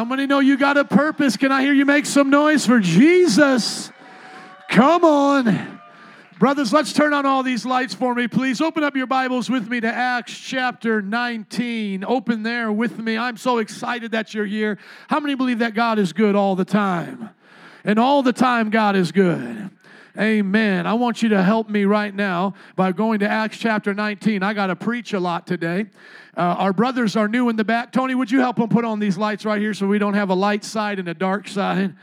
How 0.00 0.06
many 0.06 0.26
know 0.26 0.40
you 0.40 0.56
got 0.56 0.78
a 0.78 0.84
purpose? 0.86 1.36
Can 1.36 1.52
I 1.52 1.60
hear 1.60 1.74
you 1.74 1.84
make 1.84 2.06
some 2.06 2.30
noise 2.30 2.64
for 2.64 2.80
Jesus? 2.80 3.92
Come 4.70 5.04
on. 5.04 5.78
Brothers, 6.38 6.72
let's 6.72 6.94
turn 6.94 7.12
on 7.12 7.26
all 7.26 7.42
these 7.42 7.66
lights 7.66 7.92
for 7.92 8.14
me, 8.14 8.26
please. 8.26 8.62
Open 8.62 8.82
up 8.82 8.96
your 8.96 9.06
Bibles 9.06 9.50
with 9.50 9.68
me 9.68 9.78
to 9.78 9.86
Acts 9.86 10.32
chapter 10.38 11.02
19. 11.02 12.02
Open 12.02 12.42
there 12.42 12.72
with 12.72 12.98
me. 12.98 13.18
I'm 13.18 13.36
so 13.36 13.58
excited 13.58 14.12
that 14.12 14.32
you're 14.32 14.46
here. 14.46 14.78
How 15.08 15.20
many 15.20 15.34
believe 15.34 15.58
that 15.58 15.74
God 15.74 15.98
is 15.98 16.14
good 16.14 16.34
all 16.34 16.56
the 16.56 16.64
time? 16.64 17.28
And 17.84 17.98
all 17.98 18.22
the 18.22 18.32
time, 18.32 18.70
God 18.70 18.96
is 18.96 19.12
good. 19.12 19.68
Amen. 20.18 20.86
I 20.86 20.94
want 20.94 21.22
you 21.22 21.28
to 21.28 21.42
help 21.42 21.68
me 21.68 21.84
right 21.84 22.14
now 22.14 22.54
by 22.74 22.92
going 22.92 23.20
to 23.20 23.28
Acts 23.28 23.58
chapter 23.58 23.92
19. 23.92 24.42
I 24.42 24.54
got 24.54 24.68
to 24.68 24.76
preach 24.76 25.12
a 25.12 25.20
lot 25.20 25.46
today. 25.46 25.88
Uh, 26.36 26.40
our 26.40 26.72
brothers 26.72 27.16
are 27.16 27.28
new 27.28 27.48
in 27.48 27.56
the 27.56 27.64
back. 27.64 27.92
Tony, 27.92 28.14
would 28.14 28.30
you 28.30 28.40
help 28.40 28.56
them 28.56 28.68
put 28.68 28.84
on 28.84 28.98
these 28.98 29.18
lights 29.18 29.44
right 29.44 29.60
here 29.60 29.74
so 29.74 29.86
we 29.86 29.98
don't 29.98 30.14
have 30.14 30.30
a 30.30 30.34
light 30.34 30.64
side 30.64 30.98
and 30.98 31.08
a 31.08 31.14
dark 31.14 31.48
side? 31.48 31.94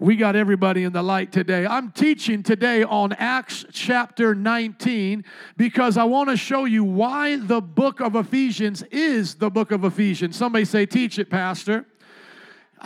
We 0.00 0.16
got 0.16 0.34
everybody 0.34 0.84
in 0.84 0.92
the 0.92 1.02
light 1.02 1.30
today. 1.30 1.66
I'm 1.66 1.92
teaching 1.92 2.42
today 2.42 2.82
on 2.82 3.12
Acts 3.12 3.64
chapter 3.70 4.34
19 4.34 5.24
because 5.56 5.96
I 5.96 6.04
want 6.04 6.30
to 6.30 6.36
show 6.36 6.64
you 6.64 6.82
why 6.82 7.36
the 7.36 7.60
book 7.60 8.00
of 8.00 8.16
Ephesians 8.16 8.82
is 8.90 9.36
the 9.36 9.50
book 9.50 9.70
of 9.70 9.84
Ephesians. 9.84 10.36
Somebody 10.36 10.64
say, 10.64 10.84
Teach 10.84 11.18
it, 11.18 11.30
Pastor. 11.30 11.86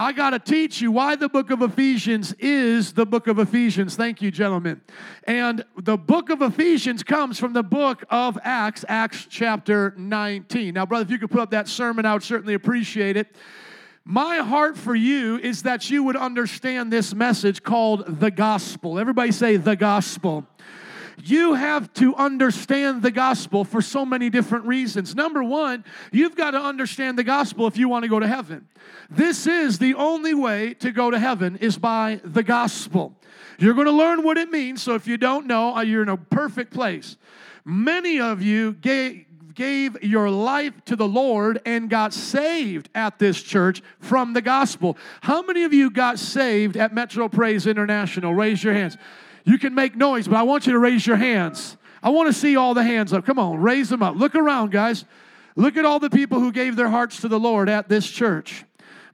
I 0.01 0.13
got 0.13 0.31
to 0.31 0.39
teach 0.39 0.81
you 0.81 0.93
why 0.93 1.17
the 1.17 1.29
book 1.29 1.51
of 1.51 1.61
Ephesians 1.61 2.33
is 2.39 2.93
the 2.93 3.05
book 3.05 3.27
of 3.27 3.41
Ephesians. 3.41 3.97
Thank 3.97 4.23
you, 4.23 4.31
gentlemen. 4.31 4.81
And 5.25 5.65
the 5.77 5.97
book 5.97 6.31
of 6.31 6.41
Ephesians 6.41 7.03
comes 7.03 7.41
from 7.41 7.53
the 7.53 7.65
book 7.65 8.05
of 8.09 8.39
Acts, 8.45 8.85
Acts 8.87 9.27
chapter 9.29 9.95
19. 9.97 10.75
Now, 10.75 10.87
brother, 10.87 11.03
if 11.03 11.11
you 11.11 11.19
could 11.19 11.33
put 11.33 11.41
up 11.41 11.51
that 11.51 11.67
sermon, 11.67 12.07
I 12.07 12.13
would 12.13 12.23
certainly 12.23 12.55
appreciate 12.55 13.17
it. 13.17 13.35
My 14.05 14.37
heart 14.37 14.79
for 14.79 14.95
you 14.95 15.37
is 15.39 15.65
that 15.65 15.91
you 15.91 16.05
would 16.05 16.17
understand 16.17 16.93
this 16.93 17.13
message 17.13 17.65
called 17.65 18.21
the 18.21 18.31
gospel. 18.31 19.01
Everybody 19.01 19.33
say 19.33 19.57
the 19.57 19.75
gospel 19.75 20.47
you 21.25 21.55
have 21.55 21.93
to 21.95 22.15
understand 22.17 23.03
the 23.03 23.11
gospel 23.11 23.65
for 23.65 23.81
so 23.81 24.05
many 24.05 24.31
different 24.31 24.67
reasons. 24.67 25.15
Number 25.15 25.43
one, 25.43 25.85
you've 26.13 26.37
got 26.37 26.53
to 26.53 26.61
understand 26.61 27.19
the 27.19 27.25
gospel 27.25 27.67
if 27.67 27.77
you 27.77 27.89
want 27.89 28.05
to 28.05 28.09
go 28.09 28.21
to 28.21 28.29
heaven. 28.29 28.69
This 29.11 29.47
is 29.47 29.79
the 29.79 29.95
only 29.95 30.35
way 30.35 30.75
to 30.75 30.93
go 30.93 31.11
to 31.11 31.19
heaven 31.19 31.57
is 31.57 31.79
by 31.79 32.21
the 32.25 32.43
gospel. 32.43 33.17
You're 33.59 33.75
going 33.75 33.87
to 33.87 33.93
learn 33.93 34.23
what 34.23 34.39
it 34.39 34.51
means. 34.51 34.83
So 34.83 34.95
if 34.95 35.07
you 35.07 35.17
don't 35.17 35.47
know, 35.47 35.75
uh, 35.75 35.81
you're 35.81 36.03
in 36.03 36.09
a 36.09 36.17
perfect 36.17 36.73
place. 36.73 37.17
Many 37.65 38.21
of 38.21 38.41
you 38.41 38.75
gave, 38.75 39.27
gave 39.55 40.03
your 40.03 40.31
life 40.31 40.85
to 40.87 40.97
the 40.97 41.09
Lord 41.09 41.61
and 41.67 41.91
got 41.91 42.15
saved 42.15 42.89
at 42.95 43.19
this 43.19 43.43
church 43.43 43.83
from 43.99 44.33
the 44.33 44.43
gospel. 44.43 44.97
How 45.23 45.43
many 45.43 45.65
of 45.65 45.73
you 45.73 45.91
got 45.91 46.19
saved 46.19 46.77
at 46.77 46.95
Metro 46.95 47.29
Praise 47.29 47.67
International? 47.67 48.33
Raise 48.33 48.63
your 48.63 48.75
hands. 48.75 48.97
You 49.45 49.59
can 49.59 49.75
make 49.75 49.97
noise, 49.97 50.29
but 50.29 50.37
I 50.37 50.43
want 50.43 50.67
you 50.67 50.73
to 50.73 50.79
raise 50.79 51.07
your 51.07 51.17
hands. 51.17 51.77
I 52.03 52.11
want 52.11 52.29
to 52.29 52.33
see 52.33 52.57
all 52.57 52.75
the 52.75 52.83
hands 52.83 53.13
up. 53.13 53.25
Come 53.25 53.39
on, 53.39 53.61
raise 53.61 53.89
them 53.89 54.03
up. 54.03 54.17
Look 54.17 54.35
around, 54.35 54.71
guys. 54.71 55.05
Look 55.57 55.77
at 55.77 55.85
all 55.85 55.99
the 55.99 56.11
people 56.11 56.39
who 56.39 56.53
gave 56.53 56.77
their 56.77 56.89
hearts 56.89 57.21
to 57.23 57.29
the 57.29 57.41
Lord 57.41 57.69
at 57.69 57.89
this 57.89 58.09
church. 58.09 58.65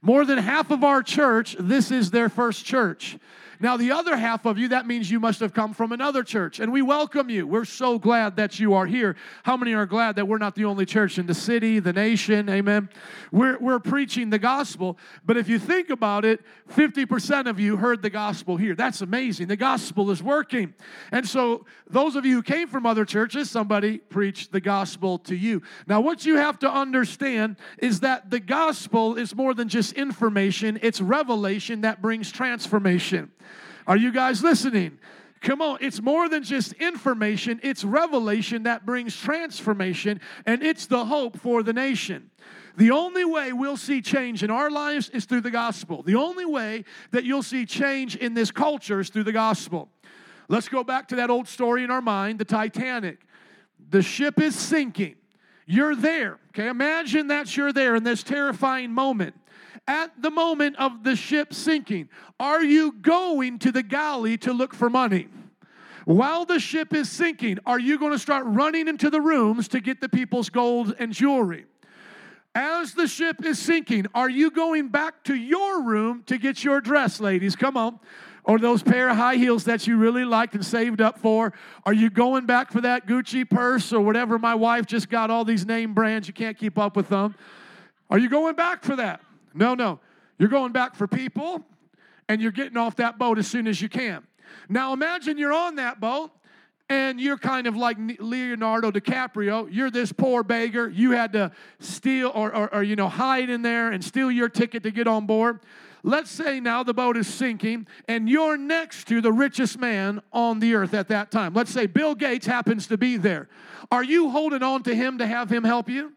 More 0.01 0.25
than 0.25 0.37
half 0.37 0.69
of 0.69 0.83
our 0.83 1.01
church, 1.01 1.55
this 1.59 1.89
is 1.89 2.11
their 2.11 2.29
first 2.29 2.63
church. 2.63 3.17
Now, 3.59 3.77
the 3.77 3.91
other 3.91 4.17
half 4.17 4.45
of 4.45 4.57
you, 4.57 4.69
that 4.69 4.85
means 4.85 5.09
you 5.09 5.19
must 5.19 5.39
have 5.39 5.53
come 5.53 5.73
from 5.73 5.91
another 5.91 6.23
church, 6.23 6.59
and 6.59 6.71
we 6.71 6.81
welcome 6.81 7.29
you. 7.29 7.47
We're 7.47 7.65
so 7.65 7.97
glad 7.97 8.35
that 8.35 8.59
you 8.59 8.73
are 8.73 8.85
here. 8.85 9.15
How 9.43 9.55
many 9.57 9.73
are 9.73 9.85
glad 9.85 10.15
that 10.17 10.27
we're 10.27 10.37
not 10.37 10.55
the 10.55 10.65
only 10.65 10.85
church 10.85 11.17
in 11.17 11.25
the 11.25 11.33
city, 11.33 11.79
the 11.79 11.93
nation? 11.93 12.49
Amen. 12.49 12.89
We're, 13.31 13.57
we're 13.59 13.79
preaching 13.79 14.29
the 14.29 14.39
gospel, 14.39 14.97
but 15.25 15.37
if 15.37 15.47
you 15.47 15.59
think 15.59 15.89
about 15.89 16.25
it, 16.25 16.41
50% 16.73 17.49
of 17.49 17.59
you 17.59 17.77
heard 17.77 18.01
the 18.01 18.09
gospel 18.09 18.57
here. 18.57 18.75
That's 18.75 19.01
amazing. 19.01 19.47
The 19.47 19.55
gospel 19.55 20.11
is 20.11 20.21
working. 20.21 20.73
And 21.11 21.27
so, 21.27 21.65
those 21.87 22.15
of 22.15 22.25
you 22.25 22.35
who 22.35 22.43
came 22.43 22.67
from 22.67 22.85
other 22.85 23.05
churches, 23.05 23.49
somebody 23.49 23.99
preached 23.99 24.51
the 24.51 24.61
gospel 24.61 25.19
to 25.19 25.35
you. 25.35 25.61
Now, 25.87 26.01
what 26.01 26.25
you 26.25 26.37
have 26.37 26.59
to 26.59 26.71
understand 26.71 27.57
is 27.77 28.01
that 28.01 28.29
the 28.29 28.39
gospel 28.39 29.15
is 29.15 29.35
more 29.35 29.53
than 29.53 29.69
just 29.69 29.93
information, 29.93 30.79
it's 30.81 30.99
revelation 31.01 31.81
that 31.81 32.01
brings 32.01 32.31
transformation. 32.31 33.31
Are 33.87 33.97
you 33.97 34.11
guys 34.11 34.43
listening? 34.43 34.99
Come 35.41 35.61
on, 35.61 35.77
it's 35.79 36.01
more 36.01 36.27
than 36.27 36.43
just 36.43 36.73
information, 36.73 37.59
it's 37.61 37.83
revelation 37.83 38.63
that 38.63 38.85
brings 38.85 39.15
transformation, 39.15 40.19
and 40.45 40.63
it's 40.63 40.87
the 40.87 41.05
hope 41.05 41.37
for 41.39 41.61
the 41.61 41.73
nation. 41.73 42.31
The 42.77 42.91
only 42.91 43.23
way 43.25 43.53
we'll 43.53 43.77
see 43.77 44.01
change 44.01 44.43
in 44.43 44.49
our 44.49 44.71
lives 44.71 45.09
is 45.09 45.25
through 45.25 45.41
the 45.41 45.51
gospel. 45.51 46.01
The 46.01 46.15
only 46.15 46.45
way 46.45 46.83
that 47.11 47.23
you'll 47.23 47.43
see 47.43 47.65
change 47.65 48.15
in 48.15 48.33
this 48.33 48.51
culture 48.51 48.99
is 48.99 49.09
through 49.09 49.23
the 49.25 49.31
gospel. 49.31 49.89
Let's 50.49 50.67
go 50.67 50.83
back 50.83 51.07
to 51.09 51.15
that 51.17 51.29
old 51.29 51.47
story 51.47 51.83
in 51.83 51.91
our 51.91 52.01
mind 52.01 52.39
the 52.39 52.45
Titanic. 52.45 53.19
The 53.89 54.01
ship 54.01 54.41
is 54.41 54.55
sinking. 54.55 55.15
You're 55.67 55.95
there. 55.95 56.39
Okay, 56.49 56.67
imagine 56.67 57.27
that 57.27 57.55
you're 57.55 57.73
there 57.73 57.95
in 57.95 58.03
this 58.03 58.23
terrifying 58.23 58.91
moment 58.91 59.35
at 59.87 60.11
the 60.21 60.31
moment 60.31 60.75
of 60.77 61.03
the 61.03 61.15
ship 61.15 61.53
sinking, 61.53 62.09
are 62.39 62.63
you 62.63 62.91
going 62.91 63.59
to 63.59 63.71
the 63.71 63.83
galley 63.83 64.37
to 64.39 64.53
look 64.53 64.73
for 64.73 64.89
money? 64.89 65.27
While 66.05 66.45
the 66.45 66.59
ship 66.59 66.93
is 66.93 67.11
sinking, 67.11 67.57
are 67.65 67.79
you 67.79 67.97
going 67.97 68.11
to 68.11 68.19
start 68.19 68.45
running 68.45 68.87
into 68.87 69.09
the 69.09 69.21
rooms 69.21 69.67
to 69.69 69.79
get 69.79 70.01
the 70.01 70.09
people's 70.09 70.49
gold 70.49 70.95
and 70.99 71.11
jewelry? 71.11 71.65
As 72.53 72.93
the 72.93 73.07
ship 73.07 73.43
is 73.43 73.59
sinking, 73.59 74.05
are 74.13 74.29
you 74.29 74.49
going 74.49 74.87
back 74.87 75.23
to 75.25 75.35
your 75.35 75.83
room 75.83 76.23
to 76.27 76.37
get 76.37 76.63
your 76.63 76.79
dress, 76.79 77.19
ladies? 77.19 77.55
Come 77.55 77.75
on. 77.75 77.99
Or 78.45 78.59
those 78.59 78.83
pair 78.83 79.09
of 79.09 79.17
high 79.17 79.35
heels 79.35 79.63
that 79.63 79.87
you 79.87 79.97
really 79.97 80.23
liked 80.23 80.53
and 80.53 80.63
saved 80.63 81.01
up 81.01 81.17
for? 81.17 81.51
Are 81.83 81.93
you 81.93 82.11
going 82.11 82.45
back 82.45 82.71
for 82.71 82.79
that 82.81 83.07
Gucci 83.07 83.49
purse 83.49 83.91
or 83.91 84.01
whatever? 84.01 84.37
My 84.37 84.53
wife 84.53 84.85
just 84.85 85.09
got 85.09 85.31
all 85.31 85.43
these 85.43 85.65
name 85.65 85.95
brands, 85.95 86.27
you 86.27 86.33
can't 86.33 86.57
keep 86.57 86.77
up 86.77 86.95
with 86.95 87.09
them. 87.09 87.35
Are 88.09 88.19
you 88.19 88.29
going 88.29 88.55
back 88.55 88.83
for 88.83 88.95
that? 88.95 89.21
No, 89.55 89.73
no. 89.73 89.99
You're 90.37 90.49
going 90.49 90.73
back 90.73 90.95
for 90.95 91.07
people 91.07 91.65
and 92.27 92.41
you're 92.41 92.51
getting 92.51 92.77
off 92.77 92.97
that 92.97 93.17
boat 93.17 93.39
as 93.39 93.47
soon 93.47 93.67
as 93.67 93.81
you 93.81 93.89
can. 93.89 94.27
Now 94.69 94.93
imagine 94.93 95.37
you're 95.37 95.53
on 95.53 95.75
that 95.75 95.99
boat 95.99 96.31
and 96.89 97.19
you're 97.19 97.37
kind 97.37 97.65
of 97.65 97.75
like 97.75 97.97
Leonardo 98.19 98.91
DiCaprio. 98.91 99.67
You're 99.71 99.89
this 99.89 100.11
poor 100.11 100.43
beggar. 100.43 100.89
You 100.89 101.11
had 101.11 101.33
to 101.33 101.51
steal 101.79 102.31
or, 102.35 102.53
or, 102.53 102.75
or, 102.75 102.83
you 102.83 102.95
know 102.95 103.07
hide 103.07 103.49
in 103.49 103.61
there 103.61 103.91
and 103.91 104.03
steal 104.03 104.29
your 104.29 104.49
ticket 104.49 104.83
to 104.83 104.91
get 104.91 105.07
on 105.07 105.25
board. 105.25 105.61
Let's 106.03 106.29
say 106.29 106.59
now 106.59 106.83
the 106.83 106.93
boat 106.93 107.17
is 107.17 107.27
sinking 107.27 107.87
and 108.07 108.29
you're 108.29 108.57
next 108.57 109.07
to 109.07 109.21
the 109.21 109.31
richest 109.31 109.79
man 109.79 110.21
on 110.31 110.59
the 110.59 110.75
earth 110.75 110.93
at 110.93 111.07
that 111.07 111.31
time. 111.31 111.55
Let's 111.55 111.71
say 111.71 111.87
Bill 111.87 112.13
Gates 112.13 112.45
happens 112.45 112.85
to 112.87 112.97
be 112.97 113.17
there. 113.17 113.49
Are 113.91 114.03
you 114.03 114.29
holding 114.29 114.61
on 114.61 114.83
to 114.83 114.93
him 114.93 115.17
to 115.17 115.25
have 115.25 115.51
him 115.51 115.63
help 115.63 115.89
you? 115.89 116.13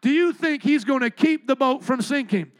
Do 0.00 0.10
you 0.10 0.32
think 0.32 0.64
he's 0.64 0.84
going 0.84 1.00
to 1.00 1.10
keep 1.10 1.46
the 1.46 1.54
boat 1.54 1.84
from 1.84 2.02
sinking? 2.02 2.50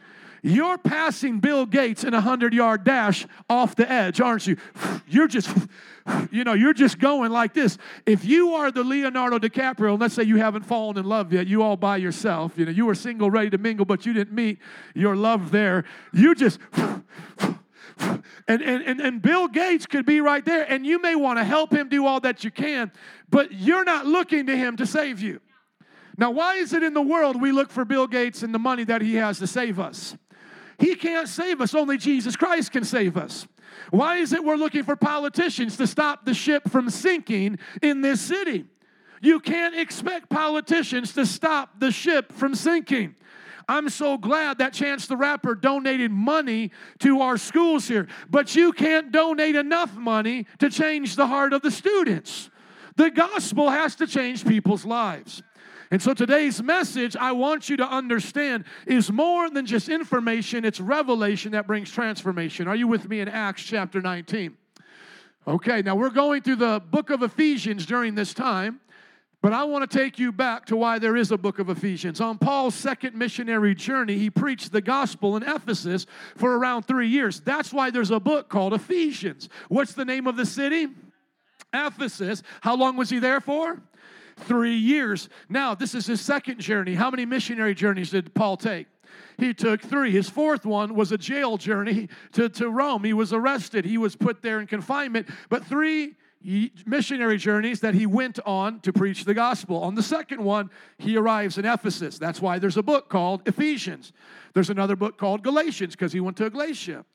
You're 0.41 0.77
passing 0.77 1.39
Bill 1.39 1.65
Gates 1.65 2.03
in 2.03 2.13
a 2.13 2.17
100 2.17 2.53
yard 2.53 2.83
dash 2.83 3.25
off 3.49 3.75
the 3.75 3.89
edge, 3.89 4.21
aren't 4.21 4.47
you? 4.47 4.57
You're 5.07 5.27
just, 5.27 5.49
you 6.31 6.43
know, 6.43 6.53
you're 6.53 6.73
just 6.73 6.99
going 6.99 7.31
like 7.31 7.53
this. 7.53 7.77
If 8.05 8.25
you 8.25 8.53
are 8.53 8.71
the 8.71 8.83
Leonardo 8.83 9.39
DiCaprio, 9.39 9.99
let's 9.99 10.13
say 10.13 10.23
you 10.23 10.37
haven't 10.37 10.63
fallen 10.63 10.97
in 10.97 11.05
love 11.05 11.33
yet, 11.33 11.47
you 11.47 11.63
all 11.63 11.77
by 11.77 11.97
yourself, 11.97 12.57
you 12.57 12.65
know, 12.65 12.71
you 12.71 12.85
were 12.85 12.95
single, 12.95 13.31
ready 13.31 13.49
to 13.49 13.57
mingle, 13.57 13.85
but 13.85 14.05
you 14.05 14.13
didn't 14.13 14.33
meet 14.33 14.59
your 14.93 15.15
love 15.15 15.49
there, 15.49 15.85
you 16.13 16.35
just, 16.35 16.59
and, 17.97 18.23
and, 18.47 19.01
and 19.01 19.21
Bill 19.21 19.47
Gates 19.47 19.85
could 19.85 20.05
be 20.05 20.21
right 20.21 20.45
there, 20.45 20.63
and 20.71 20.85
you 20.85 21.01
may 21.01 21.15
want 21.15 21.39
to 21.39 21.43
help 21.43 21.73
him 21.73 21.89
do 21.89 22.05
all 22.05 22.19
that 22.19 22.43
you 22.43 22.51
can, 22.51 22.91
but 23.29 23.51
you're 23.51 23.83
not 23.83 24.05
looking 24.05 24.45
to 24.45 24.55
him 24.55 24.77
to 24.77 24.85
save 24.85 25.21
you. 25.21 25.41
Now, 26.17 26.31
why 26.31 26.55
is 26.55 26.73
it 26.73 26.83
in 26.83 26.93
the 26.93 27.01
world 27.01 27.41
we 27.41 27.51
look 27.51 27.71
for 27.71 27.85
Bill 27.85 28.05
Gates 28.05 28.43
and 28.43 28.53
the 28.53 28.59
money 28.59 28.83
that 28.83 29.01
he 29.01 29.15
has 29.15 29.39
to 29.39 29.47
save 29.47 29.79
us? 29.79 30.17
He 30.79 30.95
can't 30.95 31.27
save 31.27 31.61
us, 31.61 31.75
only 31.75 31.97
Jesus 31.97 32.35
Christ 32.35 32.71
can 32.71 32.85
save 32.85 33.17
us. 33.17 33.47
Why 33.91 34.17
is 34.17 34.33
it 34.33 34.43
we're 34.43 34.55
looking 34.55 34.83
for 34.83 34.95
politicians 34.95 35.77
to 35.77 35.87
stop 35.87 36.25
the 36.25 36.33
ship 36.33 36.69
from 36.69 36.89
sinking 36.89 37.59
in 37.81 38.01
this 38.01 38.21
city? 38.21 38.65
You 39.21 39.39
can't 39.39 39.75
expect 39.75 40.29
politicians 40.29 41.13
to 41.13 41.25
stop 41.25 41.79
the 41.79 41.91
ship 41.91 42.31
from 42.31 42.55
sinking. 42.55 43.15
I'm 43.67 43.89
so 43.89 44.17
glad 44.17 44.57
that 44.59 44.73
Chance 44.73 45.07
the 45.07 45.17
Rapper 45.17 45.53
donated 45.53 46.11
money 46.11 46.71
to 46.99 47.21
our 47.21 47.37
schools 47.37 47.87
here, 47.87 48.07
but 48.29 48.55
you 48.55 48.71
can't 48.71 49.11
donate 49.11 49.55
enough 49.55 49.95
money 49.95 50.47
to 50.57 50.69
change 50.69 51.15
the 51.15 51.27
heart 51.27 51.53
of 51.53 51.61
the 51.61 51.69
students. 51.69 52.49
The 52.95 53.11
gospel 53.11 53.69
has 53.69 53.95
to 53.97 54.07
change 54.07 54.45
people's 54.45 54.85
lives. 54.85 55.43
And 55.91 56.01
so 56.01 56.13
today's 56.13 56.61
message, 56.61 57.15
I 57.15 57.31
want 57.31 57.67
you 57.67 57.77
to 57.77 57.85
understand, 57.85 58.65
is 58.85 59.11
more 59.11 59.49
than 59.49 59.65
just 59.65 59.89
information, 59.89 60.63
it's 60.63 60.79
revelation 60.79 61.53
that 61.53 61.65
brings 61.65 61.91
transformation. 61.91 62.67
Are 62.67 62.75
you 62.75 62.87
with 62.87 63.09
me 63.09 63.21
in 63.21 63.27
Acts 63.27 63.63
chapter 63.63 63.99
19? 63.99 64.55
Okay, 65.47 65.81
now 65.81 65.95
we're 65.95 66.11
going 66.11 66.43
through 66.43 66.57
the 66.57 66.79
book 66.91 67.09
of 67.09 67.23
Ephesians 67.23 67.87
during 67.87 68.13
this 68.13 68.35
time. 68.35 68.79
But 69.41 69.53
I 69.53 69.63
want 69.63 69.89
to 69.89 69.97
take 69.97 70.19
you 70.19 70.33
back 70.33 70.65
to 70.65 70.75
why 70.75 70.99
there 70.99 71.15
is 71.15 71.31
a 71.31 71.37
book 71.37 71.59
of 71.59 71.69
Ephesians. 71.69 72.19
On 72.19 72.37
Paul's 72.37 72.75
second 72.75 73.15
missionary 73.15 73.73
journey, 73.73 74.17
he 74.17 74.29
preached 74.29 74.73
the 74.73 74.81
gospel 74.81 75.37
in 75.37 75.43
Ephesus 75.43 76.05
for 76.35 76.57
around 76.57 76.83
three 76.83 77.07
years. 77.07 77.39
That's 77.39 77.71
why 77.71 77.89
there's 77.89 78.11
a 78.11 78.19
book 78.19 78.49
called 78.49 78.73
Ephesians. 78.73 79.47
What's 79.69 79.93
the 79.93 80.03
name 80.03 80.27
of 80.27 80.35
the 80.35 80.45
city? 80.45 80.87
Ephesus. 81.73 82.43
How 82.59 82.75
long 82.75 82.97
was 82.97 83.09
he 83.09 83.19
there 83.19 83.39
for? 83.39 83.81
Three 84.41 84.75
years. 84.75 85.29
Now, 85.47 85.75
this 85.75 85.93
is 85.93 86.07
his 86.07 86.21
second 86.21 86.59
journey. 86.59 86.95
How 86.95 87.09
many 87.09 87.25
missionary 87.25 87.75
journeys 87.75 88.11
did 88.11 88.33
Paul 88.33 88.57
take? 88.57 88.87
He 89.37 89.53
took 89.53 89.81
three. 89.81 90.11
His 90.11 90.29
fourth 90.29 90.65
one 90.65 90.95
was 90.95 91.11
a 91.11 91.17
jail 91.17 91.57
journey 91.57 92.09
to, 92.33 92.49
to 92.49 92.69
Rome. 92.69 93.03
He 93.03 93.13
was 93.13 93.33
arrested, 93.33 93.85
he 93.85 93.97
was 93.97 94.15
put 94.15 94.41
there 94.41 94.59
in 94.59 94.67
confinement. 94.67 95.29
But 95.49 95.65
three 95.65 96.15
missionary 96.85 97.37
journeys 97.37 97.81
that 97.81 97.93
he 97.93 98.05
went 98.05 98.39
on 98.45 98.79
to 98.81 98.93
preach 98.93 99.25
the 99.25 99.33
gospel. 99.33 99.83
On 99.83 99.95
the 99.95 100.03
second 100.03 100.41
one, 100.41 100.69
he 100.97 101.17
arrives 101.17 101.57
in 101.57 101.65
Ephesus. 101.65 102.17
That's 102.17 102.41
why 102.41 102.59
there's 102.59 102.77
a 102.77 102.83
book 102.83 103.09
called 103.09 103.41
Ephesians. 103.45 104.13
There's 104.53 104.69
another 104.69 104.95
book 104.95 105.17
called 105.17 105.43
Galatians 105.43 105.95
because 105.95 106.13
he 106.13 106.21
went 106.21 106.37
to 106.37 106.49
Galatia. 106.49 107.05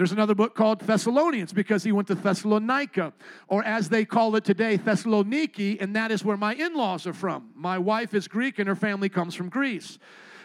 There's 0.00 0.12
another 0.12 0.34
book 0.34 0.54
called 0.54 0.80
Thessalonians 0.80 1.52
because 1.52 1.84
he 1.84 1.92
went 1.92 2.08
to 2.08 2.14
Thessalonica, 2.14 3.12
or 3.48 3.62
as 3.64 3.90
they 3.90 4.06
call 4.06 4.34
it 4.34 4.46
today, 4.46 4.78
Thessaloniki, 4.78 5.76
and 5.78 5.94
that 5.94 6.10
is 6.10 6.24
where 6.24 6.38
my 6.38 6.54
in 6.54 6.72
laws 6.72 7.06
are 7.06 7.12
from. 7.12 7.50
My 7.54 7.76
wife 7.76 8.14
is 8.14 8.26
Greek 8.26 8.58
and 8.58 8.66
her 8.66 8.74
family 8.74 9.10
comes 9.10 9.34
from 9.34 9.50
Greece. 9.50 9.98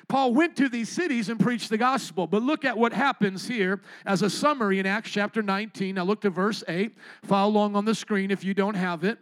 Paul 0.10 0.34
went 0.34 0.58
to 0.58 0.68
these 0.68 0.90
cities 0.90 1.30
and 1.30 1.40
preached 1.40 1.70
the 1.70 1.78
gospel. 1.78 2.28
But 2.28 2.44
look 2.44 2.66
at 2.66 2.78
what 2.78 2.92
happens 2.92 3.48
here 3.48 3.80
as 4.06 4.24
a 4.24 4.30
summary 4.30 4.78
in 4.78 4.86
Acts 4.86 5.12
chapter 5.12 5.42
19. 5.42 5.96
Now 5.96 6.04
look 6.04 6.20
to 6.24 6.30
verse 6.30 6.62
8. 6.68 6.94
Follow 7.24 7.50
along 7.50 7.78
on 7.78 7.86
the 7.86 7.96
screen 7.96 8.32
if 8.32 8.44
you 8.44 8.54
don't 8.54 8.76
have 8.76 9.06
it. 9.06 9.20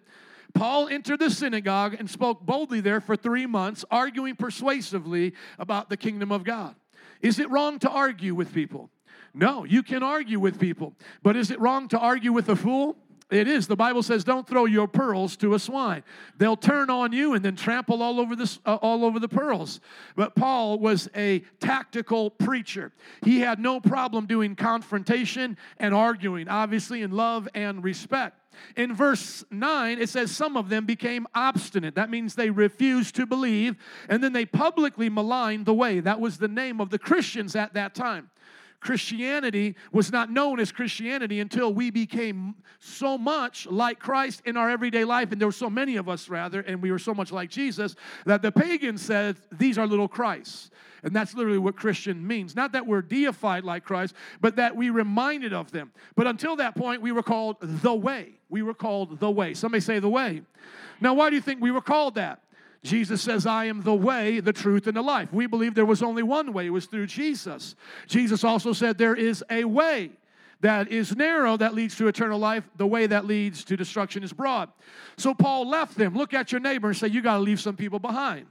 Paul 0.56 0.88
entered 0.88 1.20
the 1.20 1.30
synagogue 1.30 1.96
and 2.00 2.10
spoke 2.10 2.42
boldly 2.42 2.82
there 2.82 3.02
for 3.02 3.16
three 3.16 3.46
months, 3.46 3.86
arguing 3.92 4.36
persuasively 4.36 5.34
about 5.60 5.92
the 5.92 5.98
kingdom 5.98 6.32
of 6.32 6.44
God. 6.44 6.74
Is 7.22 7.38
it 7.38 7.52
wrong 7.52 7.78
to 7.78 7.90
argue 7.92 8.34
with 8.34 8.52
people? 8.52 8.90
No, 9.34 9.64
you 9.64 9.84
can 9.84 10.04
argue 10.04 10.40
with 10.40 10.60
people. 10.60 10.94
But 11.22 11.36
is 11.36 11.52
it 11.52 11.60
wrong 11.60 11.88
to 11.90 12.00
argue 12.00 12.32
with 12.32 12.50
a 12.50 12.56
fool? 12.56 12.98
It 13.34 13.48
is. 13.48 13.68
The 13.68 13.76
Bible 13.76 14.04
says, 14.04 14.24
"Don't 14.24 14.48
throw 14.48 14.66
your 14.66 14.88
pearls 14.88 15.36
to 15.38 15.56
a 15.56 15.60
swine. 15.60 16.04
They'll 16.38 16.58
turn 16.58 16.92
on 16.92 17.12
you 17.14 17.34
and 17.34 17.44
then 17.44 17.56
trample 17.56 18.04
all 18.04 18.20
over 18.20 18.36
this, 18.36 18.60
uh, 18.66 18.76
all 18.76 19.04
over 19.04 19.20
the 19.20 19.28
pearls." 19.28 19.80
But 20.16 20.36
Paul 20.36 20.78
was 20.78 21.10
a 21.16 21.40
tactical 21.60 22.30
preacher. 22.30 22.92
He 23.24 23.40
had 23.40 23.60
no 23.60 23.80
problem 23.80 24.28
doing 24.28 24.56
confrontation 24.56 25.58
and 25.78 25.96
arguing, 25.96 26.48
obviously 26.48 27.02
in 27.02 27.12
love 27.12 27.48
and 27.56 27.84
respect. 27.84 28.40
In 28.76 28.94
verse 28.94 29.44
9, 29.50 30.00
it 30.00 30.10
says, 30.10 30.30
Some 30.30 30.56
of 30.58 30.70
them 30.70 30.86
became 30.86 31.28
obstinate. 31.34 31.96
That 31.96 32.10
means 32.10 32.36
they 32.36 32.50
refused 32.50 33.16
to 33.16 33.26
believe, 33.26 33.76
and 34.10 34.24
then 34.24 34.34
they 34.34 34.46
publicly 34.46 35.10
maligned 35.10 35.66
the 35.66 35.74
way. 35.74 36.00
That 36.00 36.20
was 36.20 36.38
the 36.38 36.48
name 36.48 36.80
of 36.80 36.90
the 36.90 37.00
Christians 37.00 37.56
at 37.56 37.74
that 37.74 37.96
time. 37.96 38.30
Christianity 38.84 39.76
was 39.92 40.12
not 40.12 40.30
known 40.30 40.60
as 40.60 40.72
Christianity 40.72 41.40
until 41.40 41.74
we 41.74 41.90
became 41.90 42.56
so 42.80 43.18
much 43.18 43.66
like 43.66 43.98
Christ 43.98 44.42
in 44.46 44.58
our 44.58 44.70
everyday 44.70 45.06
life, 45.06 45.32
and 45.32 45.40
there 45.40 45.48
were 45.48 45.54
so 45.54 45.70
many 45.70 45.96
of 45.96 46.10
us, 46.10 46.28
rather, 46.28 46.60
and 46.60 46.82
we 46.82 46.92
were 46.92 47.00
so 47.00 47.14
much 47.14 47.32
like 47.32 47.50
Jesus 47.50 47.96
that 48.26 48.42
the 48.42 48.52
pagans 48.52 49.02
said, 49.02 49.38
These 49.52 49.78
are 49.78 49.88
little 49.88 50.10
Christs. 50.10 50.70
And 51.02 51.14
that's 51.14 51.34
literally 51.34 51.58
what 51.58 51.76
Christian 51.76 52.26
means. 52.26 52.56
Not 52.56 52.72
that 52.74 52.86
we're 52.86 53.02
deified 53.02 53.64
like 53.64 53.84
Christ, 53.84 54.16
but 54.40 54.56
that 54.56 54.76
we 54.76 54.90
reminded 54.90 55.54
of 55.54 55.72
them. 55.72 55.92
But 56.16 56.28
until 56.28 56.56
that 56.58 56.76
point, 56.76 57.02
we 57.02 57.12
were 57.12 57.24
called 57.24 57.58
the 57.62 57.94
way. 57.94 58.34
We 58.50 58.62
were 58.64 58.74
called 58.74 59.20
the 59.20 59.30
way. 59.30 59.54
Somebody 59.54 59.82
say 59.82 60.00
the 60.00 60.10
way. 60.10 60.44
Now, 61.02 61.14
why 61.14 61.30
do 61.30 61.36
you 61.36 61.42
think 61.42 61.62
we 61.62 61.72
were 61.72 61.82
called 61.82 62.16
that? 62.16 62.43
Jesus 62.84 63.22
says, 63.22 63.46
I 63.46 63.66
am 63.66 63.82
the 63.82 63.96
way, 63.96 64.42
the 64.42 64.54
truth, 64.54 64.88
and 64.88 64.98
the 64.98 65.02
life. 65.02 65.32
We 65.32 65.48
believe 65.48 65.74
there 65.74 65.86
was 65.86 66.04
only 66.04 66.22
one 66.22 66.52
way, 66.52 66.68
it 66.68 66.72
was 66.72 66.86
through 66.86 67.08
Jesus. 67.08 67.76
Jesus 68.08 68.44
also 68.44 68.74
said, 68.74 68.98
There 68.98 69.16
is 69.16 69.44
a 69.50 69.64
way 69.64 70.12
that 70.60 70.92
is 70.92 71.16
narrow 71.16 71.56
that 71.58 71.74
leads 71.74 71.96
to 71.98 72.08
eternal 72.08 72.40
life. 72.40 72.64
The 72.78 72.88
way 72.88 73.08
that 73.08 73.26
leads 73.26 73.64
to 73.66 73.78
destruction 73.78 74.24
is 74.24 74.34
broad. 74.34 74.70
So 75.18 75.34
Paul 75.34 75.68
left 75.68 75.98
them. 75.98 76.16
Look 76.16 76.34
at 76.34 76.52
your 76.52 76.62
neighbor 76.62 76.90
and 76.90 76.98
say, 76.98 77.08
You 77.08 77.22
got 77.22 77.36
to 77.36 77.42
leave 77.42 77.62
some 77.62 77.78
people 77.78 78.00
behind. 78.00 78.48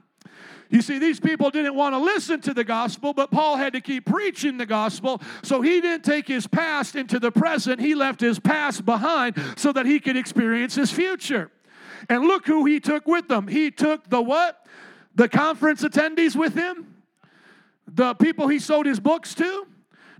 You 0.70 0.80
see, 0.80 0.98
these 0.98 1.20
people 1.20 1.50
didn't 1.50 1.74
want 1.74 1.94
to 1.94 1.98
listen 1.98 2.40
to 2.42 2.54
the 2.54 2.64
gospel, 2.64 3.12
but 3.12 3.30
Paul 3.30 3.56
had 3.56 3.74
to 3.74 3.82
keep 3.82 4.06
preaching 4.06 4.56
the 4.56 4.64
gospel. 4.64 5.20
So 5.42 5.60
he 5.60 5.82
didn't 5.82 6.04
take 6.04 6.26
his 6.26 6.46
past 6.46 6.96
into 6.96 7.18
the 7.18 7.30
present. 7.30 7.78
He 7.78 7.94
left 7.94 8.22
his 8.22 8.38
past 8.38 8.86
behind 8.86 9.36
so 9.56 9.72
that 9.72 9.84
he 9.84 10.00
could 10.00 10.16
experience 10.16 10.74
his 10.74 10.90
future. 10.90 11.50
And 12.08 12.24
look 12.24 12.46
who 12.46 12.64
he 12.64 12.80
took 12.80 13.06
with 13.06 13.30
him. 13.30 13.46
He 13.48 13.70
took 13.70 14.08
the 14.08 14.20
what? 14.20 14.66
The 15.14 15.28
conference 15.28 15.82
attendees 15.82 16.36
with 16.36 16.54
him? 16.54 16.94
The 17.86 18.14
people 18.14 18.48
he 18.48 18.58
sold 18.58 18.86
his 18.86 19.00
books 19.00 19.34
to? 19.34 19.66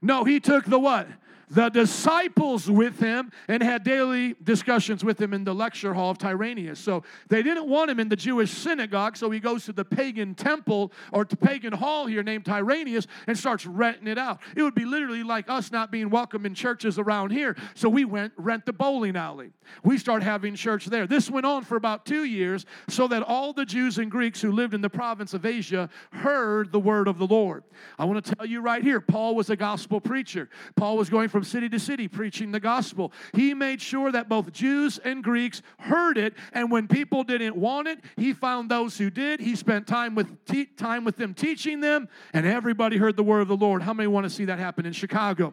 No, 0.03 0.25
he 0.25 0.41
took 0.41 0.65
the 0.67 0.79
what? 0.79 1.09
The 1.53 1.69
disciples 1.69 2.71
with 2.71 2.99
him 2.99 3.31
and 3.47 3.63
had 3.63 3.85
daily 3.85 4.35
discussions 4.43 5.05
with 5.05 5.21
him 5.21 5.35
in 5.35 5.45
the 5.45 5.55
lecture 5.55 5.93
hall 5.93 6.11
of 6.11 6.17
Tyrannus. 6.17 6.81
So 6.81 7.03
they 7.29 7.43
didn't 7.43 7.69
want 7.69 7.91
him 7.91 8.01
in 8.01 8.09
the 8.09 8.17
Jewish 8.17 8.51
synagogue, 8.51 9.19
so 9.19 9.31
he 9.31 9.39
goes 9.39 9.67
to 9.67 9.73
the 9.73 9.85
pagan 9.85 10.35
temple 10.35 10.93
or 11.13 11.27
to 11.27 11.37
pagan 11.37 11.75
hall 11.75 12.07
here 12.07 12.23
named 12.23 12.47
Tyrannus 12.47 13.07
and 13.27 13.37
starts 13.37 13.67
renting 13.67 14.07
it 14.07 14.17
out. 14.17 14.41
It 14.57 14.63
would 14.63 14.75
be 14.75 14.87
literally 14.87 15.23
like 15.23 15.51
us 15.51 15.71
not 15.71 15.93
being 15.93 16.09
welcome 16.09 16.47
in 16.47 16.55
churches 16.55 16.99
around 16.99 17.33
here. 17.33 17.55
So 17.75 17.91
we 17.91 18.07
went 18.07 18.33
rent 18.39 18.65
the 18.65 18.73
bowling 18.73 19.15
alley. 19.15 19.53
We 19.85 19.99
start 19.99 20.23
having 20.23 20.55
church 20.55 20.87
there. 20.87 21.07
This 21.07 21.31
went 21.31 21.45
on 21.45 21.65
for 21.65 21.77
about 21.77 22.07
two 22.07 22.25
years 22.25 22.65
so 22.89 23.07
that 23.09 23.23
all 23.23 23.53
the 23.53 23.67
Jews 23.67 23.99
and 23.99 24.11
Greeks 24.11 24.41
who 24.41 24.53
lived 24.53 24.73
in 24.73 24.81
the 24.81 24.91
province 24.91 25.35
of 25.35 25.45
Asia 25.45 25.91
heard 26.13 26.73
the 26.73 26.81
word 26.81 27.09
of 27.09 27.19
the 27.19 27.27
Lord. 27.27 27.65
I 27.99 28.07
want 28.07 28.25
to 28.25 28.35
tell 28.35 28.47
you 28.47 28.63
right 28.63 28.83
here, 28.83 29.03
Paul 29.03 29.35
was 29.35 29.51
a 29.51 29.57
gospel 29.57 30.01
preacher. 30.01 30.49
Paul 30.77 30.97
was 30.97 31.11
going 31.11 31.29
from 31.29 31.42
from 31.43 31.49
city 31.49 31.69
to 31.69 31.79
city 31.81 32.07
preaching 32.07 32.53
the 32.53 32.61
gospel. 32.61 33.13
He 33.35 33.53
made 33.53 33.83
sure 33.83 34.13
that 34.13 34.29
both 34.29 34.53
Jews 34.53 34.99
and 34.99 35.25
Greeks 35.25 35.61
heard 35.79 36.17
it, 36.17 36.35
and 36.53 36.71
when 36.71 36.87
people 36.87 37.25
didn't 37.25 37.57
want 37.57 37.89
it, 37.89 37.99
he 38.17 38.33
found 38.33 38.71
those 38.71 38.97
who 38.97 39.11
did. 39.11 39.41
He 39.41 39.57
spent 39.57 39.89
time 39.89 40.15
with 40.15 40.45
te- 40.45 40.67
time 40.67 41.05
with 41.05 41.17
them 41.17 41.35
teaching 41.35 41.81
them, 41.81 42.09
and 42.33 42.47
everybody 42.47 42.97
heard 42.97 43.17
the 43.17 43.25
word 43.25 43.41
of 43.41 43.49
the 43.49 43.57
Lord. 43.57 43.83
How 43.83 43.93
many 43.93 44.07
want 44.07 44.23
to 44.25 44.31
see 44.31 44.45
that 44.45 44.61
happen 44.61 44.87
in 44.87 44.93
Chicago? 44.93 45.53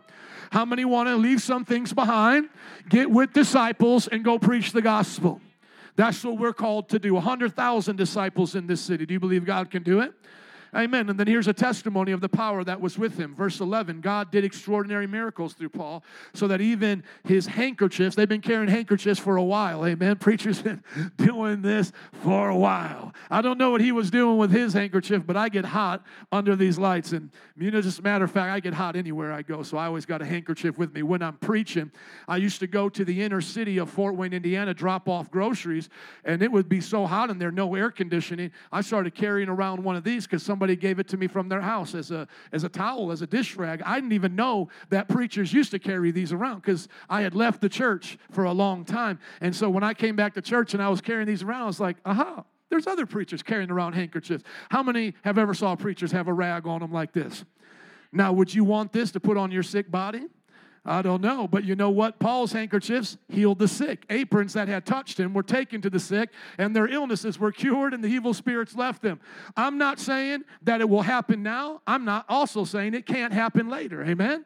How 0.51 0.63
many 0.63 0.85
want 0.85 1.09
to 1.09 1.15
leave 1.15 1.41
some 1.41 1.65
things 1.65 1.91
behind, 1.91 2.49
get 2.87 3.09
with 3.09 3.33
disciples, 3.33 4.07
and 4.07 4.23
go 4.23 4.37
preach 4.37 4.73
the 4.73 4.83
gospel? 4.83 5.41
That's 5.95 6.23
what 6.23 6.37
we're 6.37 6.53
called 6.53 6.89
to 6.89 6.99
do. 6.99 7.15
100,000 7.15 7.95
disciples 7.95 8.53
in 8.53 8.67
this 8.67 8.79
city. 8.79 9.07
Do 9.07 9.13
you 9.13 9.19
believe 9.19 9.43
God 9.43 9.71
can 9.71 9.81
do 9.81 10.01
it? 10.01 10.13
Amen. 10.75 11.09
And 11.09 11.19
then 11.19 11.25
here's 11.25 11.47
a 11.47 11.53
testimony 11.53 12.11
of 12.11 12.21
the 12.21 12.29
power 12.29 12.63
that 12.63 12.79
was 12.79 12.97
with 12.97 13.17
him. 13.17 13.33
Verse 13.33 13.59
11 13.59 14.01
God 14.01 14.31
did 14.31 14.43
extraordinary 14.43 15.07
miracles 15.07 15.53
through 15.53 15.69
Paul, 15.69 16.03
so 16.33 16.47
that 16.47 16.61
even 16.61 17.03
his 17.23 17.47
handkerchiefs, 17.47 18.15
they've 18.15 18.29
been 18.29 18.41
carrying 18.41 18.69
handkerchiefs 18.69 19.19
for 19.19 19.37
a 19.37 19.43
while. 19.43 19.85
Amen. 19.85 20.15
Preachers 20.19 20.61
been 20.61 20.83
doing 21.17 21.61
this 21.61 21.91
for 22.21 22.49
a 22.49 22.55
while. 22.55 23.13
I 23.31 23.41
don't 23.41 23.57
know 23.57 23.71
what 23.71 23.81
he 23.81 23.91
was 23.91 24.11
doing 24.11 24.37
with 24.37 24.51
his 24.51 24.73
handkerchief, 24.73 25.25
but 25.25 25.35
I 25.35 25.49
get 25.49 25.65
hot 25.65 26.05
under 26.31 26.55
these 26.55 26.77
lights. 26.77 27.13
And, 27.13 27.31
you 27.57 27.71
know, 27.71 27.81
just 27.81 27.99
a 27.99 28.03
matter 28.03 28.25
of 28.25 28.31
fact, 28.31 28.51
I 28.51 28.59
get 28.59 28.73
hot 28.73 28.95
anywhere 28.95 29.33
I 29.33 29.41
go, 29.41 29.63
so 29.63 29.77
I 29.77 29.85
always 29.85 30.05
got 30.05 30.21
a 30.21 30.25
handkerchief 30.25 30.77
with 30.77 30.93
me 30.93 31.01
when 31.01 31.23
I'm 31.23 31.37
preaching. 31.37 31.91
I 32.27 32.37
used 32.37 32.59
to 32.59 32.67
go 32.67 32.89
to 32.89 33.03
the 33.03 33.23
inner 33.23 33.41
city 33.41 33.79
of 33.79 33.89
Fort 33.89 34.15
Wayne, 34.15 34.33
Indiana, 34.33 34.73
drop 34.73 35.09
off 35.09 35.31
groceries, 35.31 35.89
and 36.23 36.43
it 36.43 36.51
would 36.51 36.69
be 36.69 36.81
so 36.81 37.07
hot 37.07 37.31
in 37.31 37.39
there, 37.39 37.51
no 37.51 37.73
air 37.73 37.89
conditioning. 37.89 38.51
I 38.71 38.81
started 38.81 39.15
carrying 39.15 39.49
around 39.49 39.83
one 39.83 39.95
of 39.95 40.03
these 40.03 40.25
because 40.25 40.43
some 40.43 40.58
somebody 40.59 40.75
gave 40.75 40.99
it 40.99 41.07
to 41.07 41.15
me 41.15 41.25
from 41.25 41.47
their 41.47 41.61
house 41.61 41.95
as 41.95 42.11
a, 42.11 42.27
as 42.51 42.65
a 42.65 42.69
towel, 42.69 43.13
as 43.13 43.21
a 43.21 43.27
dish 43.27 43.55
rag. 43.55 43.81
I 43.85 43.95
didn't 43.95 44.11
even 44.11 44.35
know 44.35 44.67
that 44.89 45.07
preachers 45.07 45.53
used 45.53 45.71
to 45.71 45.79
carry 45.79 46.11
these 46.11 46.33
around 46.33 46.57
because 46.57 46.89
I 47.09 47.21
had 47.21 47.33
left 47.33 47.61
the 47.61 47.69
church 47.69 48.17
for 48.29 48.43
a 48.43 48.51
long 48.51 48.83
time. 48.83 49.19
And 49.39 49.55
so 49.55 49.69
when 49.69 49.85
I 49.85 49.93
came 49.93 50.17
back 50.17 50.33
to 50.33 50.41
church 50.41 50.73
and 50.73 50.83
I 50.83 50.89
was 50.89 50.99
carrying 50.99 51.27
these 51.27 51.43
around, 51.43 51.61
I 51.61 51.67
was 51.67 51.79
like, 51.79 51.95
aha, 52.03 52.43
there's 52.69 52.87
other 52.87 53.05
preachers 53.05 53.41
carrying 53.41 53.71
around 53.71 53.93
handkerchiefs. 53.93 54.43
How 54.69 54.83
many 54.83 55.13
have 55.23 55.37
ever 55.37 55.53
saw 55.53 55.77
preachers 55.77 56.11
have 56.11 56.27
a 56.27 56.33
rag 56.33 56.67
on 56.67 56.81
them 56.81 56.91
like 56.91 57.13
this? 57.13 57.45
Now, 58.11 58.33
would 58.33 58.53
you 58.53 58.65
want 58.65 58.91
this 58.91 59.11
to 59.11 59.21
put 59.21 59.37
on 59.37 59.49
your 59.49 59.63
sick 59.63 59.89
body? 59.89 60.27
I 60.89 61.03
don't 61.03 61.21
know, 61.21 61.47
but 61.47 61.63
you 61.63 61.75
know 61.75 61.91
what? 61.91 62.17
Paul's 62.17 62.51
handkerchiefs 62.51 63.17
healed 63.29 63.59
the 63.59 63.67
sick. 63.67 64.05
Aprons 64.09 64.53
that 64.53 64.67
had 64.67 64.87
touched 64.87 65.19
him 65.19 65.35
were 65.35 65.43
taken 65.43 65.81
to 65.81 65.89
the 65.89 65.99
sick, 65.99 66.31
and 66.57 66.75
their 66.75 66.87
illnesses 66.87 67.37
were 67.37 67.51
cured, 67.51 67.93
and 67.93 68.03
the 68.03 68.07
evil 68.07 68.33
spirits 68.33 68.75
left 68.75 69.03
them. 69.03 69.19
I'm 69.55 69.77
not 69.77 69.99
saying 69.99 70.45
that 70.63 70.81
it 70.81 70.89
will 70.89 71.03
happen 71.03 71.43
now. 71.43 71.81
I'm 71.85 72.05
not 72.05 72.25
also 72.27 72.65
saying 72.65 72.95
it 72.95 73.05
can't 73.05 73.31
happen 73.31 73.69
later. 73.69 74.03
Amen? 74.03 74.43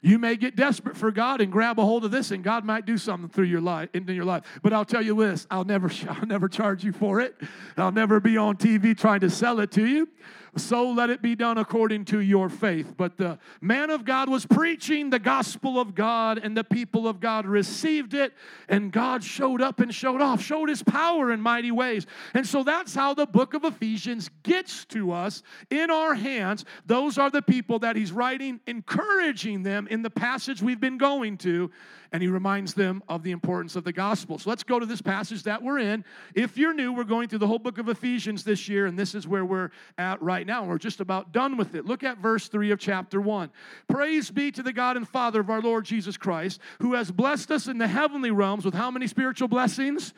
You 0.00 0.18
may 0.18 0.36
get 0.36 0.54
desperate 0.54 0.96
for 0.96 1.10
God 1.10 1.40
and 1.40 1.50
grab 1.50 1.78
a 1.80 1.84
hold 1.84 2.04
of 2.04 2.12
this, 2.12 2.30
and 2.30 2.44
God 2.44 2.64
might 2.64 2.86
do 2.86 2.96
something 2.96 3.28
through 3.28 3.46
your 3.46 3.60
life, 3.60 3.90
into 3.92 4.14
your 4.14 4.24
life. 4.24 4.44
But 4.62 4.72
I'll 4.72 4.84
tell 4.84 5.02
you 5.02 5.16
this: 5.16 5.46
I'll 5.50 5.64
never, 5.64 5.90
I'll 6.08 6.26
never 6.26 6.48
charge 6.48 6.84
you 6.84 6.92
for 6.92 7.20
it. 7.20 7.36
I'll 7.76 7.92
never 7.92 8.20
be 8.20 8.36
on 8.36 8.56
TV 8.56 8.96
trying 8.96 9.20
to 9.20 9.30
sell 9.30 9.58
it 9.58 9.72
to 9.72 9.84
you. 9.84 10.08
So 10.56 10.90
let 10.90 11.10
it 11.10 11.22
be 11.22 11.34
done 11.34 11.58
according 11.58 12.04
to 12.06 12.20
your 12.20 12.48
faith. 12.48 12.94
But 12.96 13.16
the 13.16 13.38
man 13.60 13.90
of 13.90 14.04
God 14.04 14.28
was 14.28 14.46
preaching 14.46 15.10
the 15.10 15.18
gospel 15.18 15.78
of 15.78 15.94
God, 15.94 16.38
and 16.38 16.56
the 16.56 16.64
people 16.64 17.06
of 17.06 17.20
God 17.20 17.46
received 17.46 18.14
it, 18.14 18.32
and 18.68 18.90
God 18.90 19.22
showed 19.22 19.62
up 19.62 19.80
and 19.80 19.94
showed 19.94 20.20
off, 20.20 20.42
showed 20.42 20.68
his 20.68 20.82
power 20.82 21.32
in 21.32 21.40
mighty 21.40 21.70
ways. 21.70 22.06
And 22.34 22.46
so 22.46 22.62
that's 22.62 22.94
how 22.94 23.14
the 23.14 23.26
book 23.26 23.54
of 23.54 23.64
Ephesians 23.64 24.30
gets 24.42 24.84
to 24.86 25.12
us 25.12 25.42
in 25.70 25.90
our 25.90 26.14
hands. 26.14 26.64
Those 26.86 27.18
are 27.18 27.30
the 27.30 27.42
people 27.42 27.78
that 27.80 27.96
he's 27.96 28.12
writing, 28.12 28.60
encouraging 28.66 29.62
them 29.62 29.86
in 29.88 30.02
the 30.02 30.10
passage 30.10 30.62
we've 30.62 30.80
been 30.80 30.98
going 30.98 31.38
to 31.38 31.70
and 32.12 32.22
he 32.22 32.28
reminds 32.28 32.74
them 32.74 33.02
of 33.08 33.22
the 33.22 33.30
importance 33.30 33.76
of 33.76 33.84
the 33.84 33.92
gospel. 33.92 34.38
So 34.38 34.50
let's 34.50 34.62
go 34.62 34.78
to 34.78 34.86
this 34.86 35.02
passage 35.02 35.44
that 35.44 35.62
we're 35.62 35.78
in. 35.78 36.04
If 36.34 36.56
you're 36.56 36.74
new, 36.74 36.92
we're 36.92 37.04
going 37.04 37.28
through 37.28 37.38
the 37.38 37.46
whole 37.46 37.58
book 37.58 37.78
of 37.78 37.88
Ephesians 37.88 38.42
this 38.42 38.68
year, 38.68 38.86
and 38.86 38.98
this 38.98 39.14
is 39.14 39.28
where 39.28 39.44
we're 39.44 39.70
at 39.96 40.20
right 40.20 40.39
now. 40.46 40.64
We're 40.64 40.78
just 40.78 41.00
about 41.00 41.32
done 41.32 41.56
with 41.56 41.74
it. 41.74 41.84
Look 41.86 42.02
at 42.02 42.18
verse 42.18 42.48
3 42.48 42.70
of 42.70 42.78
chapter 42.78 43.20
1. 43.20 43.50
Praise 43.88 44.30
be 44.30 44.50
to 44.52 44.62
the 44.62 44.72
God 44.72 44.96
and 44.96 45.08
Father 45.08 45.40
of 45.40 45.50
our 45.50 45.60
Lord 45.60 45.84
Jesus 45.84 46.16
Christ, 46.16 46.60
who 46.80 46.94
has 46.94 47.10
blessed 47.10 47.50
us 47.50 47.66
in 47.66 47.78
the 47.78 47.88
heavenly 47.88 48.30
realms 48.30 48.64
with 48.64 48.74
how 48.74 48.90
many 48.90 49.06
spiritual 49.06 49.48
blessings? 49.48 50.14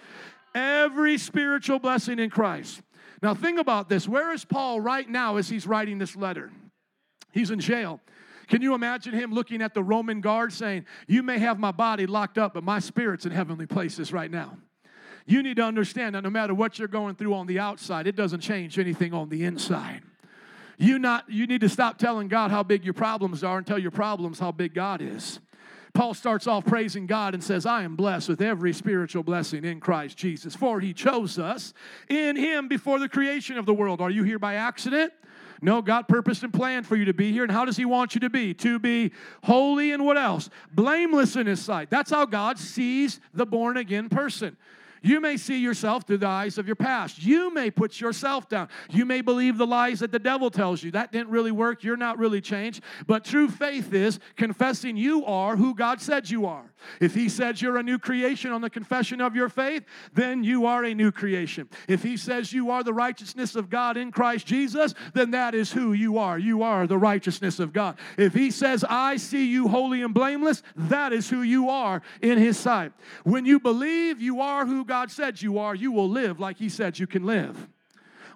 Every 0.55 1.19
spiritual 1.19 1.79
blessing 1.79 2.19
in 2.19 2.31
Christ. 2.31 2.83
Now, 3.23 3.35
think 3.35 3.59
about 3.59 3.89
this. 3.89 4.09
Where 4.09 4.33
is 4.33 4.45
Paul 4.45 4.81
right 4.81 5.09
now 5.09 5.37
as 5.37 5.49
he's 5.49 5.67
writing 5.67 5.99
this 5.99 6.17
letter? 6.17 6.51
He's 7.33 7.51
in 7.51 7.61
jail. 7.61 8.01
Can 8.49 8.61
you 8.61 8.75
imagine 8.75 9.15
him 9.15 9.33
looking 9.33 9.63
at 9.63 9.73
the 9.73 9.83
Roman 9.83 10.21
guard 10.21 10.53
saying, 10.53 10.85
You 11.07 11.23
may 11.23 11.39
have 11.39 11.59
my 11.59 11.71
body 11.71 12.07
locked 12.07 12.37
up, 12.37 12.55
but 12.55 12.65
my 12.65 12.81
spirit's 12.81 13.25
in 13.25 13.33
heavenly 13.33 13.67
places 13.67 14.13
right 14.13 14.31
now? 14.31 14.59
You 15.25 15.43
need 15.43 15.57
to 15.57 15.63
understand 15.63 16.15
that 16.15 16.23
no 16.23 16.31
matter 16.31 16.53
what 16.53 16.79
you're 16.79 16.89
going 16.89 17.15
through 17.15 17.35
on 17.35 17.47
the 17.47 17.59
outside, 17.59 18.07
it 18.07 18.17
doesn't 18.17 18.41
change 18.41 18.79
anything 18.79 19.15
on 19.15 19.29
the 19.29 19.45
inside. 19.45 20.03
You, 20.79 20.99
not, 20.99 21.31
you 21.31 21.47
need 21.47 21.61
to 21.61 21.69
stop 21.69 21.99
telling 21.99 22.29
God 22.29 22.51
how 22.51 22.63
big 22.63 22.85
your 22.85 22.95
problems 22.95 23.45
are 23.45 23.59
and 23.59 23.67
tell 23.67 23.79
your 23.79 23.91
problems 23.91 24.39
how 24.39 24.53
big 24.53 24.75
God 24.75 25.01
is. 25.01 25.41
Paul 25.95 26.15
starts 26.15 26.47
off 26.47 26.65
praising 26.65 27.07
God 27.07 27.35
and 27.35 27.45
says, 27.45 27.67
I 27.67 27.83
am 27.83 27.97
blessed 27.97 28.29
with 28.29 28.41
every 28.41 28.73
spiritual 28.73 29.23
blessing 29.23 29.65
in 29.65 29.79
Christ 29.79 30.17
Jesus, 30.17 30.57
for 30.57 30.81
he 30.81 30.95
chose 30.95 31.39
us 31.39 31.75
in 32.09 32.35
him 32.35 32.67
before 32.67 32.99
the 32.99 33.09
creation 33.09 33.59
of 33.59 33.67
the 33.67 33.75
world. 33.75 34.01
Are 34.01 34.11
you 34.11 34.23
here 34.23 34.39
by 34.39 34.55
accident? 34.55 35.13
No, 35.65 35.81
God 35.81 36.09
purposed 36.09 36.43
and 36.43 36.53
planned 36.53 36.89
for 36.89 36.97
you 36.97 37.05
to 37.05 37.15
be 37.15 37.31
here. 37.31 37.45
And 37.45 37.53
how 37.53 37.65
does 37.65 37.77
He 37.77 37.85
want 37.85 38.15
you 38.15 38.21
to 38.23 38.31
be? 38.31 38.53
To 38.55 38.81
be 38.81 39.13
holy 39.45 39.93
and 39.93 40.05
what 40.05 40.19
else? 40.19 40.51
Blameless 40.73 41.37
in 41.37 41.47
His 41.47 41.63
sight. 41.63 41.89
That's 41.89 42.11
how 42.11 42.27
God 42.27 42.59
sees 42.59 43.21
the 43.33 43.47
born 43.47 43.77
again 43.77 44.09
person. 44.09 44.57
You 45.03 45.21
may 45.21 45.37
see 45.37 45.59
yourself 45.59 46.07
through 46.07 46.19
the 46.19 46.29
eyes 46.29 46.59
of 46.59 46.67
your 46.67 46.77
past. 46.77 47.23
You 47.23 47.53
may 47.53 47.71
put 47.71 48.01
yourself 48.01 48.49
down. 48.49 48.69
You 48.89 49.05
may 49.05 49.21
believe 49.21 49.59
the 49.59 49.67
lies 49.67 50.01
that 50.01 50.13
the 50.13 50.19
devil 50.19 50.51
tells 50.51 50.83
you. 50.83 50.93
That 50.93 51.11
didn't 51.11 51.31
really 51.31 51.51
work. 51.51 51.83
You're 51.83 51.97
not 51.97 52.19
really 52.19 52.41
changed. 52.41 52.83
But 53.07 53.25
true 53.25 53.49
faith 53.49 53.93
is 53.93 54.21
confessing 54.37 54.97
you 54.97 55.25
are 55.27 55.57
who 55.57 55.75
God 55.75 56.01
said 56.01 56.31
you 56.31 56.47
are. 56.47 56.73
If 57.01 57.15
He 57.15 57.29
says 57.29 57.61
you're 57.61 57.79
a 57.79 57.83
new 57.83 57.99
creation 57.99 58.53
on 58.53 58.61
the 58.61 58.71
confession 58.71 59.21
of 59.21 59.35
your 59.35 59.49
faith, 59.49 59.85
then 60.15 60.45
you 60.45 60.67
are 60.67 60.85
a 60.85 60.95
new 60.95 61.11
creation. 61.11 61.69
If 61.89 62.03
He 62.03 62.17
says 62.17 62.53
you 62.53 62.71
are 62.71 62.85
the 62.85 62.95
righteousness 62.95 63.57
of 63.57 63.71
God 63.71 63.97
in 63.97 64.13
Christ 64.13 64.47
Jesus, 64.47 64.95
then 65.15 65.33
that 65.33 65.55
is 65.55 65.73
who 65.73 65.93
you 65.93 66.19
are. 66.19 66.39
You 66.39 66.63
are 66.63 66.87
the 66.87 66.99
righteousness 66.99 67.59
of 67.59 67.73
God. 67.73 67.99
If 68.17 68.35
He 68.35 68.51
says, 68.51 68.85
I 68.89 69.17
see 69.17 69.47
you 69.47 69.69
holy 69.69 70.03
and 70.03 70.15
blameless, 70.15 70.63
that 70.77 71.13
is 71.13 71.29
who 71.29 71.43
you 71.43 71.71
are 71.71 72.03
in 72.21 72.39
His 72.39 72.57
sight. 72.57 72.93
When 73.25 73.45
you 73.45 73.59
believe 73.59 74.21
you 74.21 74.41
are 74.41 74.65
who 74.65 74.85
God 74.85 74.92
said 75.11 75.41
you 75.41 75.59
are, 75.59 75.75
you 75.75 75.93
will 75.93 76.09
live 76.09 76.39
like 76.41 76.59
He 76.59 76.69
said 76.69 76.99
you 76.99 77.07
can 77.07 77.25
live. 77.25 77.69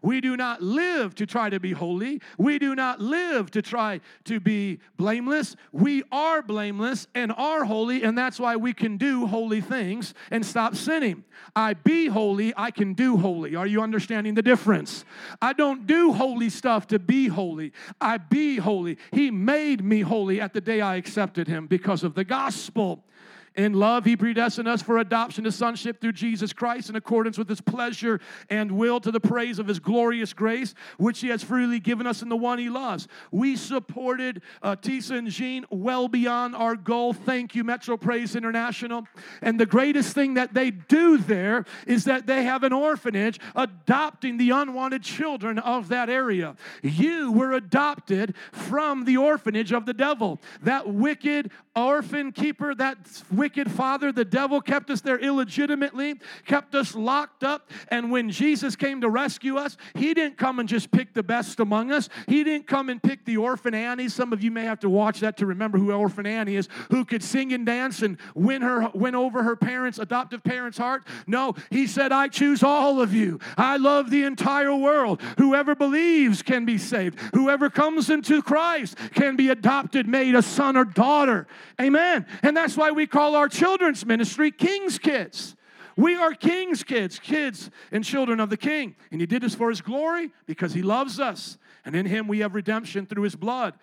We 0.03 0.21
do 0.21 0.37
not 0.37 0.63
live 0.63 1.15
to 1.17 1.27
try 1.27 1.51
to 1.51 1.59
be 1.59 1.73
holy. 1.73 2.21
We 2.39 2.59
do 2.59 2.75
not 2.75 3.01
live 3.01 3.51
to 3.53 3.63
try 3.63 4.01
to 4.25 4.41
be 4.41 4.79
blameless. 4.97 5.57
We 5.73 6.05
are 6.13 6.43
blameless 6.43 7.09
and 7.15 7.33
are 7.33 7.65
holy, 7.65 8.03
and 8.03 8.17
that's 8.17 8.39
why 8.39 8.57
we 8.57 8.73
can 8.73 8.99
do 8.99 9.27
holy 9.27 9.61
things 9.61 10.15
and 10.31 10.45
stop 10.45 10.77
sinning. 10.77 11.25
I 11.55 11.75
be 11.75 12.07
holy, 12.07 12.53
I 12.57 12.71
can 12.71 12.95
do 12.95 13.17
holy. 13.17 13.57
Are 13.57 13.67
you 13.67 13.83
understanding 13.83 14.35
the 14.35 14.43
difference? 14.43 15.05
I 15.43 15.53
don't 15.53 15.87
do 15.87 16.13
holy 16.13 16.51
stuff 16.51 16.87
to 16.89 16.99
be 16.99 17.29
holy. 17.29 17.73
I 18.01 18.19
be 18.19 18.59
holy. 18.59 18.99
He 19.13 19.31
made 19.31 19.83
me 19.83 20.03
holy 20.03 20.41
at 20.41 20.53
the 20.53 20.61
day 20.61 20.81
I 20.81 20.97
accepted 20.97 21.49
Him 21.49 21.67
because 21.67 22.05
of 22.05 22.15
the 22.15 22.25
gospel. 22.25 23.05
In 23.57 23.73
love, 23.73 24.05
He 24.05 24.17
predestined 24.17 24.69
us 24.69 24.83
for 24.83 24.99
adoption 24.99 25.45
to 25.45 25.53
sonship 25.53 26.01
through 26.01 26.13
Jesus 26.13 26.53
Christ 26.53 26.91
in 26.91 26.97
accordance 26.97 27.39
with 27.39 27.49
His 27.49 27.61
pleasure 27.61 28.21
and 28.51 28.73
will 28.73 29.01
to 29.01 29.11
the 29.11 29.21
praise 29.21 29.59
of 29.59 29.67
His 29.67 29.79
glorious 29.79 30.35
grace, 30.35 30.75
which 30.99 31.21
He 31.21 31.29
has 31.29 31.43
freely 31.43 31.81
given 31.81 32.07
us 32.07 32.21
in 32.21 32.29
the 32.29 32.37
one 32.37 32.59
He 32.59 32.69
loves. 32.69 33.09
We 33.31 33.57
supported 33.57 34.43
uh, 34.63 34.77
Tisa 34.77 35.17
and 35.17 35.31
Jean 35.31 35.65
well 35.71 36.07
beyond 36.07 36.55
our 36.55 36.77
goal. 36.77 37.15
Thank 37.15 37.55
you, 37.55 37.65
Metro 37.65 37.97
Praise 37.97 38.37
International. 38.37 39.07
And 39.41 39.59
the 39.59 39.67
greatest 39.67 40.15
thing 40.15 40.35
that 40.35 40.53
they 40.53 40.71
do 40.71 41.17
there 41.17 41.65
is 41.87 42.05
that 42.05 42.27
they 42.27 42.45
have 42.45 42.63
an 42.63 42.75
orphanage 42.75 43.41
adopting 43.55 44.37
the 44.37 44.51
unwanted 44.51 45.03
children 45.03 45.59
of 45.59 45.89
that 45.89 46.11
area. 46.11 46.57
You 46.83 47.33
were 47.33 47.53
adopted 47.53 48.35
from 48.53 49.07
the 49.07 49.17
orphanage 49.17 49.73
of 49.73 49.87
the 49.87 49.95
devil. 49.95 50.41
That 50.63 50.89
wicked 50.89 51.51
orphan 51.75 52.33
keeper, 52.33 52.75
that 52.75 52.99
wicked 53.31 53.46
wicked 53.47 53.71
father, 53.71 54.11
the 54.11 54.25
devil, 54.25 54.61
kept 54.61 54.91
us 54.91 55.01
there 55.03 55.21
illegitimately, 55.21 56.17
kept 56.47 56.75
us 56.75 56.97
locked 56.97 57.45
up. 57.45 57.71
And 57.93 58.11
when 58.11 58.29
Jesus 58.29 58.75
came 58.75 59.01
to 59.03 59.09
rescue 59.09 59.57
us, 59.57 59.77
he 59.95 60.15
didn't 60.15 60.37
come 60.37 60.59
and 60.59 60.69
just 60.69 60.91
pick 60.91 61.15
the 61.15 61.23
best 61.23 61.61
among 61.61 61.93
us. 61.93 62.09
He 62.27 62.43
didn't 62.43 62.67
come 62.67 62.89
and 62.91 63.01
pick 63.01 63.25
the 63.25 63.37
orphan 63.37 63.73
Annie. 63.73 64.09
Some 64.09 64.33
of 64.33 64.43
you 64.43 64.51
may 64.51 64.65
have 64.65 64.81
to 64.81 64.89
watch 64.89 65.21
that 65.21 65.37
to 65.37 65.47
remember 65.47 65.79
who 65.79 65.93
orphan 65.93 66.27
Annie 66.27 66.57
is, 66.57 66.69
who 66.91 67.05
could 67.05 67.23
sing 67.23 67.53
and 67.53 67.65
dance 67.65 68.03
and 68.03 68.19
win 68.35 68.63
her 68.63 68.91
win 68.95 69.15
over 69.15 69.45
her 69.45 69.55
parents, 69.55 70.01
adoptive 70.01 70.43
parents' 70.43 70.77
heart. 70.77 71.07
No, 71.29 71.55
he 71.71 71.87
said, 71.87 72.11
I 72.11 72.27
choose 72.27 72.65
all 72.65 73.01
of 73.01 73.15
you. 73.15 73.39
I 73.57 73.77
love 73.77 74.11
the 74.11 74.25
entire 74.25 74.75
world. 74.75 75.23
Whoever 75.39 75.77
believes 75.77 76.43
can 76.43 76.65
be 76.65 76.79
saved. 76.79 77.21
Whoever 77.33 77.71
comes 77.71 78.11
into 78.11 78.43
Christ 78.43 78.97
can 79.15 79.37
be 79.37 79.51
adopted, 79.51 80.09
made 80.09 80.35
a 80.35 80.43
son 80.43 80.77
or 80.77 80.85
daughter. 80.85 81.47
Amen. 81.81 82.27
And 82.43 82.57
that's 82.57 82.77
why 82.77 82.91
we 82.91 83.07
call 83.07 83.36
our 83.37 83.49
children's 83.49 84.05
ministry 84.05 84.51
King's 84.51 84.99
Kids. 84.99 85.55
We 85.97 86.15
are 86.15 86.35
King's 86.35 86.85
kids, 86.85 87.19
kids 87.19 87.71
and 87.91 88.05
children 88.05 88.39
of 88.39 88.51
the 88.51 88.57
King. 88.57 88.97
And 89.11 89.21
He 89.21 89.27
did 89.27 89.43
this 89.43 89.55
for 89.55 89.71
His 89.71 89.81
glory 89.81 90.31
because 90.47 90.75
He 90.75 90.83
loves 90.83 91.19
us. 91.19 91.57
And 91.85 91.97
in 91.97 92.05
Him 92.05 92.29
we 92.29 92.41
have 92.41 92.55
redemption 92.55 93.07
through 93.07 93.23
His 93.23 93.37
blood. 93.37 93.75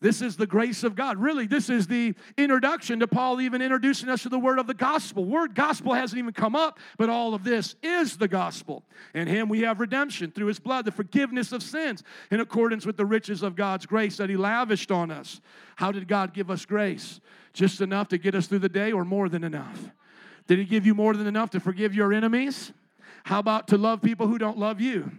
This 0.00 0.22
is 0.22 0.36
the 0.36 0.46
grace 0.46 0.84
of 0.84 0.94
God. 0.94 1.18
Really, 1.18 1.46
this 1.46 1.68
is 1.68 1.88
the 1.88 2.14
introduction 2.36 3.00
to 3.00 3.08
Paul 3.08 3.40
even 3.40 3.60
introducing 3.60 4.08
us 4.08 4.22
to 4.22 4.28
the 4.28 4.38
word 4.38 4.60
of 4.60 4.68
the 4.68 4.74
gospel. 4.74 5.24
Word 5.24 5.56
gospel 5.56 5.92
hasn't 5.92 6.18
even 6.18 6.32
come 6.32 6.54
up, 6.54 6.78
but 6.98 7.08
all 7.08 7.34
of 7.34 7.42
this 7.42 7.74
is 7.82 8.16
the 8.16 8.28
gospel. 8.28 8.84
In 9.12 9.26
him 9.26 9.48
we 9.48 9.62
have 9.62 9.80
redemption 9.80 10.30
through 10.30 10.46
his 10.46 10.60
blood, 10.60 10.84
the 10.84 10.92
forgiveness 10.92 11.50
of 11.50 11.64
sins 11.64 12.04
in 12.30 12.38
accordance 12.38 12.86
with 12.86 12.96
the 12.96 13.06
riches 13.06 13.42
of 13.42 13.56
God's 13.56 13.86
grace 13.86 14.16
that 14.18 14.30
he 14.30 14.36
lavished 14.36 14.92
on 14.92 15.10
us. 15.10 15.40
How 15.74 15.90
did 15.90 16.06
God 16.06 16.32
give 16.32 16.48
us 16.48 16.64
grace? 16.64 17.20
Just 17.58 17.80
enough 17.80 18.06
to 18.10 18.18
get 18.18 18.36
us 18.36 18.46
through 18.46 18.60
the 18.60 18.68
day 18.68 18.92
or 18.92 19.04
more 19.04 19.28
than 19.28 19.42
enough? 19.42 19.90
Did 20.46 20.60
he 20.60 20.64
give 20.64 20.86
you 20.86 20.94
more 20.94 21.14
than 21.14 21.26
enough 21.26 21.50
to 21.50 21.58
forgive 21.58 21.92
your 21.92 22.12
enemies? 22.12 22.72
How 23.24 23.40
about 23.40 23.66
to 23.68 23.76
love 23.76 24.00
people 24.00 24.28
who 24.28 24.38
don't 24.38 24.56
love 24.56 24.80
you? 24.80 25.10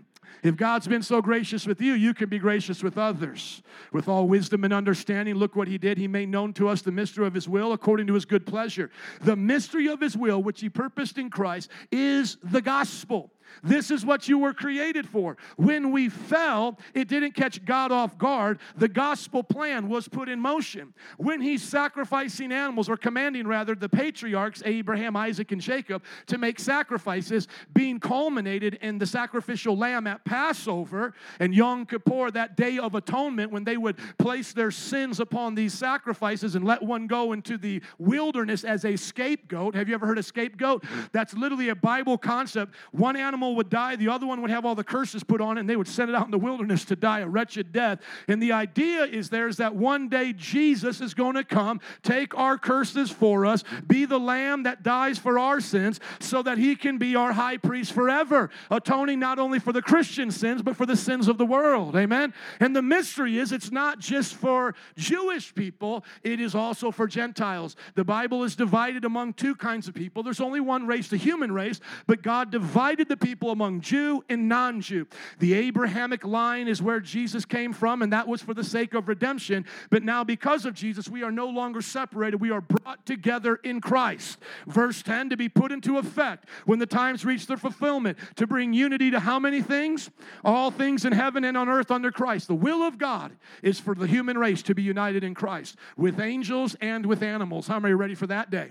If 0.41 0.55
God's 0.55 0.87
been 0.87 1.03
so 1.03 1.21
gracious 1.21 1.67
with 1.67 1.81
you, 1.81 1.91
you 1.91 2.13
can 2.13 2.29
be 2.29 2.39
gracious 2.39 2.81
with 2.81 2.97
others. 2.97 3.61
With 3.91 4.07
all 4.07 4.25
wisdom 4.25 4.63
and 4.63 4.71
understanding, 4.71 5.35
look 5.35 5.57
what 5.57 5.67
He 5.67 5.77
did. 5.77 5.97
He 5.97 6.07
made 6.07 6.29
known 6.29 6.53
to 6.53 6.69
us 6.69 6.81
the 6.81 6.93
mystery 6.93 7.27
of 7.27 7.33
His 7.33 7.49
will 7.49 7.73
according 7.73 8.07
to 8.07 8.13
His 8.13 8.23
good 8.23 8.45
pleasure. 8.45 8.89
The 9.19 9.35
mystery 9.35 9.89
of 9.89 9.99
His 9.99 10.15
will, 10.15 10.41
which 10.41 10.61
He 10.61 10.69
purposed 10.69 11.17
in 11.17 11.29
Christ, 11.29 11.69
is 11.91 12.37
the 12.41 12.61
gospel. 12.61 13.33
This 13.63 13.91
is 13.91 14.05
what 14.05 14.27
you 14.27 14.37
were 14.37 14.53
created 14.53 15.07
for. 15.07 15.37
When 15.57 15.91
we 15.91 16.09
fell, 16.09 16.77
it 16.93 17.07
didn't 17.07 17.31
catch 17.31 17.63
God 17.65 17.91
off 17.91 18.17
guard. 18.17 18.59
The 18.77 18.87
gospel 18.87 19.43
plan 19.43 19.87
was 19.87 20.07
put 20.07 20.29
in 20.29 20.39
motion. 20.39 20.93
When 21.17 21.41
he's 21.41 21.63
sacrificing 21.63 22.51
animals, 22.51 22.89
or 22.89 22.97
commanding 22.97 23.47
rather, 23.47 23.75
the 23.75 23.89
patriarchs, 23.89 24.61
Abraham, 24.65 25.15
Isaac, 25.15 25.51
and 25.51 25.61
Jacob, 25.61 26.03
to 26.27 26.37
make 26.37 26.59
sacrifices, 26.59 27.47
being 27.73 27.99
culminated 27.99 28.75
in 28.81 28.97
the 28.97 29.05
sacrificial 29.05 29.77
lamb 29.77 30.07
at 30.07 30.25
Passover 30.25 31.13
and 31.39 31.53
Yom 31.55 31.85
Kippur, 31.85 32.31
that 32.31 32.57
day 32.57 32.77
of 32.77 32.95
atonement, 32.95 33.51
when 33.51 33.63
they 33.63 33.77
would 33.77 33.97
place 34.17 34.53
their 34.53 34.71
sins 34.71 35.19
upon 35.19 35.55
these 35.55 35.73
sacrifices 35.73 36.55
and 36.55 36.65
let 36.65 36.83
one 36.83 37.07
go 37.07 37.31
into 37.31 37.57
the 37.57 37.81
wilderness 37.97 38.63
as 38.63 38.85
a 38.85 38.95
scapegoat. 38.95 39.75
Have 39.75 39.87
you 39.87 39.95
ever 39.95 40.05
heard 40.05 40.17
of 40.17 40.25
scapegoat? 40.25 40.83
That's 41.11 41.33
literally 41.33 41.69
a 41.69 41.75
Bible 41.75 42.17
concept. 42.17 42.75
One 42.91 43.15
animal 43.15 43.38
animal 43.39 43.55
would 43.55 43.69
die, 43.69 43.95
the 43.95 44.09
other 44.09 44.27
one 44.27 44.41
would 44.41 44.51
have 44.51 44.65
all 44.65 44.75
the 44.75 44.83
curses 44.83 45.23
put 45.23 45.39
on 45.39 45.57
it, 45.57 45.61
and 45.61 45.69
they 45.69 45.77
would 45.77 45.87
send 45.87 46.09
it 46.09 46.15
out 46.15 46.25
in 46.25 46.31
the 46.31 46.37
wilderness 46.37 46.83
to 46.83 46.95
die 46.95 47.21
a 47.21 47.27
wretched 47.27 47.71
death. 47.71 48.01
And 48.27 48.43
the 48.43 48.51
idea 48.51 49.05
is 49.05 49.29
there's 49.29 49.55
that 49.57 49.75
one 49.75 50.09
day 50.09 50.33
Jesus 50.33 50.99
is 50.99 51.13
going 51.13 51.35
to 51.35 51.45
come, 51.45 51.79
take 52.03 52.37
our 52.37 52.57
curses 52.57 53.09
for 53.09 53.45
us, 53.45 53.63
be 53.87 54.03
the 54.03 54.19
lamb 54.19 54.63
that 54.63 54.83
dies 54.83 55.17
for 55.17 55.39
our 55.39 55.61
sins, 55.61 56.01
so 56.19 56.43
that 56.43 56.57
he 56.57 56.75
can 56.75 56.97
be 56.97 57.15
our 57.15 57.31
high 57.31 57.55
priest 57.55 57.93
forever, 57.93 58.49
atoning 58.69 59.19
not 59.19 59.39
only 59.39 59.57
for 59.57 59.71
the 59.71 59.81
Christian 59.81 60.31
sins, 60.31 60.61
but 60.61 60.75
for 60.75 60.85
the 60.85 60.97
sins 60.97 61.29
of 61.29 61.37
the 61.37 61.45
world. 61.45 61.95
Amen. 61.95 62.33
And 62.59 62.75
the 62.75 62.81
mystery 62.81 63.37
is 63.37 63.53
it's 63.53 63.71
not 63.71 63.99
just 63.99 64.35
for 64.35 64.75
Jewish 64.97 65.55
people, 65.55 66.03
it 66.23 66.41
is 66.41 66.55
also 66.55 66.91
for 66.91 67.07
Gentiles. 67.07 67.77
The 67.95 68.03
Bible 68.03 68.43
is 68.43 68.57
divided 68.57 69.05
among 69.05 69.33
two 69.33 69.55
kinds 69.55 69.87
of 69.87 69.93
people. 69.93 70.23
There's 70.23 70.41
only 70.41 70.59
one 70.59 70.85
race, 70.85 71.07
the 71.07 71.15
human 71.15 71.53
race, 71.53 71.79
but 72.05 72.21
God 72.21 72.51
divided 72.51 73.07
the 73.07 73.15
people 73.15 73.28
among 73.41 73.81
Jew 73.81 74.23
and 74.29 74.47
non 74.47 74.81
Jew. 74.81 75.07
The 75.39 75.53
Abrahamic 75.53 76.25
line 76.25 76.67
is 76.67 76.81
where 76.81 76.99
Jesus 76.99 77.45
came 77.45 77.73
from, 77.73 78.01
and 78.01 78.13
that 78.13 78.27
was 78.27 78.41
for 78.41 78.53
the 78.53 78.63
sake 78.63 78.93
of 78.93 79.07
redemption. 79.07 79.65
But 79.89 80.03
now, 80.03 80.23
because 80.23 80.65
of 80.65 80.73
Jesus, 80.73 81.07
we 81.07 81.23
are 81.23 81.31
no 81.31 81.47
longer 81.47 81.81
separated. 81.81 82.37
We 82.37 82.51
are 82.51 82.61
brought 82.61 83.05
together 83.05 83.55
in 83.63 83.81
Christ. 83.81 84.37
Verse 84.67 85.01
10 85.01 85.29
to 85.29 85.37
be 85.37 85.49
put 85.49 85.71
into 85.71 85.97
effect 85.97 86.47
when 86.65 86.79
the 86.79 86.85
times 86.85 87.25
reach 87.25 87.47
their 87.47 87.57
fulfillment, 87.57 88.17
to 88.35 88.47
bring 88.47 88.73
unity 88.73 89.11
to 89.11 89.19
how 89.19 89.39
many 89.39 89.61
things? 89.61 90.09
All 90.43 90.71
things 90.71 91.05
in 91.05 91.13
heaven 91.13 91.43
and 91.43 91.57
on 91.57 91.69
earth 91.69 91.91
under 91.91 92.11
Christ. 92.11 92.47
The 92.47 92.55
will 92.55 92.83
of 92.83 92.97
God 92.97 93.31
is 93.61 93.79
for 93.79 93.95
the 93.95 94.07
human 94.07 94.37
race 94.37 94.61
to 94.63 94.75
be 94.75 94.83
united 94.83 95.23
in 95.23 95.33
Christ 95.33 95.77
with 95.97 96.19
angels 96.19 96.75
and 96.81 97.05
with 97.05 97.23
animals. 97.23 97.67
How 97.67 97.79
many 97.79 97.93
are 97.93 97.97
ready 97.97 98.15
for 98.15 98.27
that 98.27 98.49
day? 98.49 98.69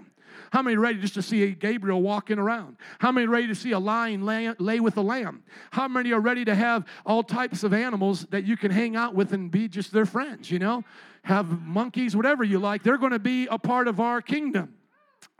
How 0.50 0.62
many 0.62 0.76
ready 0.76 0.98
just 1.00 1.14
to 1.14 1.22
see 1.22 1.44
a 1.44 1.50
Gabriel 1.50 2.02
walking 2.02 2.38
around? 2.38 2.76
How 2.98 3.12
many 3.12 3.26
ready 3.26 3.46
to 3.48 3.54
see 3.54 3.72
a 3.72 3.78
lion 3.78 4.24
lay, 4.24 4.52
lay, 4.58 4.80
with 4.80 4.96
a 4.96 5.02
lamb? 5.02 5.42
How 5.70 5.88
many 5.88 6.12
are 6.12 6.20
ready 6.20 6.44
to 6.44 6.54
have 6.54 6.86
all 7.04 7.22
types 7.22 7.62
of 7.62 7.72
animals 7.72 8.26
that 8.30 8.44
you 8.44 8.56
can 8.56 8.70
hang 8.70 8.96
out 8.96 9.14
with 9.14 9.32
and 9.32 9.50
be 9.50 9.68
just 9.68 9.92
their 9.92 10.06
friends, 10.06 10.50
you 10.50 10.58
know? 10.58 10.84
Have 11.22 11.60
monkeys, 11.62 12.16
whatever 12.16 12.44
you 12.44 12.58
like. 12.58 12.82
They're 12.82 12.98
going 12.98 13.12
to 13.12 13.18
be 13.18 13.46
a 13.46 13.58
part 13.58 13.88
of 13.88 14.00
our 14.00 14.22
kingdom. 14.22 14.74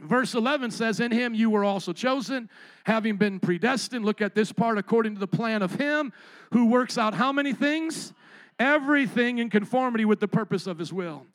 Verse 0.00 0.35
11 0.35 0.71
says, 0.71 1.00
In 1.00 1.11
him 1.11 1.35
you 1.35 1.50
were 1.50 1.64
also 1.64 1.93
chosen, 1.93 2.49
having 2.85 3.17
been 3.17 3.40
predestined. 3.40 4.05
Look 4.05 4.21
at 4.21 4.35
this 4.35 4.52
part 4.52 4.78
according 4.78 5.14
to 5.14 5.21
the 5.21 5.26
plan 5.26 5.62
of 5.62 5.75
him 5.75 6.12
who 6.52 6.67
works 6.67 6.99
out 6.99 7.14
how 7.14 7.33
many 7.33 7.52
things? 7.52 8.12
Everything 8.59 9.38
in 9.38 9.50
conformity 9.50 10.05
with 10.05 10.21
the 10.21 10.28
purpose 10.28 10.67
of 10.67 10.78
his 10.78 10.93
will. 10.93 11.26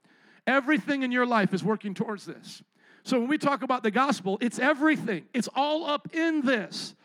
Everything 0.46 1.04
in 1.04 1.12
your 1.12 1.26
life 1.26 1.54
is 1.54 1.64
working 1.64 1.94
towards 1.94 2.26
this. 2.26 2.62
So 3.04 3.20
when 3.20 3.28
we 3.28 3.38
talk 3.38 3.64
about 3.64 3.84
the 3.84 3.92
gospel, 3.92 4.38
it's 4.42 4.60
everything, 4.60 5.26
it's 5.34 5.50
all 5.56 5.86
up 5.86 6.14
in 6.14 6.42
this. 6.42 6.96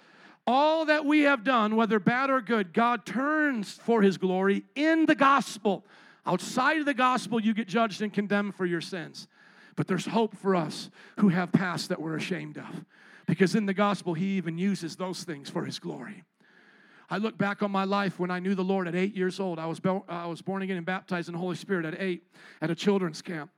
All 0.46 0.86
that 0.86 1.04
we 1.04 1.20
have 1.24 1.44
done, 1.44 1.76
whether 1.76 1.98
bad 1.98 2.30
or 2.30 2.40
good, 2.40 2.72
God 2.72 3.04
turns 3.04 3.72
for 3.84 4.00
his 4.00 4.16
glory 4.16 4.64
in 4.74 5.04
the 5.04 5.14
gospel. 5.14 5.84
Outside 6.24 6.78
of 6.78 6.86
the 6.86 6.94
gospel, 6.94 7.38
you 7.38 7.52
get 7.52 7.68
judged 7.68 8.00
and 8.00 8.10
condemned 8.10 8.54
for 8.54 8.64
your 8.64 8.80
sins. 8.80 9.28
But 9.76 9.88
there's 9.88 10.06
hope 10.06 10.34
for 10.36 10.56
us 10.56 10.88
who 11.18 11.28
have 11.28 11.52
past 11.52 11.90
that 11.90 12.00
we're 12.00 12.16
ashamed 12.16 12.56
of. 12.56 12.84
Because 13.26 13.54
in 13.54 13.66
the 13.66 13.74
gospel, 13.74 14.14
he 14.14 14.38
even 14.38 14.56
uses 14.56 14.96
those 14.96 15.22
things 15.22 15.50
for 15.50 15.66
his 15.66 15.78
glory. 15.78 16.24
I 17.10 17.18
look 17.18 17.36
back 17.36 17.62
on 17.62 17.70
my 17.70 17.84
life 17.84 18.18
when 18.18 18.30
I 18.30 18.38
knew 18.38 18.54
the 18.54 18.64
Lord 18.64 18.88
at 18.88 18.94
eight 18.94 19.14
years 19.14 19.38
old. 19.40 19.58
I 19.58 19.66
was, 19.66 19.80
I 20.08 20.26
was 20.26 20.40
born 20.40 20.62
again 20.62 20.78
and 20.78 20.86
baptized 20.86 21.28
in 21.28 21.34
the 21.34 21.38
Holy 21.38 21.56
Spirit 21.56 21.84
at 21.84 22.00
eight 22.00 22.22
at 22.62 22.70
a 22.70 22.74
children's 22.74 23.20
camp. 23.20 23.50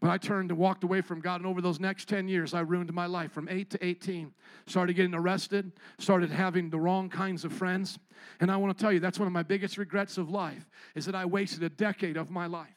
But 0.00 0.10
I 0.10 0.18
turned 0.18 0.50
and 0.50 0.58
walked 0.58 0.84
away 0.84 1.00
from 1.00 1.20
God, 1.20 1.40
and 1.40 1.46
over 1.46 1.62
those 1.62 1.80
next 1.80 2.08
10 2.08 2.28
years, 2.28 2.52
I 2.52 2.60
ruined 2.60 2.92
my 2.92 3.06
life 3.06 3.32
from 3.32 3.48
8 3.48 3.70
to 3.70 3.84
18. 3.84 4.32
Started 4.66 4.94
getting 4.94 5.14
arrested, 5.14 5.72
started 5.98 6.30
having 6.30 6.68
the 6.68 6.78
wrong 6.78 7.08
kinds 7.08 7.44
of 7.44 7.52
friends. 7.52 7.98
And 8.40 8.50
I 8.50 8.56
want 8.56 8.76
to 8.76 8.82
tell 8.82 8.92
you, 8.92 9.00
that's 9.00 9.18
one 9.18 9.26
of 9.26 9.32
my 9.32 9.42
biggest 9.42 9.78
regrets 9.78 10.18
of 10.18 10.28
life, 10.28 10.68
is 10.94 11.06
that 11.06 11.14
I 11.14 11.24
wasted 11.24 11.62
a 11.62 11.70
decade 11.70 12.16
of 12.16 12.30
my 12.30 12.46
life. 12.46 12.68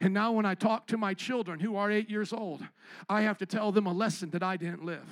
And 0.00 0.14
now, 0.14 0.32
when 0.32 0.46
I 0.46 0.54
talk 0.54 0.86
to 0.88 0.96
my 0.96 1.14
children 1.14 1.60
who 1.60 1.76
are 1.76 1.90
eight 1.90 2.08
years 2.08 2.32
old, 2.32 2.62
I 3.08 3.22
have 3.22 3.38
to 3.38 3.46
tell 3.46 3.70
them 3.70 3.86
a 3.86 3.92
lesson 3.92 4.30
that 4.30 4.42
I 4.42 4.56
didn't 4.56 4.84
live. 4.84 5.06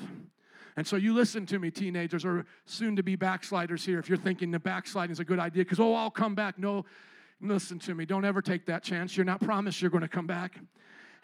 And 0.76 0.86
so, 0.86 0.96
you 0.96 1.14
listen 1.14 1.46
to 1.46 1.58
me, 1.58 1.70
teenagers, 1.70 2.24
or 2.24 2.46
soon 2.64 2.96
to 2.96 3.02
be 3.02 3.16
backsliders 3.16 3.84
here, 3.84 3.98
if 3.98 4.08
you're 4.08 4.18
thinking 4.18 4.50
the 4.50 4.58
backsliding 4.58 5.12
is 5.12 5.20
a 5.20 5.24
good 5.24 5.38
idea, 5.38 5.64
because, 5.64 5.80
oh, 5.80 5.94
I'll 5.94 6.10
come 6.10 6.34
back. 6.34 6.58
No, 6.58 6.84
listen 7.40 7.78
to 7.80 7.94
me. 7.94 8.06
Don't 8.06 8.24
ever 8.24 8.40
take 8.40 8.66
that 8.66 8.82
chance. 8.82 9.16
You're 9.16 9.26
not 9.26 9.40
promised 9.40 9.80
you're 9.82 9.90
going 9.90 10.02
to 10.02 10.08
come 10.08 10.26
back. 10.26 10.58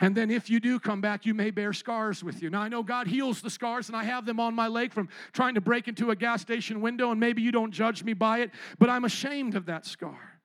And 0.00 0.16
then 0.16 0.30
if 0.30 0.50
you 0.50 0.60
do 0.60 0.80
come 0.80 1.00
back, 1.00 1.24
you 1.24 1.34
may 1.34 1.50
bear 1.50 1.72
scars 1.72 2.24
with 2.24 2.42
you. 2.42 2.50
Now, 2.50 2.62
I 2.62 2.68
know 2.68 2.82
God 2.82 3.06
heals 3.06 3.40
the 3.40 3.50
scars, 3.50 3.88
and 3.88 3.96
I 3.96 4.04
have 4.04 4.26
them 4.26 4.40
on 4.40 4.54
my 4.54 4.66
leg 4.66 4.92
from 4.92 5.08
trying 5.32 5.54
to 5.54 5.60
break 5.60 5.86
into 5.86 6.10
a 6.10 6.16
gas 6.16 6.42
station 6.42 6.80
window, 6.80 7.10
and 7.10 7.20
maybe 7.20 7.42
you 7.42 7.52
don't 7.52 7.70
judge 7.70 8.02
me 8.02 8.12
by 8.12 8.40
it, 8.40 8.50
but 8.78 8.90
I'm 8.90 9.04
ashamed 9.04 9.54
of 9.54 9.66
that 9.66 9.86
scar. 9.86 10.40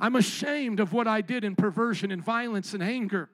I'm 0.00 0.16
ashamed 0.16 0.80
of 0.80 0.92
what 0.92 1.06
I 1.06 1.20
did 1.20 1.44
in 1.44 1.54
perversion 1.54 2.10
and 2.10 2.24
violence 2.24 2.74
and 2.74 2.82
anger. 2.82 3.30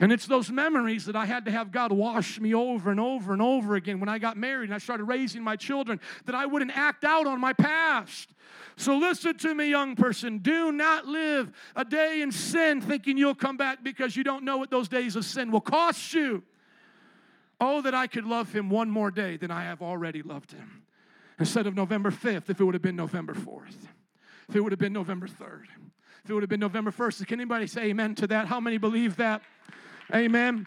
And 0.00 0.10
it's 0.12 0.26
those 0.26 0.50
memories 0.50 1.06
that 1.06 1.14
I 1.14 1.24
had 1.24 1.44
to 1.44 1.50
have 1.50 1.70
God 1.70 1.92
wash 1.92 2.40
me 2.40 2.54
over 2.54 2.90
and 2.90 2.98
over 2.98 3.32
and 3.32 3.40
over 3.40 3.76
again 3.76 4.00
when 4.00 4.08
I 4.08 4.18
got 4.18 4.36
married 4.36 4.64
and 4.64 4.74
I 4.74 4.78
started 4.78 5.04
raising 5.04 5.42
my 5.42 5.56
children, 5.56 6.00
that 6.24 6.34
I 6.34 6.46
wouldn't 6.46 6.76
act 6.76 7.04
out 7.04 7.26
on 7.26 7.40
my 7.40 7.52
past. 7.52 8.30
So 8.76 8.96
listen 8.96 9.36
to 9.38 9.54
me, 9.54 9.70
young 9.70 9.94
person. 9.94 10.38
Do 10.38 10.72
not 10.72 11.06
live 11.06 11.52
a 11.76 11.84
day 11.84 12.22
in 12.22 12.32
sin 12.32 12.80
thinking 12.80 13.16
you'll 13.16 13.34
come 13.34 13.56
back 13.56 13.84
because 13.84 14.16
you 14.16 14.24
don't 14.24 14.44
know 14.44 14.56
what 14.56 14.70
those 14.70 14.88
days 14.88 15.14
of 15.14 15.24
sin 15.24 15.52
will 15.52 15.60
cost 15.60 16.12
you. 16.12 16.42
Oh, 17.60 17.80
that 17.82 17.94
I 17.94 18.08
could 18.08 18.24
love 18.24 18.52
him 18.52 18.68
one 18.68 18.90
more 18.90 19.12
day 19.12 19.36
than 19.36 19.50
I 19.50 19.62
have 19.62 19.80
already 19.80 20.22
loved 20.22 20.50
him. 20.52 20.82
Instead 21.38 21.66
of 21.66 21.74
November 21.74 22.10
5th, 22.10 22.50
if 22.50 22.60
it 22.60 22.64
would 22.64 22.74
have 22.74 22.82
been 22.82 22.96
November 22.96 23.32
4th, 23.32 23.76
if 24.48 24.56
it 24.56 24.60
would 24.60 24.72
have 24.72 24.78
been 24.78 24.92
November 24.92 25.28
3rd, 25.28 25.66
if 26.24 26.30
it 26.30 26.34
would 26.34 26.42
have 26.42 26.50
been 26.50 26.60
November 26.60 26.90
1st. 26.90 27.26
Can 27.26 27.38
anybody 27.38 27.66
say 27.66 27.84
amen 27.84 28.14
to 28.16 28.26
that? 28.28 28.46
How 28.46 28.58
many 28.58 28.78
believe 28.78 29.16
that? 29.16 29.42
Amen. 30.12 30.66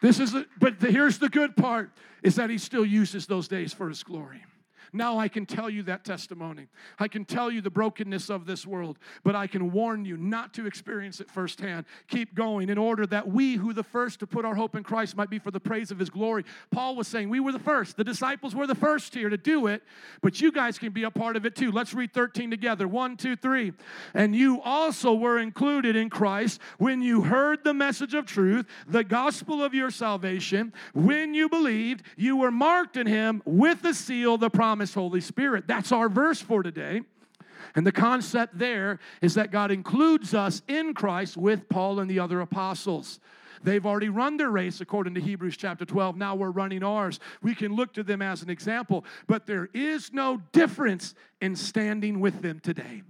This 0.00 0.18
is, 0.18 0.34
a, 0.34 0.46
but 0.58 0.80
the, 0.80 0.90
here's 0.90 1.18
the 1.18 1.28
good 1.28 1.56
part 1.56 1.90
is 2.22 2.36
that 2.36 2.50
he 2.50 2.58
still 2.58 2.84
uses 2.84 3.26
those 3.26 3.48
days 3.48 3.72
for 3.72 3.88
his 3.88 4.02
glory. 4.02 4.44
Now 4.94 5.18
I 5.18 5.28
can 5.28 5.46
tell 5.46 5.70
you 5.70 5.82
that 5.84 6.04
testimony. 6.04 6.66
I 6.98 7.08
can 7.08 7.24
tell 7.24 7.50
you 7.50 7.62
the 7.62 7.70
brokenness 7.70 8.28
of 8.28 8.44
this 8.44 8.66
world, 8.66 8.98
but 9.24 9.34
I 9.34 9.46
can 9.46 9.72
warn 9.72 10.04
you 10.04 10.18
not 10.18 10.52
to 10.54 10.66
experience 10.66 11.18
it 11.18 11.30
firsthand. 11.30 11.86
Keep 12.08 12.34
going 12.34 12.68
in 12.68 12.76
order 12.76 13.06
that 13.06 13.26
we, 13.26 13.54
who 13.54 13.72
the 13.72 13.82
first 13.82 14.20
to 14.20 14.26
put 14.26 14.44
our 14.44 14.54
hope 14.54 14.76
in 14.76 14.82
Christ, 14.82 15.16
might 15.16 15.30
be 15.30 15.38
for 15.38 15.50
the 15.50 15.60
praise 15.60 15.90
of 15.90 15.98
his 15.98 16.10
glory. 16.10 16.44
Paul 16.70 16.94
was 16.94 17.08
saying, 17.08 17.30
We 17.30 17.40
were 17.40 17.52
the 17.52 17.58
first. 17.58 17.96
The 17.96 18.04
disciples 18.04 18.54
were 18.54 18.66
the 18.66 18.74
first 18.74 19.14
here 19.14 19.30
to 19.30 19.38
do 19.38 19.66
it, 19.66 19.82
but 20.20 20.42
you 20.42 20.52
guys 20.52 20.78
can 20.78 20.92
be 20.92 21.04
a 21.04 21.10
part 21.10 21.36
of 21.36 21.46
it 21.46 21.56
too. 21.56 21.72
Let's 21.72 21.94
read 21.94 22.12
13 22.12 22.50
together. 22.50 22.86
One, 22.86 23.16
two, 23.16 23.34
three. 23.34 23.72
And 24.12 24.36
you 24.36 24.60
also 24.60 25.14
were 25.14 25.38
included 25.38 25.96
in 25.96 26.10
Christ 26.10 26.60
when 26.76 27.00
you 27.00 27.22
heard 27.22 27.64
the 27.64 27.72
message 27.72 28.12
of 28.12 28.26
truth, 28.26 28.66
the 28.86 29.04
gospel 29.04 29.64
of 29.64 29.72
your 29.72 29.90
salvation. 29.90 30.74
When 30.92 31.32
you 31.32 31.48
believed, 31.48 32.02
you 32.16 32.36
were 32.36 32.50
marked 32.50 32.98
in 32.98 33.06
him 33.06 33.42
with 33.46 33.80
the 33.80 33.94
seal, 33.94 34.36
the 34.36 34.50
promise 34.50 34.81
Holy 34.94 35.20
Spirit. 35.20 35.66
That's 35.66 35.92
our 35.92 36.08
verse 36.08 36.40
for 36.40 36.62
today. 36.62 37.02
And 37.74 37.86
the 37.86 37.92
concept 37.92 38.58
there 38.58 38.98
is 39.20 39.34
that 39.34 39.50
God 39.50 39.70
includes 39.70 40.34
us 40.34 40.62
in 40.68 40.94
Christ 40.94 41.36
with 41.36 41.68
Paul 41.68 42.00
and 42.00 42.10
the 42.10 42.18
other 42.18 42.40
apostles. 42.40 43.20
They've 43.62 43.86
already 43.86 44.08
run 44.08 44.36
their 44.36 44.50
race 44.50 44.80
according 44.80 45.14
to 45.14 45.20
Hebrews 45.20 45.56
chapter 45.56 45.84
12. 45.84 46.16
Now 46.16 46.34
we're 46.34 46.50
running 46.50 46.82
ours. 46.82 47.20
We 47.42 47.54
can 47.54 47.74
look 47.74 47.92
to 47.94 48.02
them 48.02 48.20
as 48.20 48.42
an 48.42 48.50
example, 48.50 49.04
but 49.26 49.46
there 49.46 49.68
is 49.72 50.12
no 50.12 50.42
difference 50.52 51.14
in 51.40 51.54
standing 51.54 52.20
with 52.20 52.42
them 52.42 52.60
today. 52.60 53.02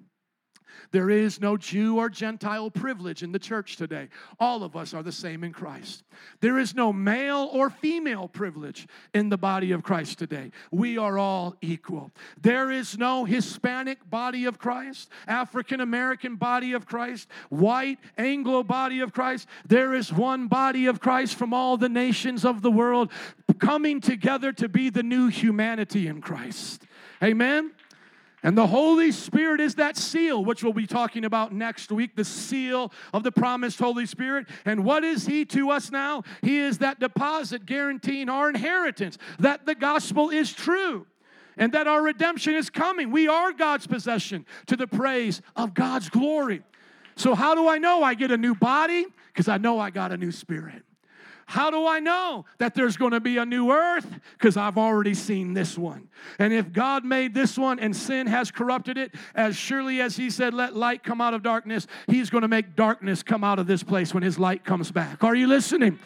There 0.90 1.10
is 1.10 1.40
no 1.40 1.56
Jew 1.56 1.98
or 1.98 2.08
Gentile 2.08 2.70
privilege 2.70 3.22
in 3.22 3.32
the 3.32 3.38
church 3.38 3.76
today. 3.76 4.08
All 4.38 4.62
of 4.62 4.76
us 4.76 4.94
are 4.94 5.02
the 5.02 5.12
same 5.12 5.44
in 5.44 5.52
Christ. 5.52 6.04
There 6.40 6.58
is 6.58 6.74
no 6.74 6.92
male 6.92 7.48
or 7.52 7.70
female 7.70 8.28
privilege 8.28 8.86
in 9.14 9.28
the 9.28 9.38
body 9.38 9.72
of 9.72 9.82
Christ 9.82 10.18
today. 10.18 10.50
We 10.70 10.98
are 10.98 11.18
all 11.18 11.56
equal. 11.60 12.10
There 12.40 12.70
is 12.70 12.98
no 12.98 13.24
Hispanic 13.24 14.08
body 14.08 14.44
of 14.44 14.58
Christ, 14.58 15.10
African 15.26 15.80
American 15.80 16.36
body 16.36 16.72
of 16.72 16.86
Christ, 16.86 17.28
white 17.48 17.98
Anglo 18.18 18.62
body 18.62 19.00
of 19.00 19.12
Christ. 19.12 19.48
There 19.66 19.94
is 19.94 20.12
one 20.12 20.48
body 20.48 20.86
of 20.86 21.00
Christ 21.00 21.36
from 21.36 21.54
all 21.54 21.76
the 21.76 21.88
nations 21.88 22.44
of 22.44 22.62
the 22.62 22.70
world 22.70 23.10
coming 23.58 24.00
together 24.00 24.52
to 24.52 24.68
be 24.68 24.90
the 24.90 25.02
new 25.02 25.28
humanity 25.28 26.06
in 26.06 26.20
Christ. 26.20 26.84
Amen. 27.22 27.72
And 28.42 28.58
the 28.58 28.66
Holy 28.66 29.12
Spirit 29.12 29.60
is 29.60 29.76
that 29.76 29.96
seal, 29.96 30.44
which 30.44 30.64
we'll 30.64 30.72
be 30.72 30.86
talking 30.86 31.24
about 31.24 31.52
next 31.52 31.92
week 31.92 32.16
the 32.16 32.24
seal 32.24 32.92
of 33.12 33.22
the 33.22 33.30
promised 33.30 33.78
Holy 33.78 34.04
Spirit. 34.04 34.48
And 34.64 34.84
what 34.84 35.04
is 35.04 35.26
He 35.26 35.44
to 35.46 35.70
us 35.70 35.92
now? 35.92 36.24
He 36.42 36.58
is 36.58 36.78
that 36.78 36.98
deposit 36.98 37.66
guaranteeing 37.66 38.28
our 38.28 38.48
inheritance, 38.48 39.16
that 39.38 39.64
the 39.64 39.76
gospel 39.76 40.30
is 40.30 40.52
true, 40.52 41.06
and 41.56 41.72
that 41.72 41.86
our 41.86 42.02
redemption 42.02 42.54
is 42.54 42.68
coming. 42.68 43.12
We 43.12 43.28
are 43.28 43.52
God's 43.52 43.86
possession 43.86 44.44
to 44.66 44.76
the 44.76 44.88
praise 44.88 45.40
of 45.54 45.72
God's 45.72 46.08
glory. 46.08 46.62
So, 47.14 47.36
how 47.36 47.54
do 47.54 47.68
I 47.68 47.78
know 47.78 48.02
I 48.02 48.14
get 48.14 48.32
a 48.32 48.36
new 48.36 48.54
body? 48.56 49.06
Because 49.28 49.46
I 49.48 49.58
know 49.58 49.78
I 49.78 49.90
got 49.90 50.10
a 50.10 50.16
new 50.16 50.32
spirit. 50.32 50.82
How 51.52 51.70
do 51.70 51.86
I 51.86 52.00
know 52.00 52.46
that 52.56 52.74
there's 52.74 52.96
going 52.96 53.10
to 53.10 53.20
be 53.20 53.36
a 53.36 53.44
new 53.44 53.72
earth? 53.72 54.06
Because 54.38 54.56
I've 54.56 54.78
already 54.78 55.12
seen 55.12 55.52
this 55.52 55.76
one. 55.76 56.08
And 56.38 56.50
if 56.50 56.72
God 56.72 57.04
made 57.04 57.34
this 57.34 57.58
one 57.58 57.78
and 57.78 57.94
sin 57.94 58.26
has 58.26 58.50
corrupted 58.50 58.96
it, 58.96 59.14
as 59.34 59.54
surely 59.54 60.00
as 60.00 60.16
He 60.16 60.30
said, 60.30 60.54
let 60.54 60.74
light 60.74 61.04
come 61.04 61.20
out 61.20 61.34
of 61.34 61.42
darkness, 61.42 61.86
He's 62.06 62.30
going 62.30 62.40
to 62.40 62.48
make 62.48 62.74
darkness 62.74 63.22
come 63.22 63.44
out 63.44 63.58
of 63.58 63.66
this 63.66 63.82
place 63.82 64.14
when 64.14 64.22
His 64.22 64.38
light 64.38 64.64
comes 64.64 64.90
back. 64.90 65.22
Are 65.22 65.34
you 65.34 65.46
listening? 65.46 65.98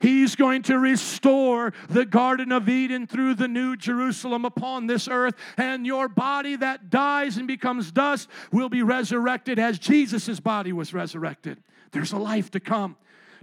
He's 0.00 0.36
going 0.36 0.62
to 0.62 0.78
restore 0.78 1.74
the 1.90 2.06
Garden 2.06 2.50
of 2.50 2.70
Eden 2.70 3.06
through 3.06 3.34
the 3.34 3.46
New 3.46 3.76
Jerusalem 3.76 4.46
upon 4.46 4.86
this 4.86 5.06
earth, 5.06 5.34
and 5.58 5.84
your 5.84 6.08
body 6.08 6.56
that 6.56 6.88
dies 6.88 7.36
and 7.36 7.46
becomes 7.46 7.92
dust 7.92 8.30
will 8.52 8.70
be 8.70 8.82
resurrected 8.82 9.58
as 9.58 9.78
Jesus' 9.78 10.40
body 10.40 10.72
was 10.72 10.94
resurrected. 10.94 11.62
There's 11.92 12.12
a 12.12 12.18
life 12.18 12.50
to 12.52 12.60
come. 12.60 12.96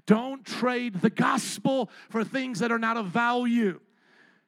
Don't 0.05 0.45
trade 0.45 1.01
the 1.01 1.09
gospel 1.09 1.89
for 2.09 2.23
things 2.23 2.59
that 2.59 2.71
are 2.71 2.79
not 2.79 2.97
of 2.97 3.07
value. 3.07 3.79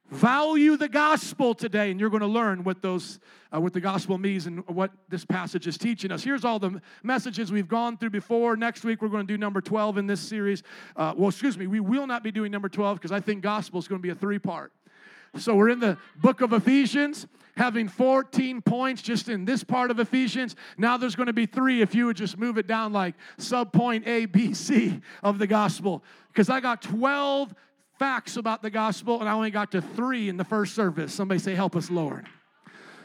Value 0.09 0.77
the 0.77 0.89
gospel 0.89 1.55
today, 1.55 1.89
and 1.89 1.99
you're 1.99 2.09
going 2.09 2.21
to 2.21 2.27
learn 2.27 2.63
what 2.63 2.81
those 2.81 3.19
uh, 3.53 3.59
what 3.59 3.73
the 3.73 3.79
gospel 3.79 4.17
means 4.17 4.47
and 4.47 4.67
what 4.67 4.91
this 5.09 5.25
passage 5.25 5.65
is 5.65 5.77
teaching 5.77 6.11
us. 6.11 6.23
Here's 6.23 6.43
all 6.43 6.59
the 6.59 6.81
messages 7.03 7.51
we've 7.51 7.67
gone 7.67 7.97
through 7.97 8.09
before. 8.09 8.55
Next 8.55 8.83
week 8.83 9.01
we're 9.01 9.09
going 9.09 9.25
to 9.25 9.33
do 9.33 9.37
number 9.37 9.61
12 9.61 9.97
in 9.97 10.07
this 10.07 10.19
series. 10.19 10.61
Uh, 10.95 11.13
well, 11.15 11.29
excuse 11.29 11.57
me, 11.57 11.67
we 11.67 11.79
will 11.79 12.05
not 12.05 12.21
be 12.21 12.31
doing 12.31 12.51
number 12.51 12.69
12 12.69 12.97
because 12.97 13.11
I 13.11 13.21
think 13.21 13.41
gospel 13.41 13.79
is 13.79 13.87
going 13.87 13.99
to 13.99 14.03
be 14.03 14.09
a 14.09 14.15
three 14.15 14.39
part. 14.39 14.71
So 15.37 15.55
we're 15.55 15.69
in 15.69 15.79
the 15.79 15.97
book 16.17 16.41
of 16.41 16.53
Ephesians, 16.53 17.25
having 17.55 17.87
14 17.87 18.61
points 18.61 19.01
just 19.01 19.29
in 19.29 19.45
this 19.45 19.63
part 19.63 19.91
of 19.91 19.99
Ephesians. 19.99 20.55
Now 20.77 20.97
there's 20.97 21.15
going 21.15 21.27
to 21.27 21.33
be 21.33 21.45
three 21.45 21.81
if 21.81 21.93
you 21.93 22.07
would 22.07 22.17
just 22.17 22.37
move 22.37 22.57
it 22.57 22.67
down 22.67 22.93
like 22.93 23.15
sub 23.37 23.71
point 23.71 24.07
A, 24.07 24.25
B, 24.25 24.53
C 24.53 25.01
of 25.21 25.39
the 25.39 25.47
gospel. 25.47 26.03
Because 26.29 26.49
I 26.49 26.59
got 26.59 26.81
12 26.81 27.53
facts 27.99 28.37
about 28.37 28.61
the 28.61 28.69
gospel 28.69 29.19
and 29.19 29.29
I 29.29 29.33
only 29.33 29.51
got 29.51 29.71
to 29.71 29.81
three 29.81 30.29
in 30.29 30.37
the 30.37 30.43
first 30.43 30.75
service. 30.75 31.13
Somebody 31.13 31.39
say, 31.39 31.55
Help 31.55 31.75
us, 31.75 31.89
Lord. 31.89 32.27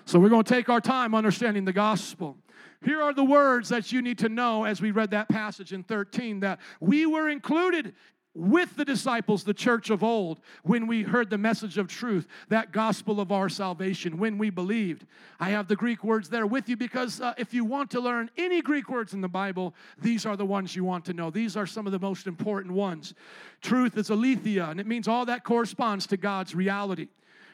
So 0.05 0.19
we're 0.19 0.31
going 0.31 0.45
to 0.45 0.55
take 0.55 0.71
our 0.71 0.81
time 0.81 1.15
understanding 1.15 1.67
the 1.67 1.73
gospel. 1.73 2.39
Here 2.83 3.03
are 3.03 3.13
the 3.13 3.25
words 3.25 3.69
that 3.71 3.93
you 3.93 4.01
need 4.01 4.19
to 4.19 4.29
know 4.29 4.65
as 4.65 4.81
we 4.81 4.91
read 4.91 5.11
that 5.11 5.29
passage 5.29 5.73
in 5.73 5.83
13 5.83 6.41
that 6.41 6.61
we 6.81 7.07
were 7.07 7.29
included 7.29 7.95
with 8.39 8.77
the 8.77 8.85
disciples, 8.85 9.43
the 9.43 9.53
church 9.53 9.91
of 9.91 10.05
old, 10.05 10.41
when 10.63 10.87
we 10.87 11.03
heard 11.03 11.29
the 11.29 11.37
message 11.37 11.77
of 11.77 11.89
truth, 11.89 12.29
that 12.49 12.71
gospel 12.71 13.21
of 13.21 13.33
our 13.33 13.49
salvation, 13.49 14.17
when 14.17 14.39
we 14.39 14.49
believed. 14.49 15.05
I 15.41 15.51
have 15.51 15.67
the 15.67 15.75
Greek 15.75 16.05
words 16.05 16.29
there 16.29 16.47
with 16.47 16.69
you 16.69 16.77
because 16.77 17.21
uh, 17.21 17.35
if 17.37 17.53
you 17.53 17.65
want 17.65 17.91
to 17.91 18.01
learn 18.01 18.31
any 18.39 18.63
Greek 18.63 18.89
words 18.89 19.13
in 19.13 19.21
the 19.21 19.29
Bible, 19.29 19.75
these 20.01 20.25
are 20.25 20.37
the 20.37 20.47
ones 20.47 20.77
you 20.77 20.85
want 20.85 21.05
to 21.07 21.13
know. 21.13 21.31
These 21.31 21.57
are 21.57 21.67
some 21.67 21.87
of 21.87 21.93
the 21.93 21.99
most 21.99 22.29
important 22.29 22.73
ones. 22.73 23.13
Truth 23.61 23.99
is 23.99 24.09
aletheia, 24.09 24.71
and 24.71 24.79
it 24.79 24.87
means 24.87 25.09
all 25.09 25.27
that 25.27 25.43
corresponds 25.43 26.07
to 26.07 26.17
God's 26.17 26.55
reality. 26.55 27.09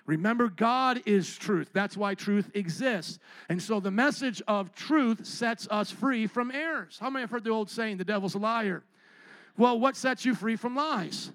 Remember, 0.05 0.51
God 0.51 1.01
is 1.07 1.35
truth. 1.35 1.71
That's 1.73 1.97
why 1.97 2.15
truth 2.15 2.51
exists. 2.53 3.19
And 3.49 3.63
so 3.63 3.81
the 3.81 3.91
message 3.91 4.43
of 4.47 4.75
truth 4.75 5.25
sets 5.25 5.67
us 5.71 5.91
free 5.91 6.27
from 6.27 6.51
errors. 6.51 6.99
How 7.01 7.09
many 7.09 7.23
have 7.23 7.31
heard 7.31 7.45
the 7.45 7.51
old 7.51 7.71
saying, 7.71 7.97
the 7.97 8.05
devil's 8.05 8.35
a 8.35 8.39
liar? 8.39 8.85
Well, 9.57 9.79
what 9.79 9.97
sets 9.97 10.25
you 10.25 10.35
free 10.35 10.57
from 10.57 10.75
lies? 10.75 11.33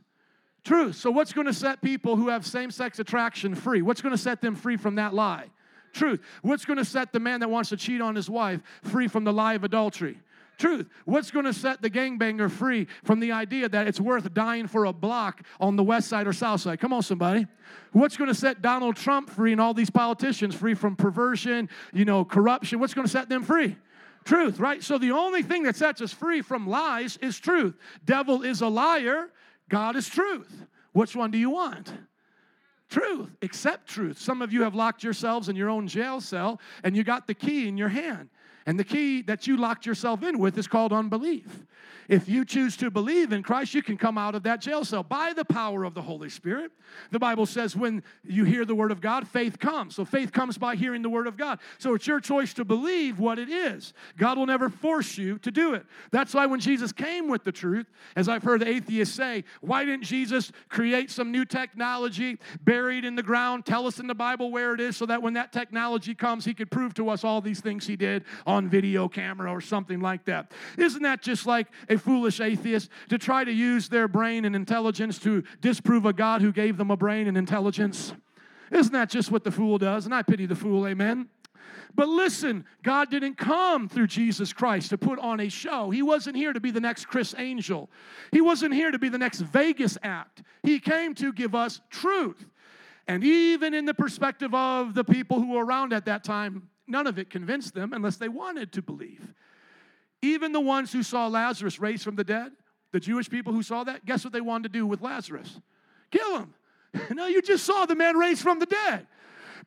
Truth. 0.64 0.98
So, 0.98 1.10
what's 1.10 1.34
going 1.34 1.48
to 1.48 1.54
set 1.54 1.82
people 1.82 2.16
who 2.16 2.28
have 2.28 2.46
same 2.46 2.70
sex 2.70 3.00
attraction 3.00 3.56
free? 3.56 3.82
What's 3.82 4.02
going 4.02 4.14
to 4.14 4.22
set 4.22 4.42
them 4.42 4.56
free 4.56 4.78
from 4.78 4.96
that 4.96 5.14
lie? 5.14 5.46
Truth. 5.94 6.22
What's 6.42 6.66
going 6.66 6.78
to 6.78 6.86
set 6.86 7.14
the 7.14 7.20
man 7.20 7.40
that 7.40 7.50
wants 7.50 7.70
to 7.70 7.78
cheat 7.78 8.02
on 8.02 8.16
his 8.16 8.30
wife 8.30 8.62
free 8.84 9.08
from 9.08 9.24
the 9.24 9.34
lie 9.34 9.54
of 9.54 9.64
adultery? 9.64 10.20
Truth. 10.60 10.90
What's 11.06 11.32
going 11.32 11.46
to 11.46 11.54
set 11.54 11.82
the 11.82 11.90
gangbanger 11.90 12.52
free 12.52 12.88
from 13.06 13.22
the 13.22 13.32
idea 13.32 13.70
that 13.70 13.88
it's 13.88 14.00
worth 14.00 14.34
dying 14.34 14.68
for 14.68 14.86
a 14.86 14.94
block 14.94 15.42
on 15.62 15.78
the 15.78 15.84
west 15.84 16.10
side 16.10 16.28
or 16.28 16.34
south 16.34 16.60
side? 16.60 16.82
Come 16.82 16.92
on, 16.92 17.02
somebody. 17.02 17.48
What's 17.94 18.18
going 18.18 18.28
to 18.28 18.36
set 18.36 18.62
Donald 18.62 18.98
Trump 18.98 19.30
free 19.30 19.54
and 19.54 19.62
all 19.62 19.74
these 19.74 19.90
politicians 19.90 20.54
free 20.54 20.74
from 20.74 20.98
perversion, 20.98 21.70
you 21.94 22.04
know, 22.04 22.26
corruption? 22.26 22.80
What's 22.80 22.94
going 22.94 23.08
to 23.08 23.12
set 23.12 23.30
them 23.30 23.44
free? 23.44 23.78
Truth, 24.26 24.60
right? 24.60 24.84
So 24.84 24.98
the 24.98 25.12
only 25.12 25.42
thing 25.42 25.64
that 25.64 25.76
sets 25.76 26.02
us 26.02 26.14
free 26.14 26.42
from 26.42 26.68
lies 26.68 27.18
is 27.18 27.40
truth. 27.40 27.76
Devil 28.06 28.44
is 28.44 28.62
a 28.62 28.68
liar, 28.68 29.32
God 29.70 29.96
is 29.96 30.08
truth. 30.08 30.66
Which 30.92 31.16
one 31.16 31.32
do 31.32 31.38
you 31.38 31.50
want? 31.50 31.94
Truth. 32.90 33.30
Accept 33.44 33.88
truth. 33.88 34.18
Some 34.18 34.42
of 34.42 34.52
you 34.52 34.64
have 34.64 34.74
locked 34.74 35.04
yourselves 35.04 35.48
in 35.48 35.56
your 35.56 35.70
own 35.70 35.88
jail 35.88 36.20
cell 36.20 36.60
and 36.84 36.98
you 36.98 37.04
got 37.04 37.28
the 37.28 37.36
key 37.36 37.68
in 37.68 37.78
your 37.78 37.90
hand. 37.90 38.30
And 38.66 38.80
the 38.80 38.84
key 38.84 39.22
that 39.24 39.48
you 39.48 39.58
locked 39.58 39.86
yourself 39.86 40.24
in 40.24 40.38
with 40.40 40.58
is 40.58 40.68
called 40.68 40.94
unbelief. 40.94 41.66
If 42.10 42.28
you 42.28 42.44
choose 42.44 42.76
to 42.78 42.90
believe 42.90 43.32
in 43.32 43.44
Christ, 43.44 43.76
you 43.76 43.84
can 43.84 43.96
come 43.96 44.18
out 44.18 44.34
of 44.34 44.42
that 44.44 44.62
jail 44.62 44.84
cell 44.84 45.04
by 45.04 45.32
the 45.32 45.46
power 45.46 45.84
of 45.84 45.94
the 45.94 46.02
Holy 46.02 46.30
Spirit. 46.30 46.72
The 47.12 47.20
Bible 47.20 47.46
says 47.46 47.76
when 47.76 48.02
you 48.24 48.46
hear 48.46 48.66
the 48.66 48.74
word 48.74 48.92
of 48.92 49.00
God, 49.00 49.28
faith 49.28 49.60
comes. 49.60 49.96
So 49.96 50.04
faith 50.06 50.32
comes 50.32 50.58
by 50.58 50.76
hearing 50.76 51.04
the 51.04 51.10
word 51.10 51.28
of 51.28 51.38
God. 51.38 51.60
So 51.78 51.94
it's 51.94 52.08
your 52.08 52.20
choice 52.20 52.52
to 52.56 52.66
believe 52.66 53.20
what 53.20 53.38
it 53.38 53.48
is. 53.48 53.94
God 54.18 54.40
will 54.40 54.48
never 54.48 54.70
force 54.70 55.20
you 55.20 55.38
to 55.40 55.52
do 55.52 55.76
it. 55.76 55.86
That's 56.10 56.34
why 56.34 56.48
when 56.48 56.60
Jesus 56.60 56.92
came 56.92 57.28
with 57.28 57.44
the 57.44 57.52
truth, 57.52 57.86
as 58.16 58.28
I've 58.28 58.42
heard 58.42 58.64
atheists 58.64 59.16
say, 59.16 59.44
why 59.62 59.86
didn't 59.86 60.06
Jesus 60.06 60.52
create 60.68 61.12
some 61.12 61.32
new 61.32 61.46
technology 61.46 62.40
buried 62.64 63.06
in 63.06 63.16
the 63.16 63.24
ground, 63.24 63.68
tell 63.68 63.86
us 63.86 64.00
in 64.00 64.08
the 64.08 64.16
Bible 64.16 64.52
where 64.52 64.74
it 64.74 64.82
is 64.82 64.98
so 64.98 65.06
that 65.06 65.22
when 65.22 65.34
that 65.34 65.54
technology 65.54 66.16
comes, 66.16 66.44
he 66.44 66.56
could 66.56 66.72
prove 66.72 66.96
to 66.96 67.10
us 67.10 67.24
all 67.24 67.40
these 67.40 67.60
things 67.60 67.86
he 67.86 67.96
did 67.96 68.26
on 68.50 68.68
video 68.68 69.08
camera 69.08 69.52
or 69.52 69.62
something 69.62 70.00
like 70.00 70.26
that? 70.26 70.52
Isn't 70.78 71.04
that 71.04 71.22
just 71.22 71.46
like 71.46 71.68
a 71.88 71.98
foolish 71.98 72.42
atheist 72.42 72.90
to 73.10 73.18
try 73.18 73.44
to 73.44 73.52
use 73.52 73.90
their 73.90 74.08
brain 74.08 74.46
and 74.46 74.56
intelligence 74.56 75.20
to 75.20 75.44
disprove 75.62 76.06
a 76.06 76.14
God 76.14 76.42
who 76.42 76.52
gave 76.52 76.78
them 76.78 76.92
a 76.92 76.98
brain 76.98 77.28
and 77.28 77.38
intelligence. 77.38 78.14
Isn't 78.72 78.94
that 78.94 79.10
just 79.10 79.32
what 79.32 79.44
the 79.44 79.52
fool 79.52 79.78
does? 79.78 80.06
And 80.06 80.14
I 80.14 80.22
pity 80.22 80.46
the 80.46 80.56
fool, 80.56 80.88
amen. 80.88 81.30
But 81.96 82.08
listen, 82.08 82.66
God 82.84 83.10
didn't 83.10 83.38
come 83.38 83.90
through 83.90 84.08
Jesus 84.08 84.54
Christ 84.54 84.90
to 84.90 84.98
put 84.98 85.18
on 85.20 85.40
a 85.40 85.50
show. 85.50 85.90
He 85.90 86.02
wasn't 86.02 86.36
here 86.36 86.54
to 86.54 86.60
be 86.60 86.72
the 86.72 86.80
next 86.80 87.06
Criss 87.06 87.34
Angel. 87.38 87.90
He 88.32 88.42
wasn't 88.42 88.74
here 88.74 88.92
to 88.92 89.00
be 89.00 89.10
the 89.10 89.18
next 89.18 89.40
Vegas 89.40 89.98
act. 90.04 90.44
He 90.64 90.80
came 90.80 91.16
to 91.16 91.34
give 91.34 91.56
us 91.56 91.82
truth. 91.90 92.46
And 93.08 93.24
even 93.24 93.74
in 93.74 93.86
the 93.86 93.94
perspective 93.94 94.54
of 94.54 94.94
the 94.94 95.04
people 95.04 95.40
who 95.40 95.54
were 95.54 95.66
around 95.66 95.94
at 95.94 96.06
that 96.06 96.24
time, 96.24 96.70
none 96.90 97.08
of 97.08 97.18
it 97.20 97.30
convinced 97.30 97.74
them 97.74 97.94
unless 97.94 98.18
they 98.18 98.30
wanted 98.30 98.74
to 98.74 98.82
believe. 98.82 99.34
Even 100.22 100.52
the 100.52 100.60
ones 100.60 100.92
who 100.92 101.04
saw 101.04 101.28
Lazarus 101.28 101.80
raised 101.80 102.04
from 102.04 102.16
the 102.16 102.24
dead, 102.24 102.52
the 102.92 103.00
Jewish 103.00 103.30
people 103.30 103.54
who 103.54 103.64
saw 103.64 103.84
that, 103.84 104.06
guess 104.06 104.24
what 104.24 104.34
they 104.34 104.42
wanted 104.42 104.74
to 104.74 104.80
do 104.80 104.86
with 104.86 105.02
Lazarus? 105.02 105.60
Kill 106.12 106.40
him. 106.40 106.54
no, 107.12 107.28
you 107.28 107.42
just 107.42 107.66
saw 107.66 107.86
the 107.86 107.96
man 107.96 108.18
raised 108.18 108.42
from 108.42 108.60
the 108.60 108.66
dead. 108.66 109.08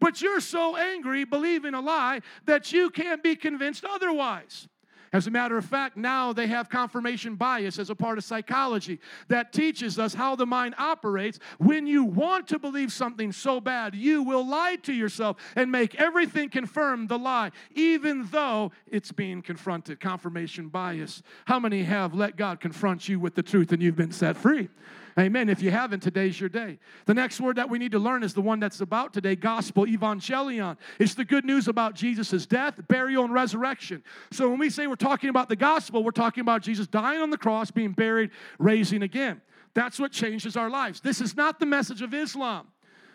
But 0.01 0.21
you're 0.21 0.41
so 0.41 0.77
angry, 0.77 1.25
believing 1.25 1.75
a 1.75 1.81
lie, 1.81 2.21
that 2.47 2.73
you 2.73 2.91
can't 2.91 3.23
be 3.23 3.37
convinced 3.37 3.85
otherwise. 3.85 4.69
As 5.13 5.27
a 5.27 5.31
matter 5.31 5.59
of 5.59 5.67
fact, 5.67 5.97
now 5.99 6.33
they 6.33 6.47
have 6.47 6.71
confirmation 6.71 7.35
bias 7.35 7.79
as 7.79 7.91
a 7.91 7.95
part 7.95 8.17
of 8.17 8.25
psychology 8.25 8.99
that 9.29 9.53
teaches 9.53 9.99
us 9.99 10.15
how 10.15 10.35
the 10.37 10.47
mind 10.47 10.75
operates. 10.79 11.39
When 11.59 11.87
you 11.87 12.05
want 12.05 12.49
to 12.49 12.59
believe 12.59 12.93
something 12.93 13.31
so 13.31 13.61
bad, 13.61 13.95
you 13.95 14.23
will 14.23 14.47
lie 14.47 14.77
to 14.85 14.93
yourself 14.93 15.37
and 15.55 15.71
make 15.71 15.95
everything 15.97 16.49
confirm 16.49 17.09
the 17.09 17.19
lie, 17.19 17.51
even 17.75 18.27
though 18.31 18.73
it's 18.87 19.13
being 19.13 19.43
confronted. 19.43 20.01
Confirmation 20.01 20.69
bias. 20.69 21.23
How 21.45 21.61
many 21.61 21.83
have 21.83 22.15
let 22.15 22.37
God 22.37 22.61
confront 22.61 23.07
you 23.07 23.21
with 23.21 23.35
the 23.35 23.43
truth 23.43 23.73
and 23.73 23.83
you've 23.83 23.97
been 23.97 24.13
set 24.13 24.37
free? 24.37 24.71
Amen. 25.19 25.49
If 25.49 25.63
you 25.63 25.71
haven't, 25.71 26.01
today's 26.01 26.41
your 26.41 26.49
day. 26.49 26.79
The 27.05 27.15
next 27.15 27.41
word 27.41 27.57
that 27.57 27.69
we 27.69 27.79
need 27.79 27.93
to 27.93 27.99
learn 27.99 28.23
is 28.23 28.33
the 28.33 28.41
one 28.41 28.61
that's 28.61 28.81
about 28.81 29.13
today 29.13 29.37
gospel, 29.37 29.85
evangelion. 29.85 30.77
It's 30.99 31.15
the 31.15 31.25
good 31.25 31.45
news 31.45 31.69
about 31.69 31.95
Jesus' 31.95 32.47
death, 32.47 32.81
burial, 32.89 33.25
and 33.25 33.35
resurrection. 33.35 34.03
So 34.31 34.49
when 34.49 34.59
we 34.59 34.71
say 34.71 34.87
we're 34.87 34.97
talking 34.97 35.29
about 35.29 35.49
the 35.49 35.57
gospel, 35.57 36.03
we're 36.03 36.13
talking 36.13 36.41
about 36.41 36.63
Jesus 36.63 36.87
dying 36.87 37.21
on 37.21 37.31
the 37.31 37.39
cross, 37.39 37.71
being 37.71 37.93
buried, 37.93 38.31
raising 38.59 39.03
again. 39.03 39.43
That's 39.75 39.99
what 39.99 40.13
changes 40.13 40.57
our 40.57 40.71
lives. 40.71 41.01
This 41.01 41.21
is 41.21 41.37
not 41.37 41.61
the 41.61 41.67
message 41.67 42.03
of 42.03 42.15
Islam. 42.15 42.69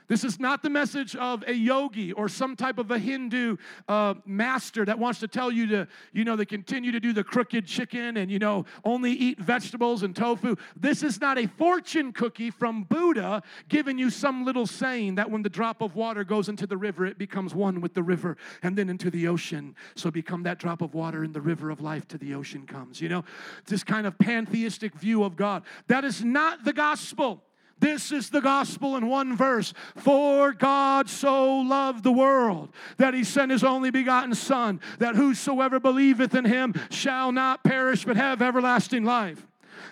This 0.08 0.24
is 0.24 0.40
not 0.40 0.64
the 0.64 0.70
message 0.70 1.16
of 1.16 1.44
a 1.48 1.54
yogi 1.54 2.14
or 2.14 2.30
some 2.30 2.56
type 2.56 2.78
of 2.78 2.92
a 2.92 3.00
Hindu 3.00 3.58
uh, 3.88 4.16
master 4.26 4.86
that 4.86 4.98
wants 4.98 5.20
to 5.20 5.28
tell 5.28 5.52
you 5.52 5.68
to, 5.68 5.88
you 6.14 6.24
know, 6.24 6.36
to 6.36 6.46
continue 6.46 6.92
to 6.92 7.00
do 7.00 7.12
the 7.12 7.24
crooked 7.24 7.66
chicken 7.66 8.18
and, 8.18 8.32
you 8.32 8.40
know, 8.40 8.66
only 8.86 9.12
eat 9.12 9.40
vegetables 9.40 10.04
and 10.04 10.16
tofu. 10.16 10.56
This 10.76 11.04
is 11.04 11.20
not 11.20 11.38
a 11.38 11.48
fortune 11.48 12.14
cookie 12.14 12.52
from 12.52 12.84
Buddha 12.84 13.44
giving 13.68 13.98
you 13.98 14.10
some 14.10 14.46
little 14.46 14.66
saying 14.66 15.16
that 15.16 15.30
when 15.30 15.42
the 15.42 15.50
drop 15.50 15.82
of 15.82 15.96
water 15.96 16.24
goes 16.24 16.48
into 16.48 16.66
the 16.66 16.78
river, 16.78 17.06
it 17.06 17.18
becomes 17.18 17.54
one 17.54 17.82
with 17.82 17.94
the 17.94 18.04
river 18.04 18.38
and 18.64 18.78
then 18.78 18.90
into 18.90 19.12
the 19.12 19.28
ocean. 19.28 19.76
So 19.96 20.10
become 20.10 20.44
that 20.44 20.58
drop 20.58 20.82
of 20.82 20.94
water 20.94 21.24
in 21.24 21.34
the 21.34 21.42
river 21.42 21.70
of 21.70 21.82
life 21.82 22.08
to 22.10 22.18
the 22.18 22.34
ocean 22.34 22.66
comes. 22.66 23.02
You 23.02 23.10
know, 23.10 23.26
this 23.66 23.84
kind 23.84 24.08
of 24.08 24.18
pantheistic 24.18 24.96
view 24.96 25.24
of 25.24 25.36
God. 25.36 25.64
That 25.88 26.06
is 26.06 26.24
not 26.24 26.64
the 26.64 26.74
gospel. 26.74 27.44
This 27.80 28.12
is 28.12 28.30
the 28.30 28.42
gospel 28.42 28.96
in 28.96 29.08
one 29.08 29.36
verse. 29.36 29.74
For 29.96 30.52
God 30.52 31.10
so 31.10 31.58
loved 31.58 32.04
the 32.04 32.12
world 32.12 32.70
that 32.98 33.14
he 33.14 33.24
sent 33.24 33.52
his 33.52 33.64
only 33.64 33.92
begotten 33.92 34.34
Son, 34.34 34.80
that 35.00 35.16
whosoever 35.16 35.80
believeth 35.80 36.34
in 36.34 36.46
him 36.46 36.74
shall 36.90 37.32
not 37.32 37.64
perish 37.64 38.06
but 38.06 38.18
have 38.18 38.42
everlasting 38.42 39.04
life. 39.04 39.46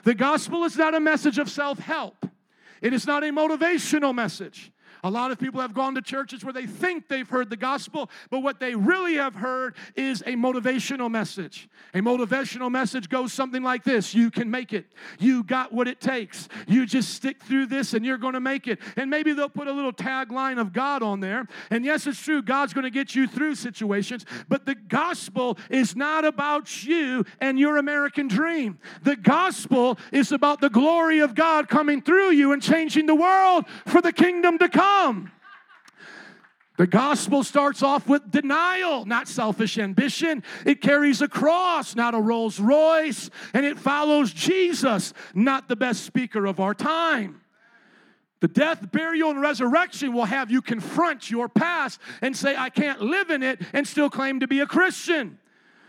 The 0.04 0.16
gospel 0.16 0.64
is 0.64 0.78
not 0.78 0.96
a 0.96 1.00
message 1.00 1.38
of 1.38 1.50
self 1.50 1.80
help, 1.80 2.26
it 2.82 2.94
is 2.94 3.06
not 3.06 3.24
a 3.24 3.28
motivational 3.28 4.14
message. 4.14 4.72
A 5.04 5.10
lot 5.10 5.32
of 5.32 5.40
people 5.40 5.62
have 5.62 5.74
gone 5.74 5.96
to 5.96 6.02
churches 6.02 6.44
where 6.44 6.54
they 6.54 6.66
think 6.66 7.08
they've 7.08 7.30
heard 7.30 7.50
the 7.50 7.58
gospel, 7.58 8.10
but 8.30 8.40
what 8.40 8.60
they 8.60 8.76
really 8.76 9.16
have 9.16 9.36
heard 9.36 9.76
is 9.96 10.22
a 10.22 10.34
motivational 10.34 11.12
message. 11.12 11.70
A 11.94 12.00
motivational 12.00 12.72
message 12.72 13.10
goes 13.10 13.34
something 13.34 13.64
like 13.64 13.84
this 13.84 14.16
You 14.16 14.32
can 14.32 14.50
make 14.50 14.74
it. 14.74 14.88
You 15.20 15.44
got 15.44 15.74
what 15.74 15.88
it 15.88 16.00
takes. 16.00 16.48
You 16.68 16.86
just 16.86 17.14
stick 17.14 17.44
through 17.44 17.68
this 17.68 17.94
and 17.94 18.06
you're 18.06 18.18
going 18.18 18.34
to 18.34 18.40
make 18.40 18.68
it. 18.68 18.80
And 18.96 19.10
maybe 19.10 19.34
they'll 19.34 19.50
put 19.50 19.68
a 19.68 19.72
little 19.72 19.94
tagline 19.94 20.60
of 20.60 20.74
God 20.74 21.04
on 21.04 21.20
there. 21.20 21.48
And 21.70 21.86
yes, 21.86 22.08
it's 22.08 22.22
true, 22.22 22.42
God's 22.42 22.74
going 22.74 22.84
to 22.84 22.90
get 22.90 23.16
you 23.16 23.28
through 23.28 23.56
situations, 23.56 24.26
but 24.48 24.66
the 24.66 24.76
gospel 24.76 25.58
is 25.70 25.96
not 25.96 26.26
about 26.26 26.84
you 26.84 27.26
and 27.40 27.60
your 27.60 27.78
American 27.78 28.28
dream. 28.28 28.80
The 29.04 29.16
gospel 29.16 29.98
is 30.12 30.32
about 30.32 30.62
the 30.62 30.70
glory 30.70 31.20
of 31.20 31.36
God 31.36 31.68
coming 31.68 32.02
through 32.02 32.32
you 32.32 32.54
and 32.54 32.62
changing 32.62 33.06
the 33.06 33.16
world 33.16 33.66
for 33.86 34.02
the 34.02 34.14
kingdom 34.14 34.58
to 34.60 34.70
come 34.70 34.95
come. 34.96 35.32
The 36.78 36.88
gospel 36.88 37.44
starts 37.44 37.82
off 37.82 38.10
with 38.10 38.32
denial, 38.32 39.06
not 39.06 39.30
selfish 39.30 39.78
ambition. 39.78 40.44
It 40.66 40.82
carries 40.82 41.22
a 41.22 41.28
cross, 41.28 41.96
not 41.96 42.14
a 42.14 42.20
Rolls 42.20 42.60
Royce. 42.60 43.30
And 43.54 43.66
it 43.66 43.80
follows 43.80 44.34
Jesus, 44.34 45.14
not 45.34 45.70
the 45.70 45.78
best 45.78 46.04
speaker 46.04 46.46
of 46.46 46.60
our 46.60 46.74
time. 46.74 47.42
The 48.42 48.50
death, 48.50 48.92
burial, 48.92 49.30
and 49.30 49.42
resurrection 49.42 50.12
will 50.12 50.26
have 50.26 50.52
you 50.52 50.62
confront 50.62 51.32
your 51.32 51.48
past 51.48 52.00
and 52.22 52.36
say, 52.36 52.58
I 52.58 52.70
can't 52.70 53.02
live 53.02 53.30
in 53.30 53.42
it, 53.42 53.62
and 53.72 53.88
still 53.88 54.10
claim 54.10 54.42
to 54.42 54.48
be 54.48 54.60
a 54.60 54.68
Christian. 54.68 55.40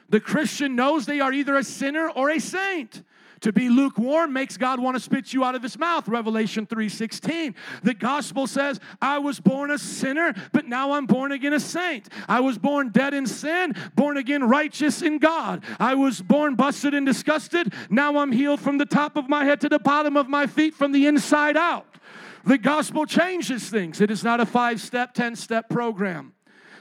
The 0.09 0.21
Christian 0.21 0.77
knows 0.77 1.05
they 1.05 1.19
are 1.19 1.33
either 1.33 1.57
a 1.57 1.65
sinner 1.65 2.09
or 2.09 2.31
a 2.31 2.39
saint. 2.39 3.03
To 3.47 3.53
be 3.53 3.69
lukewarm 3.69 4.33
makes 4.33 4.57
God 4.57 4.81
want 4.81 4.97
to 4.97 5.01
spit 5.01 5.33
you 5.33 5.45
out 5.45 5.55
of 5.55 5.63
his 5.63 5.79
mouth. 5.79 6.09
Revelation 6.09 6.67
3:16. 6.67 7.55
The 7.85 7.95
gospel 7.95 8.49
says, 8.49 8.81
"I 9.01 9.21
was 9.21 9.39
born 9.39 9.71
a 9.71 9.79
sinner, 9.79 10.35
but 10.51 10.67
now 10.67 10.95
I'm 10.95 11.07
born 11.07 11.31
again 11.31 11.53
a 11.53 11.61
saint. 11.61 12.09
I 12.29 12.41
was 12.41 12.59
born 12.59 12.89
dead 12.89 13.15
in 13.15 13.25
sin, 13.25 13.77
born 13.95 14.17
again 14.17 14.43
righteous 14.43 15.01
in 15.01 15.19
God. 15.19 15.63
I 15.79 15.95
was 15.95 16.21
born 16.23 16.57
busted 16.57 16.93
and 16.93 17.07
disgusted, 17.07 17.73
now 17.89 18.19
I'm 18.19 18.33
healed 18.33 18.59
from 18.59 18.79
the 18.79 18.85
top 18.85 19.17
of 19.17 19.29
my 19.29 19.45
head 19.45 19.61
to 19.61 19.69
the 19.69 19.79
bottom 19.79 20.17
of 20.17 20.29
my 20.29 20.49
feet 20.49 20.75
from 20.75 20.91
the 20.91 21.07
inside 21.07 21.57
out." 21.57 21.87
The 22.43 22.59
gospel 22.59 23.07
changes 23.07 23.71
things. 23.71 24.01
It 24.01 24.11
is 24.11 24.25
not 24.25 24.41
a 24.41 24.45
5-step, 24.45 25.15
10-step 25.15 25.71
program. 25.71 26.33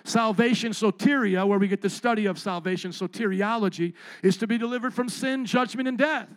Salvation 0.04 0.72
soteria, 0.72 1.48
where 1.48 1.60
we 1.60 1.68
get 1.68 1.84
the 1.84 1.92
study 1.92 2.26
of 2.26 2.40
salvation, 2.40 2.90
soteriology, 2.90 3.94
is 4.24 4.36
to 4.38 4.48
be 4.48 4.58
delivered 4.58 4.96
from 4.96 5.10
sin, 5.10 5.46
judgment, 5.46 5.88
and 5.88 6.00
death. 6.00 6.28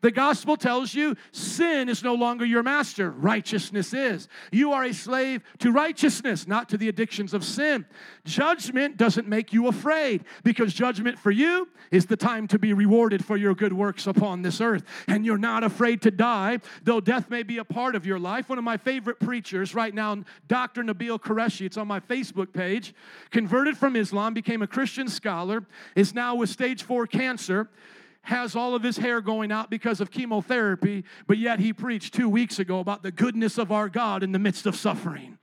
The 0.00 0.10
gospel 0.10 0.56
tells 0.56 0.94
you 0.94 1.16
sin 1.32 1.88
is 1.88 2.02
no 2.02 2.14
longer 2.14 2.44
your 2.44 2.62
master, 2.62 3.10
righteousness 3.10 3.92
is. 3.92 4.28
You 4.52 4.72
are 4.72 4.84
a 4.84 4.94
slave 4.94 5.42
to 5.58 5.72
righteousness, 5.72 6.46
not 6.46 6.68
to 6.70 6.76
the 6.76 6.88
addictions 6.88 7.34
of 7.34 7.44
sin. 7.44 7.84
Judgment 8.24 8.96
doesn't 8.96 9.26
make 9.26 9.52
you 9.52 9.66
afraid 9.66 10.24
because 10.44 10.72
judgment 10.72 11.18
for 11.18 11.30
you 11.30 11.68
is 11.90 12.06
the 12.06 12.16
time 12.16 12.46
to 12.48 12.58
be 12.58 12.72
rewarded 12.72 13.24
for 13.24 13.36
your 13.36 13.54
good 13.54 13.72
works 13.72 14.06
upon 14.06 14.42
this 14.42 14.60
earth. 14.60 14.84
And 15.06 15.24
you're 15.24 15.38
not 15.38 15.64
afraid 15.64 16.02
to 16.02 16.10
die, 16.10 16.58
though 16.82 17.00
death 17.00 17.30
may 17.30 17.42
be 17.42 17.58
a 17.58 17.64
part 17.64 17.94
of 17.94 18.06
your 18.06 18.18
life. 18.18 18.48
One 18.48 18.58
of 18.58 18.64
my 18.64 18.76
favorite 18.76 19.18
preachers 19.18 19.74
right 19.74 19.94
now, 19.94 20.22
Dr. 20.46 20.82
Nabeel 20.82 21.18
Qureshi, 21.18 21.66
it's 21.66 21.76
on 21.76 21.88
my 21.88 22.00
Facebook 22.00 22.52
page, 22.52 22.94
converted 23.30 23.76
from 23.76 23.96
Islam, 23.96 24.34
became 24.34 24.62
a 24.62 24.66
Christian 24.66 25.08
scholar, 25.08 25.64
is 25.94 26.14
now 26.14 26.34
with 26.34 26.50
stage 26.50 26.82
four 26.82 27.06
cancer 27.06 27.68
has 28.22 28.54
all 28.54 28.74
of 28.74 28.82
his 28.82 28.98
hair 28.98 29.20
going 29.20 29.50
out 29.50 29.70
because 29.70 30.00
of 30.00 30.10
chemotherapy, 30.10 31.04
but 31.26 31.38
yet 31.38 31.60
he 31.60 31.72
preached 31.72 32.14
two 32.14 32.28
weeks 32.28 32.58
ago 32.58 32.80
about 32.80 33.02
the 33.02 33.10
goodness 33.10 33.58
of 33.58 33.72
our 33.72 33.88
God 33.88 34.22
in 34.22 34.32
the 34.32 34.38
midst 34.38 34.66
of 34.66 34.76
suffering. 34.76 35.38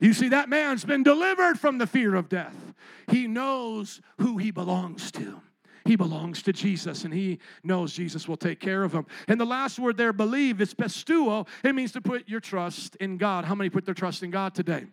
You 0.00 0.12
see, 0.12 0.28
that 0.28 0.48
man's 0.48 0.84
been 0.84 1.02
delivered 1.02 1.58
from 1.58 1.78
the 1.78 1.86
fear 1.86 2.14
of 2.14 2.28
death. 2.28 2.74
He 3.10 3.26
knows 3.26 4.00
who 4.18 4.38
he 4.38 4.50
belongs 4.50 5.10
to. 5.12 5.40
He 5.84 5.96
belongs 5.96 6.42
to 6.42 6.52
Jesus 6.52 7.04
and 7.04 7.14
he 7.14 7.38
knows 7.62 7.92
Jesus 7.92 8.26
will 8.26 8.36
take 8.36 8.60
care 8.60 8.82
of 8.82 8.92
him. 8.92 9.06
And 9.28 9.40
the 9.40 9.46
last 9.46 9.78
word 9.78 9.96
there, 9.96 10.12
believe, 10.12 10.60
is 10.60 10.74
pisteuo. 10.74 11.46
It 11.62 11.74
means 11.74 11.92
to 11.92 12.00
put 12.00 12.28
your 12.28 12.40
trust 12.40 12.96
in 12.96 13.16
God. 13.18 13.44
How 13.44 13.54
many 13.54 13.70
put 13.70 13.84
their 13.84 13.94
trust 13.94 14.22
in 14.22 14.30
God 14.30 14.54
today? 14.54 14.86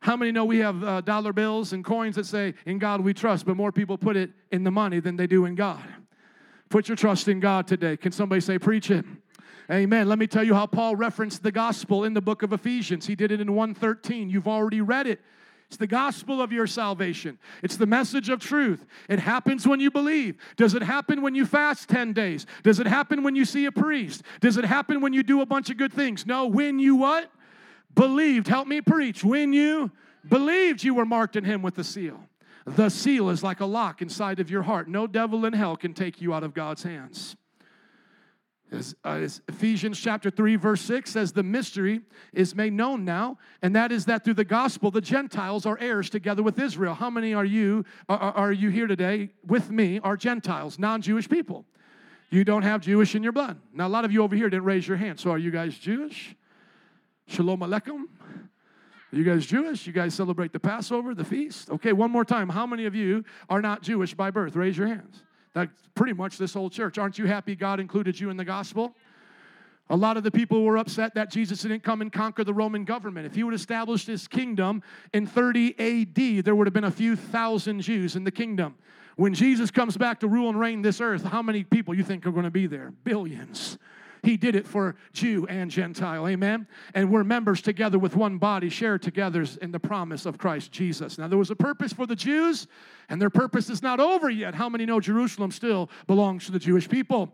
How 0.00 0.16
many 0.16 0.32
know 0.32 0.44
we 0.44 0.58
have 0.58 0.82
uh, 0.84 1.00
dollar 1.00 1.32
bills 1.32 1.72
and 1.72 1.84
coins 1.84 2.16
that 2.16 2.26
say, 2.26 2.54
In 2.66 2.78
God 2.78 3.00
we 3.00 3.14
trust, 3.14 3.46
but 3.46 3.56
more 3.56 3.72
people 3.72 3.96
put 3.96 4.16
it 4.16 4.30
in 4.52 4.64
the 4.64 4.70
money 4.70 5.00
than 5.00 5.16
they 5.16 5.26
do 5.26 5.46
in 5.46 5.54
God? 5.54 5.82
Put 6.68 6.88
your 6.88 6.96
trust 6.96 7.28
in 7.28 7.40
God 7.40 7.66
today. 7.66 7.96
Can 7.96 8.12
somebody 8.12 8.40
say, 8.40 8.58
preach 8.58 8.90
it? 8.90 9.04
Amen. 9.70 10.08
Let 10.08 10.18
me 10.18 10.26
tell 10.26 10.44
you 10.44 10.54
how 10.54 10.66
Paul 10.66 10.96
referenced 10.96 11.42
the 11.42 11.52
gospel 11.52 12.04
in 12.04 12.14
the 12.14 12.20
book 12.20 12.42
of 12.42 12.52
Ephesians. 12.52 13.06
He 13.06 13.16
did 13.16 13.32
it 13.32 13.40
in 13.40 13.54
113. 13.54 14.30
You've 14.30 14.48
already 14.48 14.80
read 14.80 15.06
it. 15.06 15.20
It's 15.68 15.76
the 15.76 15.88
gospel 15.88 16.40
of 16.40 16.52
your 16.52 16.68
salvation. 16.68 17.38
It's 17.62 17.76
the 17.76 17.86
message 17.86 18.28
of 18.28 18.38
truth. 18.38 18.86
It 19.08 19.18
happens 19.18 19.66
when 19.66 19.80
you 19.80 19.90
believe. 19.90 20.36
Does 20.56 20.74
it 20.74 20.82
happen 20.82 21.22
when 21.22 21.34
you 21.34 21.44
fast 21.44 21.88
10 21.88 22.12
days? 22.12 22.46
Does 22.62 22.78
it 22.78 22.86
happen 22.86 23.24
when 23.24 23.34
you 23.34 23.44
see 23.44 23.64
a 23.66 23.72
priest? 23.72 24.22
Does 24.40 24.56
it 24.56 24.64
happen 24.64 25.00
when 25.00 25.12
you 25.12 25.24
do 25.24 25.40
a 25.40 25.46
bunch 25.46 25.68
of 25.70 25.76
good 25.76 25.92
things? 25.92 26.24
No, 26.24 26.46
when 26.46 26.78
you 26.78 26.94
what? 26.94 27.32
Believed. 27.94 28.46
Help 28.46 28.68
me 28.68 28.80
preach. 28.80 29.24
When 29.24 29.52
you 29.52 29.90
believed 30.28 30.84
you 30.84 30.94
were 30.94 31.04
marked 31.04 31.34
in 31.34 31.42
him 31.42 31.62
with 31.62 31.74
the 31.74 31.84
seal. 31.84 32.20
The 32.66 32.88
seal 32.88 33.30
is 33.30 33.44
like 33.44 33.60
a 33.60 33.66
lock 33.66 34.02
inside 34.02 34.40
of 34.40 34.50
your 34.50 34.62
heart. 34.62 34.88
No 34.88 35.06
devil 35.06 35.44
in 35.46 35.52
hell 35.52 35.76
can 35.76 35.94
take 35.94 36.20
you 36.20 36.34
out 36.34 36.42
of 36.42 36.52
God's 36.52 36.82
hands. 36.82 37.36
As, 38.72 38.96
uh, 39.04 39.10
as 39.10 39.40
Ephesians 39.46 40.00
chapter 40.00 40.28
3, 40.28 40.56
verse 40.56 40.80
6 40.80 41.08
says, 41.08 41.32
The 41.32 41.44
mystery 41.44 42.00
is 42.32 42.56
made 42.56 42.72
known 42.72 43.04
now, 43.04 43.38
and 43.62 43.76
that 43.76 43.92
is 43.92 44.06
that 44.06 44.24
through 44.24 44.34
the 44.34 44.44
gospel, 44.44 44.90
the 44.90 45.00
Gentiles 45.00 45.64
are 45.64 45.78
heirs 45.78 46.10
together 46.10 46.42
with 46.42 46.58
Israel. 46.58 46.94
How 46.94 47.08
many 47.08 47.32
are 47.32 47.44
you, 47.44 47.84
are, 48.08 48.18
are 48.18 48.52
you 48.52 48.70
here 48.70 48.88
today 48.88 49.30
with 49.46 49.70
me, 49.70 50.00
are 50.00 50.16
Gentiles, 50.16 50.80
non 50.80 51.00
Jewish 51.00 51.28
people? 51.28 51.64
You 52.30 52.42
don't 52.42 52.62
have 52.62 52.80
Jewish 52.80 53.14
in 53.14 53.22
your 53.22 53.30
blood. 53.30 53.60
Now, 53.72 53.86
a 53.86 53.88
lot 53.88 54.04
of 54.04 54.10
you 54.10 54.24
over 54.24 54.34
here 54.34 54.50
didn't 54.50 54.64
raise 54.64 54.88
your 54.88 54.96
hand. 54.96 55.20
So, 55.20 55.30
are 55.30 55.38
you 55.38 55.52
guys 55.52 55.78
Jewish? 55.78 56.34
Shalom 57.28 57.60
Aleichem. 57.60 58.06
You 59.12 59.24
guys 59.24 59.46
Jewish? 59.46 59.86
You 59.86 59.92
guys 59.92 60.14
celebrate 60.14 60.52
the 60.52 60.60
Passover, 60.60 61.14
the 61.14 61.24
feast? 61.24 61.70
Okay, 61.70 61.92
one 61.92 62.10
more 62.10 62.24
time. 62.24 62.48
How 62.48 62.66
many 62.66 62.86
of 62.86 62.94
you 62.94 63.24
are 63.48 63.62
not 63.62 63.82
Jewish 63.82 64.14
by 64.14 64.30
birth? 64.30 64.56
Raise 64.56 64.76
your 64.76 64.88
hands. 64.88 65.22
That's 65.54 65.70
pretty 65.94 66.12
much 66.12 66.38
this 66.38 66.52
whole 66.52 66.68
church. 66.68 66.98
Aren't 66.98 67.18
you 67.18 67.26
happy 67.26 67.54
God 67.56 67.80
included 67.80 68.18
you 68.18 68.30
in 68.30 68.36
the 68.36 68.44
gospel? 68.44 68.94
A 69.88 69.96
lot 69.96 70.16
of 70.16 70.24
the 70.24 70.32
people 70.32 70.64
were 70.64 70.76
upset 70.76 71.14
that 71.14 71.30
Jesus 71.30 71.62
didn't 71.62 71.84
come 71.84 72.00
and 72.02 72.12
conquer 72.12 72.42
the 72.42 72.52
Roman 72.52 72.84
government. 72.84 73.24
If 73.24 73.36
he 73.36 73.44
would 73.44 73.54
establish 73.54 74.04
his 74.04 74.26
kingdom 74.26 74.82
in 75.14 75.26
30 75.26 75.76
AD, 75.78 76.44
there 76.44 76.56
would 76.56 76.66
have 76.66 76.74
been 76.74 76.84
a 76.84 76.90
few 76.90 77.14
thousand 77.14 77.82
Jews 77.82 78.16
in 78.16 78.24
the 78.24 78.32
kingdom. 78.32 78.74
When 79.14 79.32
Jesus 79.32 79.70
comes 79.70 79.96
back 79.96 80.20
to 80.20 80.28
rule 80.28 80.48
and 80.48 80.58
reign 80.58 80.82
this 80.82 81.00
earth, 81.00 81.22
how 81.22 81.40
many 81.40 81.62
people 81.62 81.94
you 81.94 82.02
think 82.02 82.26
are 82.26 82.32
going 82.32 82.44
to 82.44 82.50
be 82.50 82.66
there? 82.66 82.92
Billions. 83.04 83.78
He 84.26 84.36
did 84.36 84.56
it 84.56 84.66
for 84.66 84.96
Jew 85.12 85.46
and 85.48 85.70
Gentile. 85.70 86.26
Amen. 86.26 86.66
And 86.94 87.12
we're 87.12 87.22
members 87.22 87.62
together 87.62 87.96
with 87.96 88.16
one 88.16 88.38
body, 88.38 88.68
shared 88.68 89.00
together 89.00 89.46
in 89.62 89.70
the 89.70 89.78
promise 89.78 90.26
of 90.26 90.36
Christ 90.36 90.72
Jesus. 90.72 91.16
Now, 91.16 91.28
there 91.28 91.38
was 91.38 91.52
a 91.52 91.54
purpose 91.54 91.92
for 91.92 92.06
the 92.06 92.16
Jews, 92.16 92.66
and 93.08 93.22
their 93.22 93.30
purpose 93.30 93.70
is 93.70 93.82
not 93.82 94.00
over 94.00 94.28
yet. 94.28 94.56
How 94.56 94.68
many 94.68 94.84
know 94.84 94.98
Jerusalem 94.98 95.52
still 95.52 95.88
belongs 96.08 96.44
to 96.46 96.52
the 96.52 96.58
Jewish 96.58 96.88
people? 96.88 97.32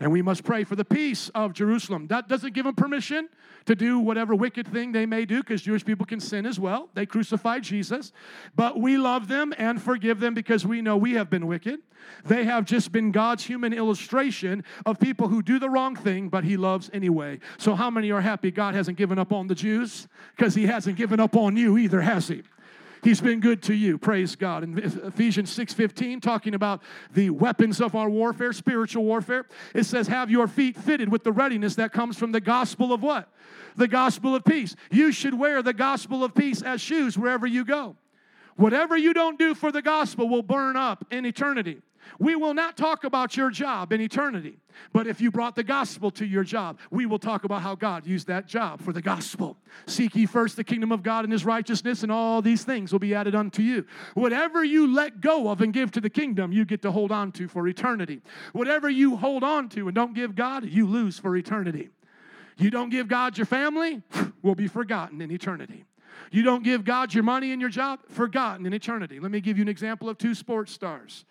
And 0.00 0.12
we 0.12 0.22
must 0.22 0.44
pray 0.44 0.64
for 0.64 0.76
the 0.76 0.84
peace 0.84 1.28
of 1.34 1.52
Jerusalem. 1.52 2.06
That 2.06 2.28
doesn't 2.28 2.54
give 2.54 2.64
them 2.64 2.74
permission 2.74 3.28
to 3.66 3.74
do 3.74 3.98
whatever 3.98 4.34
wicked 4.34 4.66
thing 4.68 4.92
they 4.92 5.06
may 5.06 5.24
do, 5.24 5.42
because 5.42 5.62
Jewish 5.62 5.84
people 5.84 6.06
can 6.06 6.20
sin 6.20 6.46
as 6.46 6.58
well. 6.58 6.88
They 6.94 7.04
crucified 7.04 7.64
Jesus. 7.64 8.12
But 8.54 8.80
we 8.80 8.96
love 8.96 9.28
them 9.28 9.52
and 9.58 9.82
forgive 9.82 10.20
them 10.20 10.34
because 10.34 10.64
we 10.64 10.80
know 10.80 10.96
we 10.96 11.14
have 11.14 11.28
been 11.28 11.46
wicked. 11.46 11.80
They 12.24 12.44
have 12.44 12.64
just 12.64 12.92
been 12.92 13.10
God's 13.10 13.44
human 13.44 13.72
illustration 13.72 14.64
of 14.86 15.00
people 15.00 15.28
who 15.28 15.42
do 15.42 15.58
the 15.58 15.68
wrong 15.68 15.96
thing, 15.96 16.28
but 16.28 16.44
He 16.44 16.56
loves 16.56 16.88
anyway. 16.92 17.40
So, 17.58 17.74
how 17.74 17.90
many 17.90 18.10
are 18.12 18.20
happy 18.20 18.50
God 18.52 18.74
hasn't 18.74 18.96
given 18.96 19.18
up 19.18 19.32
on 19.32 19.48
the 19.48 19.54
Jews? 19.54 20.06
Because 20.36 20.54
He 20.54 20.66
hasn't 20.66 20.96
given 20.96 21.18
up 21.18 21.36
on 21.36 21.56
you 21.56 21.76
either, 21.76 22.00
has 22.00 22.28
He? 22.28 22.42
He's 23.02 23.20
been 23.20 23.40
good 23.40 23.62
to 23.64 23.74
you. 23.74 23.98
Praise 23.98 24.36
God. 24.36 24.64
In 24.64 24.78
Ephesians 24.78 25.50
6:15 25.50 26.20
talking 26.20 26.54
about 26.54 26.82
the 27.12 27.30
weapons 27.30 27.80
of 27.80 27.94
our 27.94 28.08
warfare, 28.08 28.52
spiritual 28.52 29.04
warfare, 29.04 29.46
it 29.74 29.84
says 29.84 30.08
have 30.08 30.30
your 30.30 30.48
feet 30.48 30.76
fitted 30.76 31.08
with 31.08 31.24
the 31.24 31.32
readiness 31.32 31.74
that 31.76 31.92
comes 31.92 32.18
from 32.18 32.32
the 32.32 32.40
gospel 32.40 32.92
of 32.92 33.02
what? 33.02 33.32
The 33.76 33.88
gospel 33.88 34.34
of 34.34 34.44
peace. 34.44 34.74
You 34.90 35.12
should 35.12 35.34
wear 35.34 35.62
the 35.62 35.72
gospel 35.72 36.24
of 36.24 36.34
peace 36.34 36.62
as 36.62 36.80
shoes 36.80 37.16
wherever 37.16 37.46
you 37.46 37.64
go. 37.64 37.96
Whatever 38.56 38.96
you 38.96 39.14
don't 39.14 39.38
do 39.38 39.54
for 39.54 39.70
the 39.70 39.82
gospel 39.82 40.28
will 40.28 40.42
burn 40.42 40.76
up 40.76 41.06
in 41.12 41.24
eternity. 41.24 41.80
We 42.18 42.36
will 42.36 42.54
not 42.54 42.76
talk 42.76 43.04
about 43.04 43.36
your 43.36 43.50
job 43.50 43.92
in 43.92 44.00
eternity. 44.00 44.58
But 44.92 45.06
if 45.06 45.20
you 45.20 45.30
brought 45.30 45.56
the 45.56 45.64
gospel 45.64 46.10
to 46.12 46.26
your 46.26 46.44
job, 46.44 46.78
we 46.90 47.06
will 47.06 47.18
talk 47.18 47.44
about 47.44 47.62
how 47.62 47.74
God 47.74 48.06
used 48.06 48.26
that 48.28 48.46
job 48.46 48.80
for 48.80 48.92
the 48.92 49.02
gospel. 49.02 49.56
Seek 49.86 50.14
ye 50.14 50.26
first 50.26 50.56
the 50.56 50.64
kingdom 50.64 50.92
of 50.92 51.02
God 51.02 51.24
and 51.24 51.32
his 51.32 51.44
righteousness, 51.44 52.02
and 52.02 52.12
all 52.12 52.42
these 52.42 52.64
things 52.64 52.92
will 52.92 52.98
be 52.98 53.14
added 53.14 53.34
unto 53.34 53.62
you. 53.62 53.84
Whatever 54.14 54.64
you 54.64 54.92
let 54.92 55.20
go 55.20 55.48
of 55.48 55.60
and 55.60 55.72
give 55.72 55.90
to 55.92 56.00
the 56.00 56.10
kingdom, 56.10 56.52
you 56.52 56.64
get 56.64 56.82
to 56.82 56.92
hold 56.92 57.12
on 57.12 57.32
to 57.32 57.48
for 57.48 57.66
eternity. 57.68 58.20
Whatever 58.52 58.88
you 58.88 59.16
hold 59.16 59.42
on 59.42 59.68
to 59.70 59.88
and 59.88 59.94
don't 59.94 60.14
give 60.14 60.34
God, 60.34 60.64
you 60.64 60.86
lose 60.86 61.18
for 61.18 61.36
eternity. 61.36 61.90
You 62.56 62.70
don't 62.70 62.90
give 62.90 63.08
God 63.08 63.38
your 63.38 63.46
family, 63.46 64.02
will 64.42 64.54
be 64.54 64.68
forgotten 64.68 65.20
in 65.20 65.30
eternity. 65.30 65.84
You 66.30 66.42
don't 66.42 66.62
give 66.62 66.84
God 66.84 67.14
your 67.14 67.24
money 67.24 67.52
and 67.52 67.60
your 67.60 67.70
job, 67.70 68.00
forgotten 68.08 68.66
in 68.66 68.72
eternity. 68.72 69.20
Let 69.20 69.30
me 69.30 69.40
give 69.40 69.56
you 69.56 69.62
an 69.62 69.68
example 69.68 70.08
of 70.08 70.18
two 70.18 70.34
sports 70.34 70.72
stars. 70.72 71.24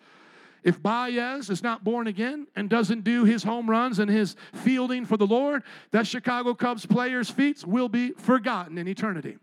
If 0.64 0.82
Baez 0.82 1.50
is 1.50 1.62
not 1.62 1.84
born 1.84 2.06
again 2.06 2.46
and 2.56 2.68
doesn't 2.68 3.04
do 3.04 3.24
his 3.24 3.42
home 3.42 3.70
runs 3.70 3.98
and 3.98 4.10
his 4.10 4.36
fielding 4.52 5.06
for 5.06 5.16
the 5.16 5.26
Lord, 5.26 5.62
that 5.92 6.06
Chicago 6.06 6.54
Cubs 6.54 6.84
player's 6.84 7.30
feats 7.30 7.64
will 7.64 7.88
be 7.88 8.10
forgotten 8.12 8.78
in 8.78 8.88
eternity. 8.88 9.38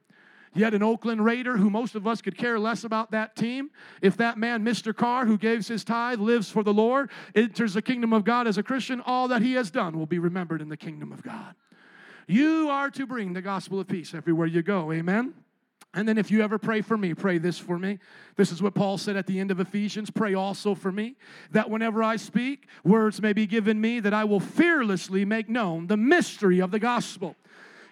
Yet 0.54 0.74
an 0.74 0.84
Oakland 0.84 1.24
Raider 1.24 1.58
who 1.58 1.70
most 1.70 1.96
of 1.96 2.08
us 2.08 2.22
could 2.22 2.38
care 2.38 2.58
less 2.58 2.86
about 2.86 3.12
that 3.12 3.36
team, 3.36 3.72
if 4.02 4.16
that 4.18 4.38
man, 4.38 4.64
Mr. 4.64 4.96
Carr, 4.96 5.26
who 5.26 5.38
gives 5.38 5.68
his 5.68 5.84
tithe, 5.84 6.20
lives 6.20 6.50
for 6.50 6.64
the 6.64 6.74
Lord, 6.74 7.10
enters 7.36 7.74
the 7.74 7.82
kingdom 7.82 8.14
of 8.14 8.24
God 8.24 8.48
as 8.48 8.58
a 8.58 8.64
Christian, 8.64 9.02
all 9.06 9.28
that 9.28 9.42
he 9.42 9.54
has 9.54 9.70
done 9.70 10.00
will 10.00 10.06
be 10.06 10.20
remembered 10.20 10.62
in 10.62 10.70
the 10.70 10.78
kingdom 10.78 11.12
of 11.12 11.22
God. 11.24 11.56
You 12.28 12.70
are 12.70 12.90
to 12.92 13.06
bring 13.06 13.34
the 13.34 13.42
gospel 13.42 13.80
of 13.82 13.88
peace 13.88 14.14
everywhere 14.14 14.48
you 14.48 14.64
go. 14.64 14.94
Amen. 14.94 15.34
And 15.96 16.06
then 16.06 16.18
if 16.18 16.30
you 16.30 16.44
ever 16.44 16.60
pray 16.60 16.82
for 16.82 16.98
me, 16.98 17.14
pray 17.14 17.38
this 17.38 17.58
for 17.58 17.80
me. 17.80 18.00
This 18.36 18.52
is 18.52 18.62
what 18.62 18.76
Paul 18.76 18.98
said 18.98 19.16
at 19.16 19.28
the 19.28 19.40
end 19.40 19.50
of 19.50 19.62
Ephesians 19.62 20.12
pray 20.12 20.34
also 20.34 20.76
for 20.76 20.92
me, 20.92 21.16
that 21.52 21.70
whenever 21.70 22.04
I 22.04 22.18
speak, 22.18 22.68
words 22.84 23.22
may 23.22 23.32
be 23.32 23.48
given 23.48 23.80
me, 23.80 24.02
that 24.02 24.14
I 24.14 24.26
will 24.26 24.42
fearlessly 24.42 25.24
make 25.24 25.48
known 25.48 25.88
the 25.88 25.96
mystery 25.96 26.60
of 26.60 26.72
the 26.72 26.80
gospel. 26.80 27.38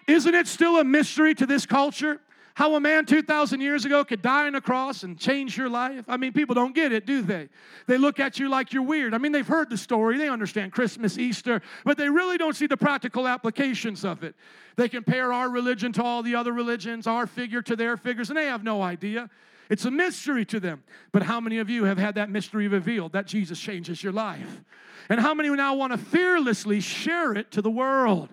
Isn't 0.06 0.34
it 0.34 0.46
still 0.46 0.78
a 0.78 0.84
mystery 0.84 1.34
to 1.34 1.46
this 1.46 1.64
culture? 1.64 2.20
How 2.54 2.76
a 2.76 2.80
man 2.80 3.04
2,000 3.04 3.60
years 3.60 3.84
ago 3.84 4.04
could 4.04 4.22
die 4.22 4.46
on 4.46 4.54
a 4.54 4.60
cross 4.60 5.02
and 5.02 5.18
change 5.18 5.58
your 5.58 5.68
life? 5.68 6.04
I 6.06 6.16
mean, 6.16 6.32
people 6.32 6.54
don't 6.54 6.72
get 6.72 6.92
it, 6.92 7.04
do 7.04 7.20
they? 7.20 7.48
They 7.88 7.98
look 7.98 8.20
at 8.20 8.38
you 8.38 8.48
like 8.48 8.72
you're 8.72 8.84
weird. 8.84 9.12
I 9.12 9.18
mean, 9.18 9.32
they've 9.32 9.46
heard 9.46 9.70
the 9.70 9.76
story, 9.76 10.18
they 10.18 10.28
understand 10.28 10.70
Christmas, 10.70 11.18
Easter, 11.18 11.62
but 11.84 11.98
they 11.98 12.08
really 12.08 12.38
don't 12.38 12.54
see 12.54 12.68
the 12.68 12.76
practical 12.76 13.26
applications 13.26 14.04
of 14.04 14.22
it. 14.22 14.36
They 14.76 14.88
compare 14.88 15.32
our 15.32 15.50
religion 15.50 15.92
to 15.94 16.04
all 16.04 16.22
the 16.22 16.36
other 16.36 16.52
religions, 16.52 17.08
our 17.08 17.26
figure 17.26 17.62
to 17.62 17.74
their 17.74 17.96
figures, 17.96 18.30
and 18.30 18.38
they 18.38 18.46
have 18.46 18.62
no 18.62 18.82
idea. 18.82 19.30
It's 19.68 19.84
a 19.84 19.90
mystery 19.90 20.44
to 20.46 20.60
them. 20.60 20.84
But 21.10 21.24
how 21.24 21.40
many 21.40 21.58
of 21.58 21.68
you 21.68 21.84
have 21.84 21.98
had 21.98 22.14
that 22.14 22.30
mystery 22.30 22.68
revealed 22.68 23.12
that 23.12 23.26
Jesus 23.26 23.58
changes 23.58 24.02
your 24.02 24.12
life? 24.12 24.60
And 25.08 25.18
how 25.18 25.34
many 25.34 25.48
now 25.50 25.74
want 25.74 25.92
to 25.92 25.98
fearlessly 25.98 26.80
share 26.80 27.32
it 27.32 27.50
to 27.52 27.62
the 27.62 27.70
world? 27.70 28.28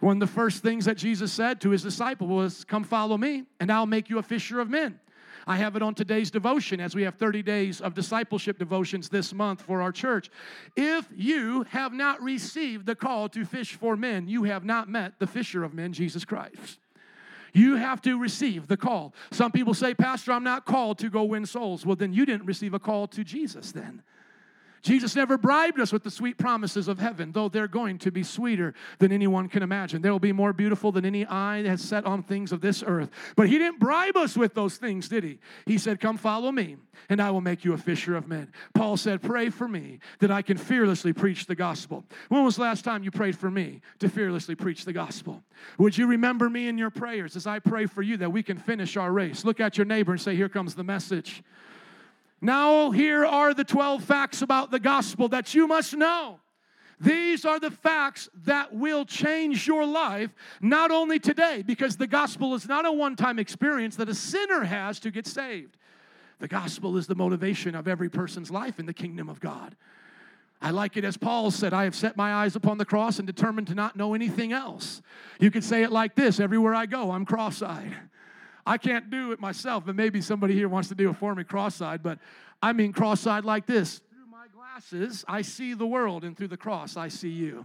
One 0.00 0.16
of 0.16 0.28
the 0.28 0.34
first 0.34 0.62
things 0.62 0.84
that 0.84 0.96
Jesus 0.96 1.32
said 1.32 1.60
to 1.62 1.70
his 1.70 1.82
disciple 1.82 2.26
was, 2.26 2.64
Come 2.64 2.84
follow 2.84 3.16
me, 3.16 3.44
and 3.60 3.72
I'll 3.72 3.86
make 3.86 4.10
you 4.10 4.18
a 4.18 4.22
fisher 4.22 4.60
of 4.60 4.68
men. 4.68 5.00
I 5.46 5.56
have 5.56 5.76
it 5.76 5.82
on 5.82 5.94
today's 5.94 6.30
devotion 6.30 6.80
as 6.80 6.94
we 6.94 7.04
have 7.04 7.14
30 7.14 7.42
days 7.42 7.80
of 7.80 7.94
discipleship 7.94 8.58
devotions 8.58 9.08
this 9.08 9.32
month 9.32 9.62
for 9.62 9.80
our 9.80 9.92
church. 9.92 10.28
If 10.74 11.06
you 11.14 11.62
have 11.70 11.92
not 11.92 12.20
received 12.20 12.84
the 12.84 12.96
call 12.96 13.28
to 13.28 13.44
fish 13.44 13.74
for 13.74 13.96
men, 13.96 14.26
you 14.26 14.42
have 14.44 14.64
not 14.64 14.88
met 14.88 15.20
the 15.20 15.26
fisher 15.26 15.62
of 15.62 15.72
men, 15.72 15.92
Jesus 15.92 16.24
Christ. 16.24 16.80
You 17.52 17.76
have 17.76 18.02
to 18.02 18.18
receive 18.18 18.66
the 18.66 18.76
call. 18.76 19.14
Some 19.30 19.52
people 19.52 19.72
say, 19.72 19.94
Pastor, 19.94 20.32
I'm 20.32 20.44
not 20.44 20.66
called 20.66 20.98
to 20.98 21.08
go 21.08 21.22
win 21.22 21.46
souls. 21.46 21.86
Well, 21.86 21.96
then 21.96 22.12
you 22.12 22.26
didn't 22.26 22.44
receive 22.44 22.74
a 22.74 22.80
call 22.80 23.06
to 23.08 23.22
Jesus 23.22 23.72
then. 23.72 24.02
Jesus 24.86 25.16
never 25.16 25.36
bribed 25.36 25.80
us 25.80 25.92
with 25.92 26.04
the 26.04 26.12
sweet 26.12 26.38
promises 26.38 26.86
of 26.86 27.00
heaven, 27.00 27.32
though 27.32 27.48
they're 27.48 27.66
going 27.66 27.98
to 27.98 28.12
be 28.12 28.22
sweeter 28.22 28.72
than 29.00 29.10
anyone 29.10 29.48
can 29.48 29.64
imagine. 29.64 30.00
They 30.00 30.10
will 30.10 30.20
be 30.20 30.30
more 30.30 30.52
beautiful 30.52 30.92
than 30.92 31.04
any 31.04 31.26
eye 31.26 31.64
has 31.64 31.82
set 31.82 32.06
on 32.06 32.22
things 32.22 32.52
of 32.52 32.60
this 32.60 32.84
earth. 32.86 33.10
But 33.34 33.48
He 33.48 33.58
didn't 33.58 33.80
bribe 33.80 34.16
us 34.16 34.36
with 34.36 34.54
those 34.54 34.76
things, 34.76 35.08
did 35.08 35.24
He? 35.24 35.40
He 35.66 35.76
said, 35.76 35.98
Come 35.98 36.16
follow 36.16 36.52
me, 36.52 36.76
and 37.08 37.20
I 37.20 37.32
will 37.32 37.40
make 37.40 37.64
you 37.64 37.72
a 37.72 37.78
fisher 37.78 38.14
of 38.14 38.28
men. 38.28 38.52
Paul 38.74 38.96
said, 38.96 39.22
Pray 39.22 39.50
for 39.50 39.66
me 39.66 39.98
that 40.20 40.30
I 40.30 40.40
can 40.40 40.56
fearlessly 40.56 41.12
preach 41.12 41.46
the 41.46 41.56
gospel. 41.56 42.04
When 42.28 42.44
was 42.44 42.54
the 42.54 42.62
last 42.62 42.84
time 42.84 43.02
you 43.02 43.10
prayed 43.10 43.36
for 43.36 43.50
me 43.50 43.80
to 43.98 44.08
fearlessly 44.08 44.54
preach 44.54 44.84
the 44.84 44.92
gospel? 44.92 45.42
Would 45.78 45.98
you 45.98 46.06
remember 46.06 46.48
me 46.48 46.68
in 46.68 46.78
your 46.78 46.90
prayers 46.90 47.34
as 47.34 47.48
I 47.48 47.58
pray 47.58 47.86
for 47.86 48.02
you 48.02 48.18
that 48.18 48.30
we 48.30 48.44
can 48.44 48.56
finish 48.56 48.96
our 48.96 49.10
race? 49.10 49.44
Look 49.44 49.58
at 49.58 49.76
your 49.76 49.84
neighbor 49.84 50.12
and 50.12 50.20
say, 50.20 50.36
Here 50.36 50.48
comes 50.48 50.76
the 50.76 50.84
message. 50.84 51.42
Now, 52.40 52.90
here 52.90 53.24
are 53.24 53.54
the 53.54 53.64
12 53.64 54.04
facts 54.04 54.42
about 54.42 54.70
the 54.70 54.78
gospel 54.78 55.28
that 55.28 55.54
you 55.54 55.66
must 55.66 55.94
know. 55.94 56.40
These 56.98 57.44
are 57.44 57.60
the 57.60 57.70
facts 57.70 58.28
that 58.44 58.74
will 58.74 59.04
change 59.04 59.66
your 59.66 59.84
life, 59.84 60.34
not 60.60 60.90
only 60.90 61.18
today, 61.18 61.62
because 61.66 61.96
the 61.96 62.06
gospel 62.06 62.54
is 62.54 62.66
not 62.66 62.86
a 62.86 62.92
one 62.92 63.16
time 63.16 63.38
experience 63.38 63.96
that 63.96 64.08
a 64.08 64.14
sinner 64.14 64.64
has 64.64 64.98
to 65.00 65.10
get 65.10 65.26
saved. 65.26 65.76
The 66.38 66.48
gospel 66.48 66.96
is 66.96 67.06
the 67.06 67.14
motivation 67.14 67.74
of 67.74 67.88
every 67.88 68.08
person's 68.08 68.50
life 68.50 68.78
in 68.78 68.86
the 68.86 68.94
kingdom 68.94 69.28
of 69.28 69.40
God. 69.40 69.76
I 70.60 70.70
like 70.70 70.96
it 70.96 71.04
as 71.04 71.18
Paul 71.18 71.50
said, 71.50 71.74
I 71.74 71.84
have 71.84 71.94
set 71.94 72.16
my 72.16 72.32
eyes 72.32 72.56
upon 72.56 72.78
the 72.78 72.84
cross 72.86 73.18
and 73.18 73.26
determined 73.26 73.66
to 73.68 73.74
not 73.74 73.96
know 73.96 74.14
anything 74.14 74.52
else. 74.52 75.02
You 75.38 75.50
could 75.50 75.64
say 75.64 75.82
it 75.82 75.92
like 75.92 76.14
this 76.14 76.40
everywhere 76.40 76.74
I 76.74 76.86
go, 76.86 77.10
I'm 77.10 77.26
cross 77.26 77.60
eyed. 77.60 77.94
I 78.66 78.78
can't 78.78 79.10
do 79.10 79.32
it 79.32 79.40
myself, 79.40 79.86
but 79.86 79.94
maybe 79.94 80.20
somebody 80.20 80.54
here 80.54 80.68
wants 80.68 80.88
to 80.88 80.94
do 80.94 81.10
it 81.10 81.16
for 81.16 81.34
me 81.34 81.44
cross-eyed, 81.44 82.02
but 82.02 82.18
I 82.60 82.72
mean 82.72 82.92
cross-eyed 82.92 83.44
like 83.44 83.66
this. 83.66 84.00
Through 84.10 84.26
my 84.30 84.46
glasses, 84.52 85.24
I 85.28 85.42
see 85.42 85.74
the 85.74 85.86
world, 85.86 86.24
and 86.24 86.36
through 86.36 86.48
the 86.48 86.56
cross, 86.56 86.96
I 86.96 87.08
see 87.08 87.30
you. 87.30 87.64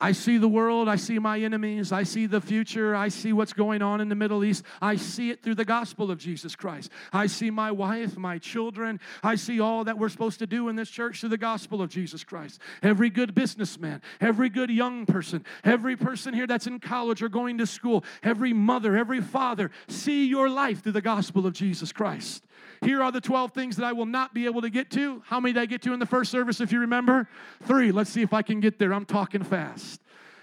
I 0.00 0.12
see 0.12 0.38
the 0.38 0.48
world, 0.48 0.88
I 0.88 0.96
see 0.96 1.18
my 1.18 1.38
enemies, 1.38 1.92
I 1.92 2.04
see 2.04 2.26
the 2.26 2.40
future, 2.40 2.94
I 2.96 3.08
see 3.08 3.34
what's 3.34 3.52
going 3.52 3.82
on 3.82 4.00
in 4.00 4.08
the 4.08 4.14
Middle 4.14 4.44
East. 4.44 4.64
I 4.80 4.96
see 4.96 5.30
it 5.30 5.42
through 5.42 5.56
the 5.56 5.64
gospel 5.64 6.10
of 6.10 6.18
Jesus 6.18 6.56
Christ. 6.56 6.90
I 7.12 7.26
see 7.26 7.50
my 7.50 7.70
wife, 7.70 8.16
my 8.16 8.38
children, 8.38 8.98
I 9.22 9.34
see 9.34 9.60
all 9.60 9.84
that 9.84 9.98
we're 9.98 10.08
supposed 10.08 10.38
to 10.38 10.46
do 10.46 10.68
in 10.68 10.76
this 10.76 10.88
church 10.88 11.20
through 11.20 11.28
the 11.28 11.38
gospel 11.38 11.82
of 11.82 11.90
Jesus 11.90 12.24
Christ. 12.24 12.60
Every 12.82 13.10
good 13.10 13.34
businessman, 13.34 14.00
every 14.20 14.48
good 14.48 14.70
young 14.70 15.04
person, 15.04 15.44
every 15.64 15.96
person 15.96 16.32
here 16.32 16.46
that's 16.46 16.66
in 16.66 16.80
college 16.80 17.22
or 17.22 17.28
going 17.28 17.58
to 17.58 17.66
school, 17.66 18.04
every 18.22 18.54
mother, 18.54 18.96
every 18.96 19.20
father, 19.20 19.70
see 19.88 20.26
your 20.26 20.48
life 20.48 20.82
through 20.82 20.92
the 20.92 21.02
gospel 21.02 21.46
of 21.46 21.52
Jesus 21.52 21.92
Christ. 21.92 22.44
Here 22.82 23.02
are 23.02 23.12
the 23.12 23.20
12 23.20 23.52
things 23.52 23.76
that 23.76 23.84
I 23.84 23.92
will 23.92 24.06
not 24.06 24.32
be 24.32 24.46
able 24.46 24.62
to 24.62 24.70
get 24.70 24.90
to. 24.92 25.22
How 25.26 25.38
many 25.38 25.52
did 25.52 25.60
I 25.60 25.66
get 25.66 25.82
to 25.82 25.92
in 25.92 26.00
the 26.00 26.06
first 26.06 26.30
service, 26.30 26.60
if 26.60 26.72
you 26.72 26.80
remember? 26.80 27.28
Three. 27.64 27.92
Let's 27.92 28.10
see 28.10 28.22
if 28.22 28.32
I 28.32 28.40
can 28.42 28.60
get 28.60 28.78
there. 28.78 28.94
I'm 28.94 29.04
talking 29.04 29.42
fast. 29.42 29.89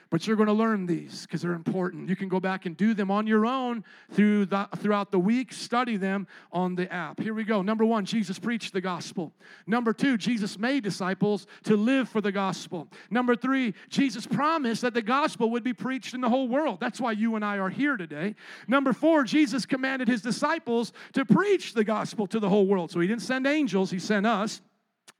But 0.10 0.26
you're 0.26 0.38
going 0.38 0.48
to 0.48 0.54
learn 0.54 0.86
these 0.86 1.24
because 1.24 1.42
they're 1.42 1.54
important. 1.54 2.08
You 2.08 2.16
can 2.16 2.30
go 2.30 2.40
back 2.40 2.66
and 2.66 2.78
do 2.78 2.94
them 2.94 3.12
on 3.12 3.28
your 3.28 3.46
own 3.46 3.84
through 4.12 4.46
the, 4.46 4.68
throughout 4.78 5.12
the 5.12 5.20
week, 5.20 5.52
study 5.52 5.98
them 5.98 6.28
on 6.52 6.76
the 6.76 6.92
app. 6.92 7.20
Here 7.20 7.34
we 7.34 7.44
go. 7.44 7.62
Number 7.62 7.84
one, 7.84 8.06
Jesus 8.06 8.40
preached 8.40 8.72
the 8.72 8.80
gospel. 8.80 9.34
Number 9.66 9.92
two, 9.92 10.18
Jesus 10.18 10.58
made 10.58 10.84
disciples 10.84 11.46
to 11.64 11.76
live 11.76 12.08
for 12.08 12.22
the 12.22 12.32
gospel. 12.32 12.88
Number 13.10 13.36
three, 13.36 13.74
Jesus 13.90 14.26
promised 14.26 14.82
that 14.82 14.94
the 14.94 15.02
gospel 15.02 15.50
would 15.52 15.64
be 15.64 15.74
preached 15.74 16.14
in 16.14 16.22
the 16.22 16.30
whole 16.30 16.48
world. 16.48 16.80
That's 16.80 17.02
why 17.02 17.12
you 17.12 17.36
and 17.36 17.44
I 17.44 17.58
are 17.58 17.70
here 17.70 17.98
today. 17.98 18.36
Number 18.68 18.94
four, 18.94 19.26
Jesus 19.26 19.66
commanded 19.66 20.08
his 20.08 20.22
disciples 20.22 20.94
to 21.14 21.26
preach 21.26 21.74
the 21.74 21.84
gospel 21.84 22.28
to 22.28 22.40
the 22.40 22.50
whole 22.50 22.66
world. 22.66 22.92
So 22.92 23.02
he 23.02 23.08
didn't 23.08 23.24
send 23.24 23.46
angels, 23.46 23.92
he 23.92 24.00
sent 24.00 24.26
us. 24.26 24.62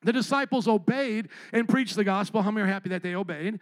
The 0.04 0.14
disciples 0.14 0.68
obeyed 0.68 1.30
and 1.52 1.68
preached 1.68 1.96
the 1.96 2.04
gospel. 2.04 2.42
How 2.42 2.52
many 2.52 2.64
are 2.64 2.72
happy 2.72 2.90
that 2.90 3.02
they 3.02 3.16
obeyed? 3.16 3.60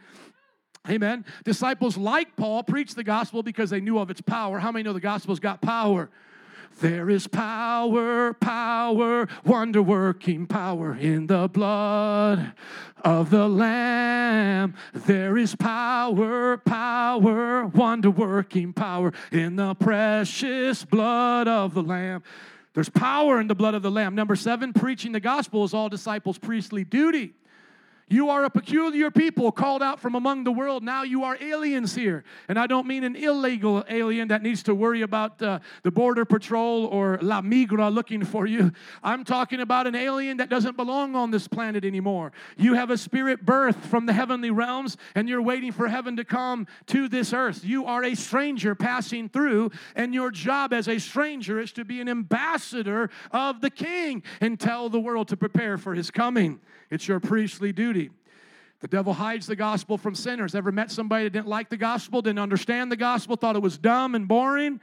Amen. 0.90 1.26
Disciples 1.44 1.98
like 1.98 2.36
Paul 2.36 2.64
preached 2.64 2.96
the 2.96 3.04
gospel 3.04 3.44
because 3.44 3.70
they 3.70 3.80
knew 3.82 3.98
of 3.98 4.10
its 4.10 4.22
power. 4.22 4.60
How 4.60 4.72
many 4.72 4.84
know 4.84 4.94
the 4.94 5.00
gospel's 5.00 5.40
got 5.40 5.62
power? 5.62 6.10
There 6.82 7.10
is 7.10 7.26
power, 7.26 8.34
power, 8.34 9.30
wonder 9.46 9.82
working 9.82 10.46
power 10.46 10.96
in 10.96 11.28
the 11.28 11.48
blood 11.48 12.52
of 13.04 13.30
the 13.30 13.48
Lamb. 13.48 14.76
There 14.94 15.38
is 15.38 15.56
power, 15.56 16.58
power, 16.58 17.66
wonder 17.68 18.12
working 18.12 18.74
power 18.74 19.14
in 19.32 19.56
the 19.56 19.74
precious 19.76 20.84
blood 20.84 21.48
of 21.48 21.74
the 21.74 21.84
Lamb. 21.84 22.24
There's 22.74 22.90
power 22.90 23.40
in 23.40 23.48
the 23.48 23.56
blood 23.56 23.74
of 23.74 23.82
the 23.82 23.92
Lamb. 23.92 24.14
Number 24.14 24.36
seven, 24.36 24.74
preaching 24.74 25.14
the 25.14 25.22
gospel 25.22 25.64
is 25.64 25.74
all 25.74 25.88
disciples' 25.88 26.38
priestly 26.38 26.84
duty. 26.84 27.34
You 28.08 28.30
are 28.30 28.44
a 28.44 28.52
peculiar 28.52 29.10
people 29.10 29.52
called 29.52 29.82
out 29.82 30.00
from 30.00 30.14
among 30.14 30.44
the 30.44 30.52
world. 30.52 30.84
Now 30.84 31.02
you 31.02 31.24
are 31.24 31.36
aliens 31.42 31.96
here. 31.96 32.24
And 32.48 32.60
I 32.60 32.68
don't 32.68 32.86
mean 32.86 33.04
an 33.04 33.16
illegal 33.16 33.84
alien 33.90 34.28
that 34.28 34.44
needs 34.44 34.62
to 34.64 34.76
worry 34.76 35.02
about 35.02 35.42
uh, 35.42 35.58
the 35.82 35.90
Border 35.90 36.24
Patrol 36.24 36.86
or 36.86 37.18
La 37.24 37.42
Migra 37.42 37.92
looking 37.92 38.24
for 38.24 38.46
you. 38.46 38.72
I'm 39.02 39.24
talking 39.24 39.60
about 39.60 39.88
an 39.88 39.96
alien 39.96 40.38
that 40.38 40.50
doesn't 40.50 40.78
belong 40.78 41.16
on 41.16 41.32
this 41.32 41.48
planet 41.48 41.84
anymore. 41.84 42.32
You 42.58 42.76
have 42.76 42.92
a 42.92 42.98
spirit 42.98 43.44
birth 43.44 43.88
from 43.88 44.06
the 44.06 44.14
heavenly 44.14 44.52
realms, 44.52 44.98
and 45.16 45.28
you're 45.28 45.42
waiting 45.42 45.72
for 45.72 45.88
heaven 45.88 46.16
to 46.18 46.24
come 46.24 46.68
to 46.88 47.10
this 47.10 47.34
earth. 47.34 47.66
You 47.66 47.86
are 47.86 48.04
a 48.04 48.14
stranger 48.14 48.76
passing 48.76 49.30
through, 49.30 49.72
and 49.96 50.14
your 50.14 50.30
job 50.30 50.74
as 50.74 50.88
a 50.88 51.00
stranger 51.00 51.60
is 51.60 51.72
to 51.72 51.84
be 51.84 52.02
an 52.02 52.10
ambassador 52.10 53.10
of 53.32 53.62
the 53.62 53.72
King 53.72 54.22
and 54.42 54.60
tell 54.60 54.90
the 54.90 55.00
world 55.00 55.28
to 55.30 55.38
prepare 55.38 55.80
for 55.80 55.96
his 55.96 56.12
coming. 56.12 56.60
It's 56.92 57.08
your 57.08 57.20
priestly 57.20 57.74
duty. 57.74 57.95
The 58.82 58.88
devil 58.88 59.14
hides 59.14 59.48
the 59.48 59.56
gospel 59.56 59.98
from 59.98 60.16
sinners. 60.16 60.54
Ever 60.54 60.72
met 60.72 60.92
somebody 60.92 61.24
that 61.24 61.32
didn't 61.32 61.48
like 61.48 61.70
the 61.70 61.78
gospel, 61.78 62.22
didn't 62.22 62.40
understand 62.40 62.92
the 62.92 62.98
gospel, 62.98 63.36
thought 63.36 63.56
it 63.56 63.62
was 63.62 63.78
dumb 63.78 64.16
and 64.16 64.28
boring? 64.28 64.80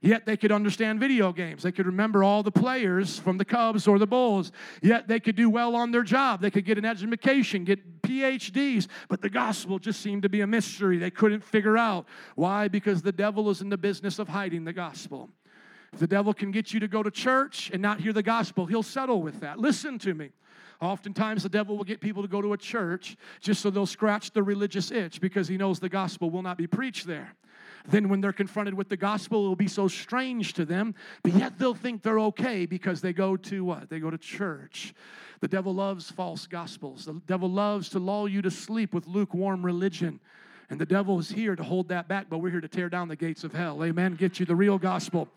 Yet 0.00 0.26
they 0.26 0.36
could 0.36 0.52
understand 0.52 1.00
video 1.00 1.32
games. 1.32 1.62
They 1.62 1.72
could 1.72 1.86
remember 1.86 2.22
all 2.22 2.42
the 2.42 2.52
players 2.52 3.18
from 3.18 3.38
the 3.38 3.44
Cubs 3.44 3.88
or 3.88 3.98
the 3.98 4.06
Bulls. 4.06 4.52
Yet 4.82 5.08
they 5.08 5.18
could 5.18 5.34
do 5.34 5.48
well 5.48 5.74
on 5.74 5.92
their 5.92 6.02
job. 6.02 6.42
They 6.42 6.50
could 6.50 6.66
get 6.66 6.76
an 6.76 6.84
education, 6.84 7.64
get 7.64 8.02
PhDs. 8.02 8.86
But 9.08 9.22
the 9.22 9.30
gospel 9.30 9.78
just 9.78 10.02
seemed 10.02 10.22
to 10.22 10.28
be 10.28 10.42
a 10.42 10.46
mystery 10.46 10.98
they 10.98 11.10
couldn't 11.10 11.42
figure 11.42 11.78
out. 11.78 12.06
Why? 12.34 12.68
Because 12.68 13.00
the 13.00 13.12
devil 13.12 13.48
is 13.48 13.62
in 13.62 13.70
the 13.70 13.78
business 13.78 14.18
of 14.18 14.28
hiding 14.28 14.64
the 14.64 14.74
gospel. 14.74 15.30
If 15.94 16.00
the 16.00 16.06
devil 16.06 16.34
can 16.34 16.50
get 16.50 16.74
you 16.74 16.80
to 16.80 16.88
go 16.88 17.02
to 17.02 17.10
church 17.10 17.70
and 17.72 17.80
not 17.80 18.00
hear 18.00 18.12
the 18.12 18.22
gospel, 18.22 18.66
he'll 18.66 18.82
settle 18.82 19.22
with 19.22 19.40
that. 19.40 19.58
Listen 19.58 19.98
to 20.00 20.12
me. 20.12 20.32
Oftentimes, 20.84 21.42
the 21.42 21.48
devil 21.48 21.76
will 21.76 21.84
get 21.84 22.00
people 22.00 22.22
to 22.22 22.28
go 22.28 22.42
to 22.42 22.52
a 22.52 22.58
church 22.58 23.16
just 23.40 23.62
so 23.62 23.70
they'll 23.70 23.86
scratch 23.86 24.30
the 24.32 24.42
religious 24.42 24.90
itch 24.90 25.20
because 25.20 25.48
he 25.48 25.56
knows 25.56 25.80
the 25.80 25.88
gospel 25.88 26.30
will 26.30 26.42
not 26.42 26.58
be 26.58 26.66
preached 26.66 27.06
there. 27.06 27.34
Then, 27.86 28.08
when 28.08 28.20
they're 28.20 28.32
confronted 28.32 28.74
with 28.74 28.88
the 28.88 28.96
gospel, 28.96 29.46
it 29.46 29.48
will 29.48 29.56
be 29.56 29.68
so 29.68 29.88
strange 29.88 30.52
to 30.54 30.64
them, 30.64 30.94
but 31.22 31.32
yet 31.34 31.58
they'll 31.58 31.74
think 31.74 32.02
they're 32.02 32.20
okay 32.20 32.66
because 32.66 33.00
they 33.00 33.12
go 33.12 33.36
to 33.36 33.64
what? 33.64 33.88
They 33.88 33.98
go 33.98 34.10
to 34.10 34.18
church. 34.18 34.94
The 35.40 35.48
devil 35.48 35.74
loves 35.74 36.10
false 36.10 36.46
gospels. 36.46 37.06
The 37.06 37.20
devil 37.26 37.50
loves 37.50 37.88
to 37.90 37.98
lull 37.98 38.28
you 38.28 38.42
to 38.42 38.50
sleep 38.50 38.94
with 38.94 39.06
lukewarm 39.06 39.64
religion. 39.64 40.20
And 40.70 40.80
the 40.80 40.86
devil 40.86 41.18
is 41.18 41.30
here 41.30 41.54
to 41.56 41.62
hold 41.62 41.88
that 41.88 42.08
back, 42.08 42.26
but 42.30 42.38
we're 42.38 42.50
here 42.50 42.60
to 42.60 42.68
tear 42.68 42.88
down 42.88 43.08
the 43.08 43.16
gates 43.16 43.44
of 43.44 43.52
hell. 43.52 43.84
Amen. 43.84 44.14
Get 44.14 44.40
you 44.40 44.46
the 44.46 44.56
real 44.56 44.78
gospel. 44.78 45.28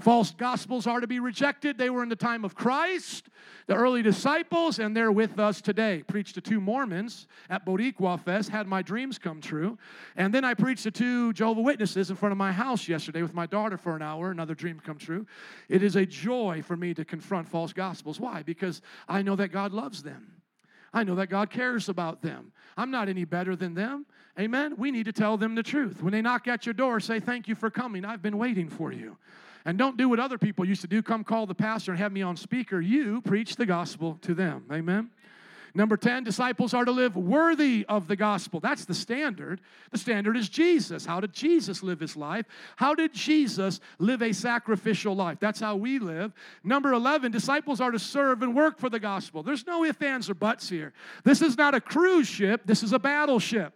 False 0.00 0.30
gospels 0.32 0.86
are 0.86 1.00
to 1.00 1.06
be 1.06 1.20
rejected. 1.20 1.78
They 1.78 1.90
were 1.90 2.02
in 2.02 2.08
the 2.08 2.16
time 2.16 2.44
of 2.44 2.54
Christ, 2.54 3.30
the 3.66 3.74
early 3.74 4.02
disciples, 4.02 4.78
and 4.78 4.94
they're 4.94 5.10
with 5.10 5.38
us 5.38 5.60
today. 5.60 6.04
Preached 6.06 6.34
to 6.34 6.40
two 6.40 6.60
Mormons 6.60 7.26
at 7.48 7.64
Boricua 7.64 8.20
Fest, 8.20 8.50
had 8.50 8.66
my 8.66 8.82
dreams 8.82 9.18
come 9.18 9.40
true. 9.40 9.78
And 10.14 10.34
then 10.34 10.44
I 10.44 10.54
preached 10.54 10.82
to 10.84 10.90
two 10.90 11.32
Jehovah 11.32 11.62
Witnesses 11.62 12.10
in 12.10 12.16
front 12.16 12.32
of 12.32 12.38
my 12.38 12.52
house 12.52 12.88
yesterday 12.88 13.22
with 13.22 13.34
my 13.34 13.46
daughter 13.46 13.78
for 13.78 13.96
an 13.96 14.02
hour, 14.02 14.30
another 14.30 14.54
dream 14.54 14.80
come 14.84 14.98
true. 14.98 15.26
It 15.68 15.82
is 15.82 15.96
a 15.96 16.04
joy 16.04 16.62
for 16.62 16.76
me 16.76 16.92
to 16.94 17.04
confront 17.04 17.48
false 17.48 17.72
gospels. 17.72 18.20
Why? 18.20 18.42
Because 18.42 18.82
I 19.08 19.22
know 19.22 19.36
that 19.36 19.48
God 19.48 19.72
loves 19.72 20.02
them. 20.02 20.32
I 20.92 21.04
know 21.04 21.14
that 21.16 21.28
God 21.28 21.50
cares 21.50 21.88
about 21.88 22.22
them. 22.22 22.52
I'm 22.76 22.90
not 22.90 23.08
any 23.08 23.24
better 23.24 23.56
than 23.56 23.74
them. 23.74 24.06
Amen. 24.38 24.74
We 24.76 24.90
need 24.90 25.04
to 25.06 25.12
tell 25.12 25.36
them 25.36 25.54
the 25.54 25.62
truth. 25.62 26.02
When 26.02 26.12
they 26.12 26.20
knock 26.20 26.46
at 26.46 26.66
your 26.66 26.74
door, 26.74 27.00
say, 27.00 27.20
Thank 27.20 27.48
you 27.48 27.54
for 27.54 27.70
coming. 27.70 28.04
I've 28.04 28.22
been 28.22 28.38
waiting 28.38 28.68
for 28.68 28.92
you. 28.92 29.16
And 29.64 29.76
don't 29.78 29.96
do 29.96 30.08
what 30.08 30.20
other 30.20 30.38
people 30.38 30.64
used 30.64 30.82
to 30.82 30.86
do 30.86 31.02
come 31.02 31.24
call 31.24 31.46
the 31.46 31.54
pastor 31.54 31.90
and 31.90 31.98
have 31.98 32.12
me 32.12 32.22
on 32.22 32.36
speaker. 32.36 32.80
You 32.80 33.20
preach 33.22 33.56
the 33.56 33.66
gospel 33.66 34.18
to 34.22 34.34
them. 34.34 34.64
Amen. 34.70 35.10
Number 35.76 35.98
10, 35.98 36.24
disciples 36.24 36.72
are 36.72 36.86
to 36.86 36.90
live 36.90 37.16
worthy 37.16 37.84
of 37.86 38.08
the 38.08 38.16
gospel. 38.16 38.60
That's 38.60 38.86
the 38.86 38.94
standard. 38.94 39.60
The 39.90 39.98
standard 39.98 40.34
is 40.34 40.48
Jesus. 40.48 41.04
How 41.04 41.20
did 41.20 41.34
Jesus 41.34 41.82
live 41.82 42.00
his 42.00 42.16
life? 42.16 42.46
How 42.76 42.94
did 42.94 43.12
Jesus 43.12 43.80
live 43.98 44.22
a 44.22 44.32
sacrificial 44.32 45.14
life? 45.14 45.38
That's 45.38 45.60
how 45.60 45.76
we 45.76 45.98
live. 45.98 46.32
Number 46.64 46.94
11, 46.94 47.30
disciples 47.30 47.82
are 47.82 47.90
to 47.90 47.98
serve 47.98 48.42
and 48.42 48.56
work 48.56 48.78
for 48.78 48.88
the 48.88 48.98
gospel. 48.98 49.42
There's 49.42 49.66
no 49.66 49.84
ifs, 49.84 50.00
ands, 50.00 50.30
or 50.30 50.34
buts 50.34 50.66
here. 50.70 50.94
This 51.24 51.42
is 51.42 51.58
not 51.58 51.74
a 51.74 51.80
cruise 51.80 52.26
ship, 52.26 52.62
this 52.64 52.82
is 52.82 52.94
a 52.94 52.98
battleship. 52.98 53.75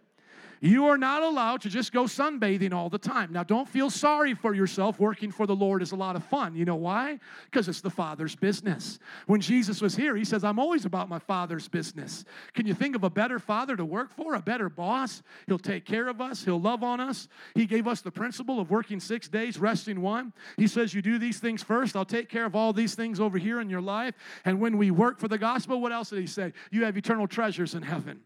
You 0.63 0.85
are 0.85 0.97
not 0.97 1.23
allowed 1.23 1.61
to 1.61 1.69
just 1.69 1.91
go 1.91 2.03
sunbathing 2.03 2.71
all 2.71 2.87
the 2.87 2.99
time. 2.99 3.33
Now, 3.33 3.43
don't 3.43 3.67
feel 3.67 3.89
sorry 3.89 4.35
for 4.35 4.53
yourself. 4.53 4.99
Working 4.99 5.31
for 5.31 5.47
the 5.47 5.55
Lord 5.55 5.81
is 5.81 5.91
a 5.91 5.95
lot 5.95 6.15
of 6.15 6.23
fun. 6.25 6.55
You 6.55 6.65
know 6.65 6.75
why? 6.75 7.19
Because 7.45 7.67
it's 7.67 7.81
the 7.81 7.89
Father's 7.89 8.35
business. 8.35 8.99
When 9.25 9.41
Jesus 9.41 9.81
was 9.81 9.95
here, 9.95 10.15
he 10.15 10.23
says, 10.23 10.43
I'm 10.43 10.59
always 10.59 10.85
about 10.85 11.09
my 11.09 11.17
Father's 11.17 11.67
business. 11.67 12.25
Can 12.53 12.67
you 12.67 12.75
think 12.75 12.95
of 12.95 13.03
a 13.03 13.09
better 13.09 13.39
father 13.39 13.75
to 13.75 13.83
work 13.83 14.13
for, 14.13 14.35
a 14.35 14.41
better 14.41 14.69
boss? 14.69 15.23
He'll 15.47 15.57
take 15.57 15.83
care 15.83 16.07
of 16.07 16.21
us, 16.21 16.45
he'll 16.45 16.61
love 16.61 16.83
on 16.83 16.99
us. 16.99 17.27
He 17.55 17.65
gave 17.65 17.87
us 17.87 18.01
the 18.01 18.11
principle 18.11 18.59
of 18.59 18.69
working 18.69 18.99
six 18.99 19.27
days, 19.27 19.57
resting 19.57 19.99
one. 19.99 20.31
He 20.57 20.67
says, 20.67 20.93
You 20.93 21.01
do 21.01 21.17
these 21.17 21.39
things 21.39 21.63
first, 21.63 21.95
I'll 21.95 22.05
take 22.05 22.29
care 22.29 22.45
of 22.45 22.55
all 22.55 22.71
these 22.71 22.93
things 22.93 23.19
over 23.19 23.39
here 23.39 23.61
in 23.61 23.69
your 23.71 23.81
life. 23.81 24.13
And 24.45 24.61
when 24.61 24.77
we 24.77 24.91
work 24.91 25.19
for 25.19 25.27
the 25.27 25.39
gospel, 25.39 25.81
what 25.81 25.91
else 25.91 26.11
did 26.11 26.19
he 26.19 26.27
say? 26.27 26.53
You 26.69 26.85
have 26.85 26.95
eternal 26.97 27.27
treasures 27.27 27.73
in 27.73 27.81
heaven 27.81 28.21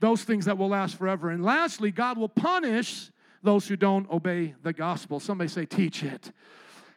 those 0.00 0.24
things 0.24 0.46
that 0.46 0.58
will 0.58 0.68
last 0.68 0.96
forever. 0.96 1.30
And 1.30 1.44
lastly, 1.44 1.90
God 1.90 2.18
will 2.18 2.28
punish 2.28 3.10
those 3.42 3.68
who 3.68 3.76
don't 3.76 4.10
obey 4.10 4.54
the 4.62 4.72
gospel. 4.72 5.20
Somebody 5.20 5.48
say, 5.48 5.66
teach 5.66 6.02
it. 6.02 6.32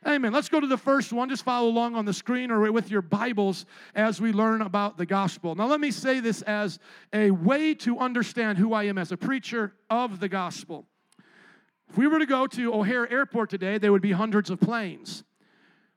Amen. 0.05 0.33
Let's 0.33 0.49
go 0.49 0.59
to 0.59 0.67
the 0.67 0.77
first 0.77 1.13
one. 1.13 1.29
Just 1.29 1.45
follow 1.45 1.69
along 1.69 1.95
on 1.95 2.03
the 2.03 2.13
screen 2.13 2.51
or 2.51 2.69
with 2.73 2.91
your 2.91 3.01
Bibles 3.01 3.65
as 3.95 4.19
we 4.19 4.33
learn 4.33 4.61
about 4.61 4.97
the 4.97 5.05
gospel. 5.05 5.55
Now, 5.55 5.67
let 5.67 5.79
me 5.79 5.91
say 5.91 6.19
this 6.19 6.41
as 6.41 6.79
a 7.13 7.31
way 7.31 7.73
to 7.75 7.99
understand 7.99 8.57
who 8.57 8.73
I 8.73 8.83
am 8.83 8.97
as 8.97 9.13
a 9.13 9.17
preacher 9.17 9.73
of 9.89 10.19
the 10.19 10.27
gospel. 10.27 10.85
If 11.89 11.97
we 11.97 12.07
were 12.07 12.19
to 12.19 12.25
go 12.25 12.47
to 12.47 12.73
O'Hare 12.73 13.09
Airport 13.09 13.49
today, 13.49 13.77
there 13.77 13.93
would 13.93 14.01
be 14.01 14.11
hundreds 14.11 14.49
of 14.49 14.59
planes. 14.59 15.23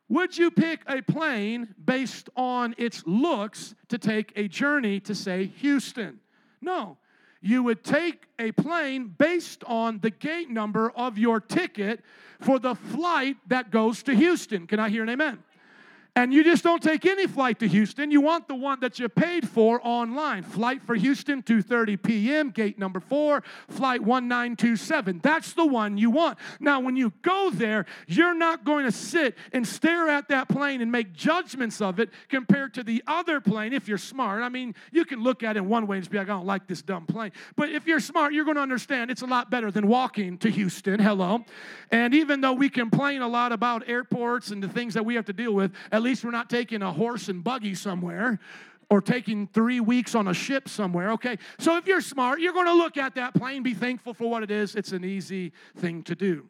Would 0.08 0.38
you 0.38 0.52
pick 0.52 0.82
a 0.86 1.02
plane 1.02 1.74
based 1.84 2.28
on 2.36 2.76
its 2.78 3.02
looks 3.06 3.74
to 3.88 3.98
take 3.98 4.32
a 4.36 4.46
journey 4.46 5.00
to, 5.00 5.16
say, 5.16 5.46
Houston? 5.46 6.20
No. 6.60 6.98
You 7.40 7.62
would 7.62 7.84
take 7.84 8.26
a 8.38 8.52
plane 8.52 9.14
based 9.16 9.62
on 9.64 10.00
the 10.00 10.10
gate 10.10 10.50
number 10.50 10.90
of 10.90 11.18
your 11.18 11.40
ticket 11.40 12.02
for 12.40 12.58
the 12.58 12.74
flight 12.74 13.36
that 13.46 13.70
goes 13.70 14.02
to 14.04 14.14
Houston. 14.14 14.66
Can 14.66 14.80
I 14.80 14.88
hear 14.88 15.02
an 15.02 15.08
amen? 15.08 15.38
And 16.16 16.32
you 16.32 16.42
just 16.42 16.64
don't 16.64 16.82
take 16.82 17.04
any 17.04 17.26
flight 17.26 17.58
to 17.58 17.68
Houston. 17.68 18.10
You 18.10 18.22
want 18.22 18.48
the 18.48 18.54
one 18.54 18.80
that 18.80 18.98
you 18.98 19.06
paid 19.06 19.46
for 19.46 19.86
online. 19.86 20.44
Flight 20.44 20.82
for 20.82 20.94
Houston, 20.94 21.42
2:30 21.42 22.02
p.m., 22.02 22.50
gate 22.50 22.78
number 22.78 23.00
4, 23.00 23.42
flight 23.68 24.00
1927. 24.00 25.20
That's 25.22 25.52
the 25.52 25.66
one 25.66 25.98
you 25.98 26.08
want. 26.08 26.38
Now, 26.58 26.80
when 26.80 26.96
you 26.96 27.12
go 27.20 27.50
there, 27.50 27.84
you're 28.06 28.34
not 28.34 28.64
going 28.64 28.86
to 28.86 28.92
sit 28.92 29.36
and 29.52 29.68
stare 29.68 30.08
at 30.08 30.28
that 30.28 30.48
plane 30.48 30.80
and 30.80 30.90
make 30.90 31.12
judgments 31.12 31.82
of 31.82 32.00
it 32.00 32.08
compared 32.30 32.72
to 32.74 32.82
the 32.82 33.02
other 33.06 33.38
plane 33.38 33.74
if 33.74 33.86
you're 33.86 33.98
smart. 33.98 34.42
I 34.42 34.48
mean, 34.48 34.74
you 34.92 35.04
can 35.04 35.22
look 35.22 35.42
at 35.42 35.58
it 35.58 35.64
one 35.66 35.86
way 35.86 35.98
and 35.98 36.08
be 36.08 36.16
like, 36.16 36.30
I 36.30 36.32
don't 36.32 36.46
like 36.46 36.66
this 36.66 36.80
dumb 36.80 37.04
plane. 37.04 37.32
But 37.56 37.68
if 37.68 37.86
you're 37.86 38.00
smart, 38.00 38.32
you're 38.32 38.46
going 38.46 38.56
to 38.56 38.62
understand 38.62 39.10
it's 39.10 39.20
a 39.20 39.26
lot 39.26 39.50
better 39.50 39.70
than 39.70 39.86
walking 39.86 40.38
to 40.38 40.50
Houston. 40.50 40.98
Hello. 40.98 41.44
And 41.90 42.14
even 42.14 42.40
though 42.40 42.54
we 42.54 42.70
complain 42.70 43.20
a 43.20 43.28
lot 43.28 43.52
about 43.52 43.86
airports 43.86 44.50
and 44.50 44.62
the 44.62 44.68
things 44.68 44.94
that 44.94 45.04
we 45.04 45.14
have 45.16 45.26
to 45.26 45.34
deal 45.34 45.52
with, 45.52 45.74
at 45.92 46.05
least 46.06 46.24
we're 46.24 46.30
not 46.30 46.48
taking 46.48 46.82
a 46.82 46.92
horse 46.92 47.28
and 47.28 47.42
buggy 47.42 47.74
somewhere 47.74 48.38
or 48.88 49.00
taking 49.00 49.48
three 49.48 49.80
weeks 49.80 50.14
on 50.14 50.28
a 50.28 50.34
ship 50.34 50.68
somewhere, 50.68 51.12
okay? 51.12 51.38
So 51.58 51.76
if 51.76 51.86
you're 51.86 52.00
smart, 52.00 52.40
you're 52.40 52.52
going 52.52 52.66
to 52.66 52.74
look 52.74 52.96
at 52.96 53.16
that 53.16 53.34
plane, 53.34 53.62
be 53.62 53.74
thankful 53.74 54.14
for 54.14 54.30
what 54.30 54.42
it 54.42 54.50
is. 54.50 54.76
It's 54.76 54.92
an 54.92 55.04
easy 55.04 55.52
thing 55.76 56.02
to 56.04 56.14
do. 56.14 56.48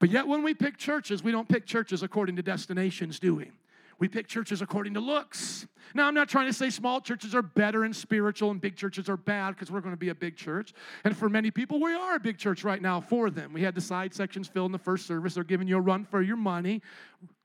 But 0.00 0.10
yet, 0.10 0.26
when 0.26 0.42
we 0.42 0.54
pick 0.54 0.78
churches, 0.78 1.22
we 1.22 1.30
don't 1.30 1.48
pick 1.48 1.66
churches 1.66 2.02
according 2.02 2.36
to 2.36 2.42
destinations, 2.42 3.20
do 3.20 3.34
we? 3.34 3.52
We 3.98 4.08
pick 4.08 4.26
churches 4.28 4.62
according 4.62 4.94
to 4.94 5.00
looks. 5.00 5.66
Now, 5.94 6.08
I'm 6.08 6.14
not 6.14 6.30
trying 6.30 6.46
to 6.46 6.54
say 6.54 6.70
small 6.70 7.02
churches 7.02 7.34
are 7.34 7.42
better 7.42 7.84
and 7.84 7.94
spiritual 7.94 8.50
and 8.50 8.58
big 8.58 8.74
churches 8.74 9.10
are 9.10 9.18
bad 9.18 9.50
because 9.50 9.70
we're 9.70 9.82
going 9.82 9.92
to 9.94 9.98
be 9.98 10.08
a 10.08 10.14
big 10.14 10.36
church. 10.36 10.72
And 11.04 11.14
for 11.14 11.28
many 11.28 11.50
people, 11.50 11.78
we 11.80 11.92
are 11.94 12.14
a 12.14 12.20
big 12.20 12.38
church 12.38 12.64
right 12.64 12.80
now 12.80 13.02
for 13.02 13.28
them. 13.28 13.52
We 13.52 13.62
had 13.62 13.74
the 13.74 13.80
side 13.82 14.14
sections 14.14 14.48
filled 14.48 14.66
in 14.66 14.72
the 14.72 14.78
first 14.78 15.06
service. 15.06 15.34
They're 15.34 15.44
giving 15.44 15.68
you 15.68 15.76
a 15.76 15.82
run 15.82 16.06
for 16.06 16.22
your 16.22 16.38
money 16.38 16.80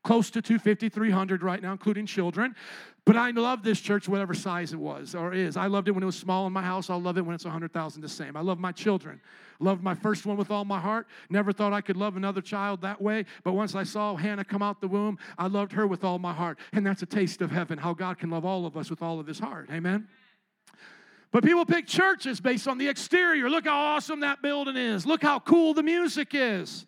close 0.05 0.29
to 0.29 0.41
250, 0.41 0.87
300 0.87 1.43
right 1.43 1.61
now, 1.61 1.71
including 1.73 2.05
children. 2.05 2.55
But 3.05 3.17
I 3.17 3.31
love 3.31 3.63
this 3.63 3.81
church, 3.81 4.07
whatever 4.07 4.33
size 4.33 4.71
it 4.71 4.79
was 4.79 5.13
or 5.13 5.33
is. 5.33 5.57
I 5.57 5.65
loved 5.65 5.87
it 5.87 5.91
when 5.91 6.03
it 6.03 6.05
was 6.05 6.17
small 6.17 6.47
in 6.47 6.53
my 6.53 6.61
house. 6.61 6.89
I'll 6.89 7.01
love 7.01 7.17
it 7.17 7.21
when 7.21 7.35
it's 7.35 7.43
100,000 7.43 8.01
the 8.01 8.07
same. 8.07 8.37
I 8.37 8.41
love 8.41 8.59
my 8.59 8.71
children. 8.71 9.19
Loved 9.59 9.83
my 9.83 9.95
first 9.95 10.25
one 10.25 10.37
with 10.37 10.51
all 10.51 10.63
my 10.63 10.79
heart. 10.79 11.07
Never 11.29 11.51
thought 11.51 11.73
I 11.73 11.81
could 11.81 11.97
love 11.97 12.17
another 12.17 12.41
child 12.41 12.81
that 12.81 13.01
way. 13.01 13.25
But 13.43 13.53
once 13.53 13.75
I 13.75 13.83
saw 13.83 14.15
Hannah 14.15 14.45
come 14.45 14.61
out 14.61 14.79
the 14.79 14.87
womb, 14.87 15.17
I 15.37 15.47
loved 15.47 15.71
her 15.73 15.87
with 15.87 16.03
all 16.03 16.19
my 16.19 16.33
heart. 16.33 16.59
And 16.71 16.85
that's 16.85 17.01
a 17.01 17.07
taste 17.07 17.41
of 17.41 17.51
heaven, 17.51 17.77
how 17.77 17.93
God 17.93 18.17
can 18.17 18.29
love 18.29 18.45
all 18.45 18.65
of 18.65 18.77
us 18.77 18.89
with 18.89 19.01
all 19.01 19.19
of 19.19 19.27
his 19.27 19.39
heart. 19.39 19.69
Amen. 19.71 20.07
But 21.31 21.43
people 21.43 21.65
pick 21.65 21.87
churches 21.87 22.39
based 22.39 22.67
on 22.67 22.77
the 22.77 22.87
exterior. 22.87 23.49
Look 23.49 23.65
how 23.65 23.75
awesome 23.75 24.21
that 24.21 24.41
building 24.41 24.77
is. 24.77 25.05
Look 25.05 25.21
how 25.21 25.39
cool 25.39 25.73
the 25.73 25.83
music 25.83 26.29
is. 26.33 26.85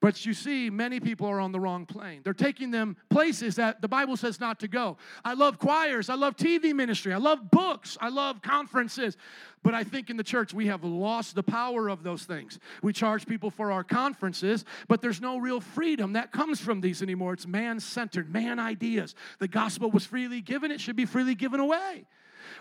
But 0.00 0.24
you 0.24 0.32
see, 0.32 0.70
many 0.70 1.00
people 1.00 1.26
are 1.26 1.40
on 1.40 1.50
the 1.50 1.58
wrong 1.58 1.84
plane. 1.84 2.20
They're 2.22 2.32
taking 2.32 2.70
them 2.70 2.96
places 3.10 3.56
that 3.56 3.82
the 3.82 3.88
Bible 3.88 4.16
says 4.16 4.38
not 4.38 4.60
to 4.60 4.68
go. 4.68 4.96
I 5.24 5.34
love 5.34 5.58
choirs. 5.58 6.08
I 6.08 6.14
love 6.14 6.36
TV 6.36 6.72
ministry. 6.72 7.12
I 7.12 7.16
love 7.18 7.50
books. 7.50 7.98
I 8.00 8.08
love 8.08 8.40
conferences. 8.40 9.16
But 9.62 9.74
I 9.74 9.82
think 9.82 10.08
in 10.08 10.16
the 10.16 10.22
church 10.22 10.54
we 10.54 10.66
have 10.68 10.84
lost 10.84 11.34
the 11.34 11.42
power 11.42 11.88
of 11.88 12.04
those 12.04 12.24
things. 12.24 12.58
We 12.82 12.92
charge 12.92 13.26
people 13.26 13.50
for 13.50 13.72
our 13.72 13.82
conferences, 13.82 14.64
but 14.86 15.02
there's 15.02 15.20
no 15.20 15.38
real 15.38 15.60
freedom 15.60 16.12
that 16.12 16.30
comes 16.30 16.60
from 16.60 16.80
these 16.80 17.02
anymore. 17.02 17.32
It's 17.32 17.46
man 17.46 17.80
centered, 17.80 18.32
man 18.32 18.60
ideas. 18.60 19.16
The 19.40 19.48
gospel 19.48 19.90
was 19.90 20.04
freely 20.06 20.40
given, 20.40 20.70
it 20.70 20.80
should 20.80 20.96
be 20.96 21.06
freely 21.06 21.34
given 21.34 21.58
away. 21.58 22.06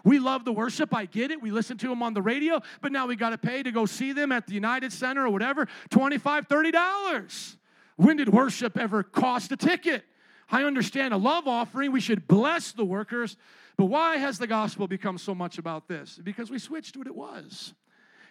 We 0.04 0.20
love 0.20 0.46
the 0.46 0.54
worship. 0.54 0.94
I 0.94 1.06
get 1.06 1.32
it. 1.32 1.42
We 1.42 1.52
listen 1.52 1.78
to 1.78 1.88
them 1.88 2.04
on 2.04 2.14
the 2.14 2.22
radio, 2.22 2.62
but 2.82 2.92
now 2.92 3.08
we 3.08 3.16
got 3.16 3.30
to 3.32 3.38
pay 3.38 3.64
to 3.64 3.72
go 3.72 3.86
see 3.86 4.14
them 4.14 4.32
at 4.32 4.48
the 4.48 4.54
United 4.54 4.94
Center 4.94 5.26
or 5.26 5.30
whatever 5.30 5.68
$25, 5.90 6.48
$30. 6.48 7.56
When 7.98 8.18
did 8.18 8.30
worship 8.30 8.78
ever 8.78 9.04
cost 9.04 9.52
a 9.52 9.58
ticket? 9.58 10.04
I 10.50 10.64
understand 10.64 11.14
a 11.14 11.18
love 11.18 11.48
offering. 11.48 11.92
We 11.92 12.00
should 12.00 12.28
bless 12.28 12.72
the 12.72 12.86
workers. 12.86 13.36
But 13.78 13.86
why 13.86 14.18
has 14.18 14.40
the 14.40 14.48
gospel 14.48 14.88
become 14.88 15.18
so 15.18 15.36
much 15.36 15.58
about 15.58 15.88
this? 15.88 16.20
Because 16.24 16.50
we 16.50 16.60
switched 16.60 16.96
what 16.98 17.08
it 17.08 17.16
was. 17.16 17.74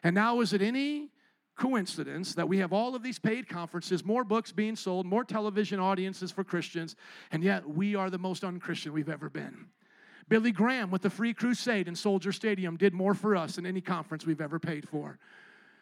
And 0.03 0.15
now, 0.15 0.41
is 0.41 0.53
it 0.53 0.63
any 0.63 1.11
coincidence 1.57 2.35
that 2.35 2.49
we 2.49 2.59
have 2.59 2.73
all 2.73 2.95
of 2.95 3.03
these 3.03 3.19
paid 3.19 3.49
conferences, 3.49 4.05
more 4.05 4.25
books 4.25 4.53
being 4.53 4.77
sold, 4.77 5.07
more 5.07 5.25
television 5.25 5.81
audiences 5.81 6.31
for 6.31 6.45
Christians, 6.45 6.97
and 7.33 7.43
yet 7.43 7.69
we 7.69 7.95
are 7.95 8.11
the 8.11 8.19
most 8.19 8.45
unchristian 8.45 8.93
we've 8.93 9.09
ever 9.09 9.31
been? 9.31 9.67
Billy 10.29 10.53
Graham 10.53 10.91
with 10.91 11.03
the 11.03 11.11
Free 11.11 11.33
Crusade 11.33 11.89
in 11.89 11.95
Soldier 11.95 12.33
Stadium 12.33 12.77
did 12.77 12.93
more 12.93 13.15
for 13.15 13.37
us 13.37 13.57
than 13.57 13.67
any 13.67 13.81
conference 13.81 14.27
we've 14.27 14.41
ever 14.41 14.59
paid 14.59 14.89
for 14.89 15.19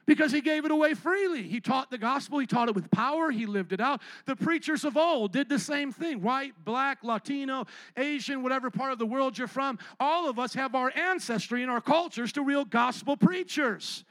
because 0.07 0.33
he 0.33 0.41
gave 0.41 0.65
it 0.65 0.71
away 0.71 0.95
freely. 0.95 1.43
He 1.43 1.61
taught 1.61 1.91
the 1.91 1.99
gospel, 1.99 2.39
he 2.39 2.47
taught 2.47 2.69
it 2.69 2.75
with 2.75 2.91
power, 2.91 3.31
he 3.31 3.47
lived 3.47 3.73
it 3.73 3.81
out. 3.81 4.03
The 4.27 4.37
preachers 4.37 4.85
of 4.85 4.97
old 4.97 5.33
did 5.33 5.49
the 5.49 5.59
same 5.59 5.93
thing 5.93 6.23
white, 6.23 6.53
black, 6.65 7.03
Latino, 7.03 7.67
Asian, 7.97 8.43
whatever 8.43 8.71
part 8.71 8.93
of 8.93 8.99
the 8.99 9.07
world 9.07 9.39
you're 9.39 9.49
from. 9.49 9.79
All 9.99 10.29
of 10.29 10.39
us 10.39 10.55
have 10.55 10.75
our 10.75 10.93
ancestry 10.95 11.63
and 11.63 11.71
our 11.71 11.81
cultures 11.81 12.33
to 12.33 12.43
real 12.43 12.65
gospel 12.65 13.17
preachers. 13.17 14.05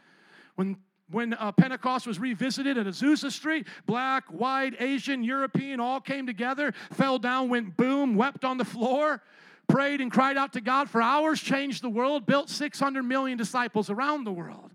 When 0.56 0.78
when 1.12 1.34
uh, 1.36 1.52
Pentecost 1.52 2.08
was 2.08 2.18
revisited 2.18 2.76
at 2.76 2.88
Azusa 2.88 3.30
Street, 3.30 3.68
black, 3.86 4.24
white, 4.30 4.74
Asian, 4.80 5.24
European 5.24 5.80
all 5.80 6.02
came 6.02 6.26
together, 6.26 6.74
fell 6.92 7.20
down, 7.20 7.50
went 7.50 7.78
boom, 7.78 8.16
wept 8.16 8.44
on 8.44 8.58
the 8.58 8.66
floor 8.66 9.22
prayed 9.68 10.02
and 10.02 10.12
cried 10.12 10.38
out 10.38 10.54
to 10.54 10.62
God 10.62 10.90
for 10.90 11.02
hours, 11.02 11.42
changed 11.42 11.84
the 11.84 11.90
world, 11.90 12.26
built 12.26 12.50
600 12.50 13.04
million 13.04 13.38
disciples 13.38 13.90
around 13.90 14.24
the 14.24 14.32
world. 14.32 14.72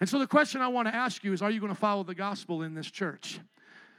And 0.00 0.08
so 0.08 0.18
the 0.18 0.26
question 0.26 0.60
I 0.60 0.68
want 0.68 0.88
to 0.88 0.94
ask 0.94 1.22
you 1.22 1.32
is 1.32 1.42
are 1.42 1.50
you 1.50 1.60
going 1.60 1.72
to 1.72 1.78
follow 1.78 2.02
the 2.02 2.14
gospel 2.14 2.62
in 2.62 2.74
this 2.74 2.90
church? 2.90 3.38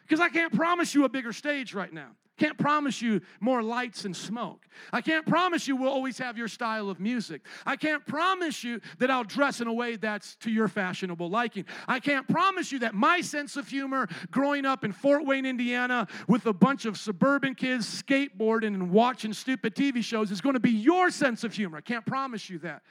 Because 0.04 0.20
I 0.20 0.30
can't 0.30 0.54
promise 0.54 0.94
you 0.94 1.06
a 1.06 1.10
bigger 1.10 1.34
stage 1.34 1.74
right 1.74 1.92
now. 1.92 2.12
Can't 2.38 2.58
promise 2.58 3.00
you 3.00 3.22
more 3.40 3.62
lights 3.62 4.06
and 4.06 4.16
smoke. 4.16 4.66
I 4.92 5.02
can't 5.02 5.26
promise 5.26 5.68
you 5.68 5.76
we'll 5.76 5.92
always 5.92 6.18
have 6.18 6.36
your 6.36 6.48
style 6.48 6.90
of 6.90 7.00
music. 7.00 7.46
I 7.64 7.76
can't 7.76 8.04
promise 8.08 8.64
you 8.64 8.82
that 8.98 9.12
I'll 9.12 9.24
dress 9.24 9.62
in 9.62 9.68
a 9.68 9.74
way 9.74 9.98
that's 9.98 10.36
to 10.38 10.50
your 10.50 10.68
fashionable 10.68 11.30
liking. 11.30 11.66
I 11.88 12.00
can't 12.00 12.28
promise 12.28 12.72
you 12.72 12.80
that 12.80 12.96
my 12.96 13.22
sense 13.22 13.56
of 13.56 13.68
humor 13.68 14.08
growing 14.32 14.66
up 14.66 14.84
in 14.84 14.94
Fort 14.94 15.26
Wayne, 15.26 15.46
Indiana, 15.46 16.08
with 16.28 16.48
a 16.48 16.54
bunch 16.54 16.86
of 16.86 16.98
suburban 16.98 17.54
kids 17.54 17.86
skateboarding 17.86 18.74
and 18.74 18.90
watching 18.90 19.32
stupid 19.32 19.76
TV 19.76 20.04
shows 20.04 20.32
is 20.32 20.42
going 20.42 20.56
to 20.56 20.60
be 20.60 20.72
your 20.72 21.12
sense 21.12 21.44
of 21.44 21.54
humor. 21.54 21.78
I 21.78 21.82
can't 21.82 22.06
promise 22.06 22.50
you 22.50 22.58
that. 22.60 22.82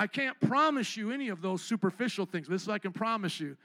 I 0.00 0.08
can't 0.08 0.38
promise 0.40 0.96
you 0.96 1.12
any 1.12 1.28
of 1.28 1.42
those 1.42 1.62
superficial 1.62 2.26
things. 2.26 2.48
This 2.48 2.66
I 2.68 2.78
can 2.78 2.92
promise 2.92 3.38
you. 3.38 3.56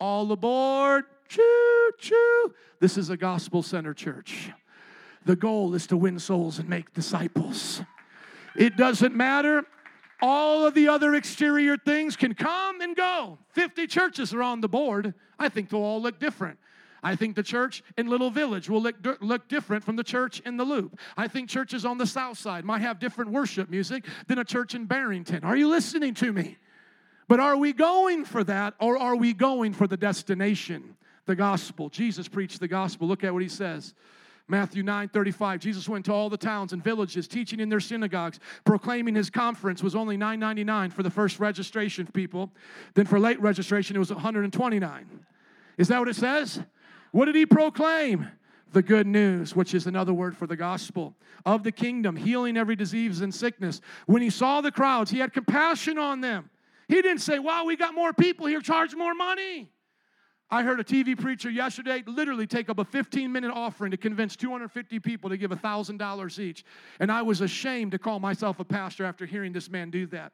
All 0.00 0.32
aboard, 0.32 1.04
choo 1.28 1.92
choo. 1.98 2.54
This 2.80 2.96
is 2.96 3.10
a 3.10 3.16
gospel 3.16 3.62
center 3.62 3.94
church. 3.94 4.50
The 5.24 5.36
goal 5.36 5.74
is 5.74 5.86
to 5.88 5.96
win 5.96 6.18
souls 6.18 6.58
and 6.58 6.68
make 6.68 6.94
disciples. 6.94 7.82
It 8.56 8.76
doesn't 8.76 9.14
matter. 9.14 9.64
All 10.22 10.66
of 10.66 10.74
the 10.74 10.88
other 10.88 11.14
exterior 11.14 11.76
things 11.76 12.16
can 12.16 12.34
come 12.34 12.80
and 12.80 12.96
go. 12.96 13.38
50 13.52 13.86
churches 13.86 14.34
are 14.34 14.42
on 14.42 14.60
the 14.60 14.68
board. 14.68 15.14
I 15.38 15.48
think 15.48 15.68
they'll 15.68 15.80
all 15.80 16.00
look 16.00 16.18
different. 16.18 16.58
I 17.02 17.16
think 17.16 17.36
the 17.36 17.42
church 17.42 17.82
in 17.96 18.08
Little 18.08 18.30
Village 18.30 18.68
will 18.68 18.82
look, 18.82 18.96
look 19.20 19.48
different 19.48 19.84
from 19.84 19.96
the 19.96 20.04
church 20.04 20.40
in 20.40 20.58
the 20.58 20.64
Loop. 20.64 20.98
I 21.16 21.28
think 21.28 21.48
churches 21.48 21.86
on 21.86 21.96
the 21.96 22.06
South 22.06 22.36
Side 22.36 22.64
might 22.64 22.82
have 22.82 22.98
different 22.98 23.30
worship 23.30 23.70
music 23.70 24.04
than 24.26 24.38
a 24.38 24.44
church 24.44 24.74
in 24.74 24.84
Barrington. 24.84 25.42
Are 25.44 25.56
you 25.56 25.68
listening 25.68 26.12
to 26.14 26.32
me? 26.32 26.58
But 27.30 27.38
are 27.38 27.56
we 27.56 27.72
going 27.72 28.24
for 28.24 28.42
that 28.42 28.74
or 28.80 28.98
are 28.98 29.14
we 29.14 29.32
going 29.32 29.72
for 29.72 29.86
the 29.86 29.96
destination, 29.96 30.96
the 31.26 31.36
gospel? 31.36 31.88
Jesus 31.88 32.26
preached 32.26 32.58
the 32.58 32.66
gospel. 32.66 33.06
Look 33.06 33.22
at 33.22 33.32
what 33.32 33.40
he 33.40 33.48
says. 33.48 33.94
Matthew 34.48 34.82
9 34.82 35.10
35, 35.10 35.60
Jesus 35.60 35.88
went 35.88 36.06
to 36.06 36.12
all 36.12 36.28
the 36.28 36.36
towns 36.36 36.72
and 36.72 36.82
villages, 36.82 37.28
teaching 37.28 37.60
in 37.60 37.68
their 37.68 37.78
synagogues, 37.78 38.40
proclaiming 38.64 39.14
his 39.14 39.30
conference 39.30 39.80
was 39.80 39.94
only 39.94 40.18
$9.99 40.18 40.92
for 40.92 41.04
the 41.04 41.10
first 41.10 41.38
registration 41.38 42.04
people. 42.08 42.50
Then 42.94 43.06
for 43.06 43.20
late 43.20 43.40
registration, 43.40 43.94
it 43.94 44.00
was 44.00 44.12
129 44.12 45.24
Is 45.78 45.86
that 45.86 46.00
what 46.00 46.08
it 46.08 46.16
says? 46.16 46.60
What 47.12 47.26
did 47.26 47.36
he 47.36 47.46
proclaim? 47.46 48.26
The 48.72 48.82
good 48.82 49.06
news, 49.06 49.54
which 49.54 49.72
is 49.72 49.86
another 49.86 50.12
word 50.12 50.36
for 50.36 50.48
the 50.48 50.56
gospel 50.56 51.14
of 51.46 51.62
the 51.62 51.70
kingdom, 51.70 52.16
healing 52.16 52.56
every 52.56 52.74
disease 52.74 53.20
and 53.20 53.32
sickness. 53.32 53.80
When 54.06 54.20
he 54.20 54.30
saw 54.30 54.60
the 54.60 54.72
crowds, 54.72 55.12
he 55.12 55.20
had 55.20 55.32
compassion 55.32 55.96
on 55.96 56.22
them. 56.22 56.50
He 56.90 57.02
didn't 57.02 57.20
say, 57.20 57.38
Wow, 57.38 57.66
we 57.66 57.76
got 57.76 57.94
more 57.94 58.12
people 58.12 58.46
here, 58.46 58.60
charge 58.60 58.96
more 58.96 59.14
money. 59.14 59.70
I 60.50 60.64
heard 60.64 60.80
a 60.80 60.84
TV 60.84 61.16
preacher 61.16 61.48
yesterday 61.48 62.02
literally 62.04 62.48
take 62.48 62.68
up 62.68 62.80
a 62.80 62.84
15 62.84 63.30
minute 63.30 63.52
offering 63.52 63.92
to 63.92 63.96
convince 63.96 64.34
250 64.34 64.98
people 64.98 65.30
to 65.30 65.36
give 65.36 65.52
$1,000 65.52 66.38
each. 66.40 66.64
And 66.98 67.12
I 67.12 67.22
was 67.22 67.42
ashamed 67.42 67.92
to 67.92 67.98
call 68.00 68.18
myself 68.18 68.58
a 68.58 68.64
pastor 68.64 69.04
after 69.04 69.24
hearing 69.24 69.52
this 69.52 69.70
man 69.70 69.90
do 69.90 70.06
that. 70.06 70.32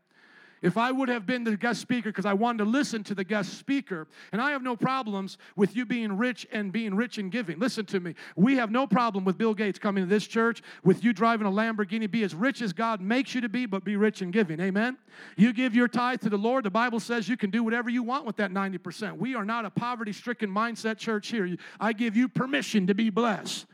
If 0.63 0.79
I 0.79 0.91
would 0.91 1.09
have 1.09 1.27
been 1.27 1.45
the 1.45 1.57
guest 1.57 1.81
speaker 1.81 2.09
because 2.09 2.25
I 2.25 2.33
wanted 2.33 2.65
to 2.65 2.71
listen 2.71 3.05
to 3.05 3.15
the 3.15 3.25
guest 3.25 3.59
speaker, 3.59 4.09
and 4.33 4.41
I 4.41 4.53
have 4.53 4.63
no 4.63 4.75
problems 4.75 5.37
with 5.55 5.77
you 5.77 5.85
being 5.85 6.17
rich 6.17 6.47
and 6.51 6.73
being 6.73 6.95
rich 6.95 7.19
and 7.19 7.31
giving. 7.31 7.59
Listen 7.59 7.85
to 7.87 8.01
me. 8.01 8.15
We 8.37 8.57
have 8.57 8.71
no 8.71 8.87
problem 8.87 9.25
with 9.25 9.37
Bill 9.37 9.55
Gates 9.55 9.79
coming 9.79 10.05
to 10.05 10.09
this 10.09 10.27
church, 10.27 10.63
with 10.83 11.05
you 11.05 11.13
driving 11.13 11.47
a 11.47 11.51
Lamborghini. 11.51 12.11
Be 12.11 12.23
as 12.23 12.35
rich 12.35 12.63
as 12.63 12.73
God 12.73 13.01
makes 13.01 13.35
you 13.35 13.43
to 13.43 13.49
be, 13.49 13.67
but 13.67 13.85
be 13.85 13.97
rich 13.97 14.23
in 14.23 14.31
giving. 14.31 14.59
Amen. 14.61 14.97
You 15.37 15.53
give 15.53 15.75
your 15.75 15.89
tithe 15.89 16.23
to 16.23 16.31
the 16.31 16.39
Lord. 16.39 16.65
The 16.65 16.71
Bible 16.71 17.01
says 17.01 17.29
you 17.29 17.37
can 17.37 17.51
do 17.51 17.63
whatever 17.63 17.91
you 17.91 18.03
want 18.03 18.25
with 18.25 18.37
that 18.37 18.51
90%. 18.51 19.19
We 19.19 19.35
are 19.35 19.45
not 19.45 19.67
a 19.67 19.71
poverty 19.71 20.13
stricken 20.13 20.51
mindset 20.51 20.97
church 20.97 21.29
here. 21.29 21.57
I 21.79 21.93
give 21.93 22.17
you 22.17 22.29
permission 22.29 22.87
to 22.87 22.95
be 22.95 23.11
blessed, 23.11 23.67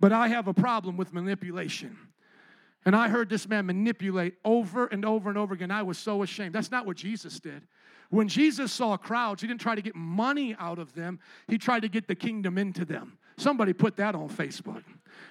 but 0.00 0.12
I 0.12 0.28
have 0.28 0.48
a 0.48 0.54
problem 0.54 0.96
with 0.96 1.14
manipulation. 1.14 1.96
And 2.86 2.94
I 2.94 3.08
heard 3.08 3.28
this 3.28 3.48
man 3.48 3.66
manipulate 3.66 4.34
over 4.44 4.86
and 4.86 5.04
over 5.04 5.28
and 5.28 5.36
over 5.36 5.52
again. 5.52 5.72
I 5.72 5.82
was 5.82 5.98
so 5.98 6.22
ashamed. 6.22 6.54
That's 6.54 6.70
not 6.70 6.86
what 6.86 6.96
Jesus 6.96 7.40
did. 7.40 7.62
When 8.10 8.28
Jesus 8.28 8.72
saw 8.72 8.96
crowds, 8.96 9.42
he 9.42 9.48
didn't 9.48 9.60
try 9.60 9.74
to 9.74 9.82
get 9.82 9.96
money 9.96 10.54
out 10.60 10.78
of 10.78 10.94
them, 10.94 11.18
he 11.48 11.58
tried 11.58 11.80
to 11.80 11.88
get 11.88 12.06
the 12.06 12.14
kingdom 12.14 12.56
into 12.56 12.84
them. 12.84 13.18
Somebody 13.36 13.72
put 13.72 13.96
that 13.96 14.14
on 14.14 14.28
Facebook. 14.28 14.84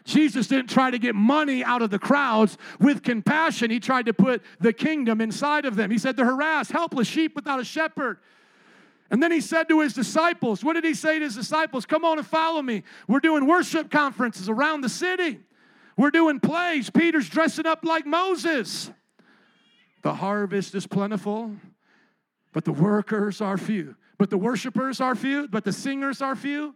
Jesus 0.04 0.48
didn't 0.48 0.70
try 0.70 0.92
to 0.92 1.00
get 1.00 1.16
money 1.16 1.64
out 1.64 1.82
of 1.82 1.90
the 1.90 1.98
crowds 1.98 2.58
with 2.80 3.02
compassion. 3.02 3.72
He 3.72 3.80
tried 3.80 4.06
to 4.08 4.14
put 4.14 4.44
the 4.60 4.74
kingdom 4.74 5.22
inside 5.22 5.66
of 5.66 5.78
them. 5.78 5.90
He 5.90 5.98
said, 5.98 6.18
The 6.18 6.26
harassed, 6.26 6.72
helpless 6.72 7.08
sheep 7.08 7.36
without 7.36 7.62
a 7.62 7.64
shepherd. 7.64 8.20
And 9.10 9.24
then 9.24 9.32
he 9.32 9.40
said 9.40 9.70
to 9.70 9.80
his 9.80 9.94
disciples, 9.94 10.64
What 10.64 10.74
did 10.74 10.84
he 10.84 10.94
say 10.94 11.20
to 11.20 11.26
his 11.26 11.36
disciples? 11.36 11.86
Come 11.86 12.04
on 12.04 12.18
and 12.18 12.28
follow 12.28 12.62
me. 12.62 12.84
We're 13.08 13.22
doing 13.22 13.48
worship 13.48 13.90
conferences 13.90 14.50
around 14.50 14.82
the 14.82 14.90
city. 14.90 15.40
We're 15.98 16.12
doing 16.12 16.40
plays. 16.40 16.90
Peter's 16.90 17.30
dressing 17.30 17.66
up 17.66 17.86
like 17.86 18.06
Moses. 18.06 18.92
The 20.02 20.14
harvest 20.14 20.76
is 20.76 20.86
plentiful, 20.86 21.56
but 22.54 22.66
the 22.66 22.74
workers 22.74 23.42
are 23.42 23.58
few. 23.58 23.96
But 24.18 24.30
the 24.30 24.38
worshipers 24.38 25.02
are 25.02 25.16
few, 25.16 25.48
but 25.48 25.64
the 25.64 25.74
singers 25.74 26.22
are 26.22 26.36
few. 26.36 26.76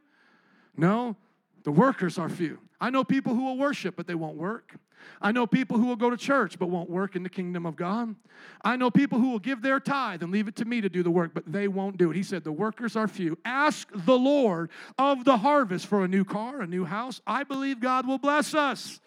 No, 0.75 1.15
the 1.63 1.71
workers 1.71 2.17
are 2.17 2.29
few. 2.29 2.59
I 2.81 2.89
know 2.89 3.03
people 3.03 3.35
who 3.35 3.43
will 3.43 3.57
worship, 3.57 3.95
but 3.95 4.07
they 4.07 4.15
won't 4.15 4.37
work. 4.37 4.75
I 5.21 5.31
know 5.31 5.47
people 5.47 5.77
who 5.77 5.85
will 5.85 5.95
go 5.95 6.09
to 6.09 6.17
church 6.17 6.57
but 6.59 6.69
won't 6.69 6.89
work 6.89 7.15
in 7.15 7.23
the 7.23 7.29
kingdom 7.29 7.65
of 7.65 7.75
God. 7.75 8.15
I 8.63 8.75
know 8.75 8.89
people 8.91 9.19
who 9.19 9.31
will 9.31 9.39
give 9.39 9.61
their 9.61 9.79
tithe 9.79 10.23
and 10.23 10.31
leave 10.31 10.47
it 10.47 10.55
to 10.57 10.65
me 10.65 10.81
to 10.81 10.89
do 10.89 11.03
the 11.03 11.11
work, 11.11 11.31
but 11.33 11.49
they 11.51 11.67
won't 11.67 11.97
do 11.97 12.11
it. 12.11 12.15
He 12.15 12.23
said, 12.23 12.43
The 12.43 12.51
workers 12.51 12.95
are 12.95 13.07
few. 13.07 13.37
Ask 13.45 13.89
the 13.93 14.17
Lord 14.17 14.69
of 14.97 15.25
the 15.25 15.37
harvest 15.37 15.87
for 15.87 16.03
a 16.03 16.07
new 16.07 16.25
car, 16.25 16.61
a 16.61 16.67
new 16.67 16.85
house. 16.85 17.21
I 17.27 17.43
believe 17.43 17.79
God 17.79 18.07
will 18.07 18.17
bless 18.17 18.53
us. 18.53 18.99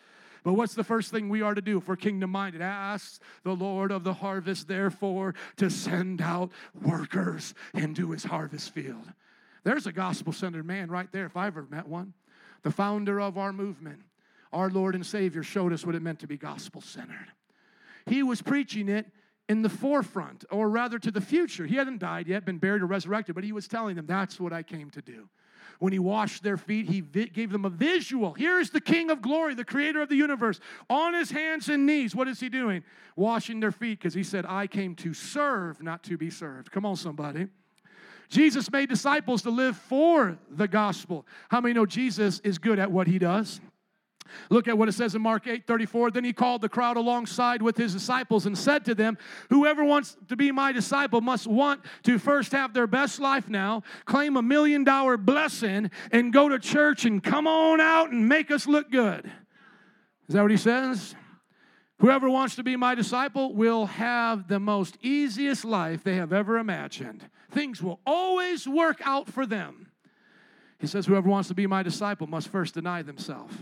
But 0.44 0.54
what's 0.54 0.74
the 0.74 0.84
first 0.84 1.10
thing 1.10 1.28
we 1.28 1.42
are 1.42 1.54
to 1.54 1.60
do 1.60 1.82
we're 1.86 1.96
kingdom 1.96 2.30
minded? 2.30 2.62
Ask 2.62 3.20
the 3.44 3.54
Lord 3.54 3.92
of 3.92 4.04
the 4.04 4.14
harvest, 4.14 4.66
therefore, 4.66 5.34
to 5.56 5.70
send 5.70 6.20
out 6.20 6.50
workers 6.80 7.54
into 7.74 8.10
his 8.10 8.24
harvest 8.24 8.72
field. 8.72 9.12
There's 9.64 9.86
a 9.86 9.92
gospel 9.92 10.32
centered 10.32 10.66
man 10.66 10.90
right 10.90 11.10
there, 11.12 11.26
if 11.26 11.36
I 11.36 11.46
ever 11.46 11.66
met 11.70 11.86
one. 11.86 12.14
The 12.62 12.70
founder 12.70 13.20
of 13.20 13.38
our 13.38 13.52
movement, 13.52 14.00
our 14.52 14.70
Lord 14.70 14.94
and 14.94 15.06
Savior, 15.06 15.42
showed 15.42 15.72
us 15.72 15.86
what 15.86 15.94
it 15.94 16.02
meant 16.02 16.20
to 16.20 16.26
be 16.26 16.36
gospel 16.36 16.80
centered. 16.80 17.28
He 18.06 18.22
was 18.22 18.42
preaching 18.42 18.88
it 18.88 19.06
in 19.48 19.62
the 19.62 19.68
forefront, 19.68 20.44
or 20.50 20.68
rather 20.68 20.98
to 20.98 21.10
the 21.10 21.20
future. 21.20 21.66
He 21.66 21.76
hadn't 21.76 21.98
died 21.98 22.26
yet, 22.26 22.44
been 22.44 22.58
buried 22.58 22.82
or 22.82 22.86
resurrected, 22.86 23.34
but 23.34 23.44
he 23.44 23.52
was 23.52 23.68
telling 23.68 23.96
them, 23.96 24.06
That's 24.06 24.40
what 24.40 24.52
I 24.52 24.62
came 24.62 24.90
to 24.90 25.02
do. 25.02 25.28
When 25.82 25.92
he 25.92 25.98
washed 25.98 26.44
their 26.44 26.56
feet, 26.56 26.86
he 26.86 27.00
vi- 27.00 27.26
gave 27.26 27.50
them 27.50 27.64
a 27.64 27.68
visual. 27.68 28.34
Here's 28.34 28.70
the 28.70 28.80
King 28.80 29.10
of 29.10 29.20
glory, 29.20 29.56
the 29.56 29.64
creator 29.64 30.00
of 30.00 30.08
the 30.08 30.14
universe, 30.14 30.60
on 30.88 31.12
his 31.12 31.32
hands 31.32 31.68
and 31.68 31.86
knees. 31.86 32.14
What 32.14 32.28
is 32.28 32.38
he 32.38 32.48
doing? 32.48 32.84
Washing 33.16 33.58
their 33.58 33.72
feet 33.72 33.98
because 33.98 34.14
he 34.14 34.22
said, 34.22 34.46
I 34.46 34.68
came 34.68 34.94
to 34.94 35.12
serve, 35.12 35.82
not 35.82 36.04
to 36.04 36.16
be 36.16 36.30
served. 36.30 36.70
Come 36.70 36.86
on, 36.86 36.94
somebody. 36.94 37.48
Jesus 38.28 38.70
made 38.70 38.90
disciples 38.90 39.42
to 39.42 39.50
live 39.50 39.76
for 39.76 40.38
the 40.48 40.68
gospel. 40.68 41.26
How 41.48 41.60
many 41.60 41.74
know 41.74 41.84
Jesus 41.84 42.38
is 42.44 42.58
good 42.58 42.78
at 42.78 42.92
what 42.92 43.08
he 43.08 43.18
does? 43.18 43.60
Look 44.50 44.68
at 44.68 44.76
what 44.76 44.88
it 44.88 44.92
says 44.92 45.14
in 45.14 45.22
Mark 45.22 45.46
8 45.46 45.66
34. 45.66 46.10
Then 46.10 46.24
he 46.24 46.32
called 46.32 46.60
the 46.60 46.68
crowd 46.68 46.96
alongside 46.96 47.62
with 47.62 47.76
his 47.76 47.92
disciples 47.92 48.46
and 48.46 48.56
said 48.56 48.84
to 48.86 48.94
them, 48.94 49.18
Whoever 49.50 49.84
wants 49.84 50.16
to 50.28 50.36
be 50.36 50.52
my 50.52 50.72
disciple 50.72 51.20
must 51.20 51.46
want 51.46 51.80
to 52.04 52.18
first 52.18 52.52
have 52.52 52.74
their 52.74 52.86
best 52.86 53.20
life 53.20 53.48
now, 53.48 53.82
claim 54.04 54.36
a 54.36 54.42
million 54.42 54.84
dollar 54.84 55.16
blessing, 55.16 55.90
and 56.10 56.32
go 56.32 56.48
to 56.48 56.58
church 56.58 57.04
and 57.04 57.22
come 57.22 57.46
on 57.46 57.80
out 57.80 58.10
and 58.10 58.28
make 58.28 58.50
us 58.50 58.66
look 58.66 58.90
good. 58.90 59.30
Is 60.28 60.34
that 60.34 60.42
what 60.42 60.50
he 60.50 60.56
says? 60.56 61.14
Whoever 61.98 62.28
wants 62.28 62.56
to 62.56 62.64
be 62.64 62.74
my 62.76 62.94
disciple 62.94 63.54
will 63.54 63.86
have 63.86 64.48
the 64.48 64.58
most 64.58 64.98
easiest 65.02 65.64
life 65.64 66.02
they 66.02 66.16
have 66.16 66.32
ever 66.32 66.58
imagined. 66.58 67.28
Things 67.52 67.80
will 67.80 68.00
always 68.04 68.66
work 68.66 69.00
out 69.04 69.28
for 69.28 69.46
them. 69.46 69.88
He 70.80 70.88
says, 70.88 71.06
Whoever 71.06 71.28
wants 71.28 71.48
to 71.48 71.54
be 71.54 71.68
my 71.68 71.84
disciple 71.84 72.26
must 72.26 72.48
first 72.48 72.74
deny 72.74 73.02
themselves 73.02 73.54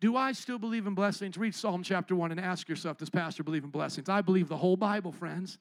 do 0.00 0.16
I 0.16 0.32
still 0.32 0.58
believe 0.58 0.86
in 0.86 0.94
blessings? 0.94 1.38
Read 1.38 1.54
Psalm 1.54 1.82
chapter 1.82 2.14
1 2.14 2.30
and 2.30 2.40
ask 2.40 2.68
yourself, 2.68 2.98
does 2.98 3.10
Pastor 3.10 3.42
believe 3.42 3.64
in 3.64 3.70
blessings? 3.70 4.08
I 4.08 4.20
believe 4.20 4.48
the 4.48 4.56
whole 4.56 4.76
Bible, 4.76 5.12
friends. 5.12 5.58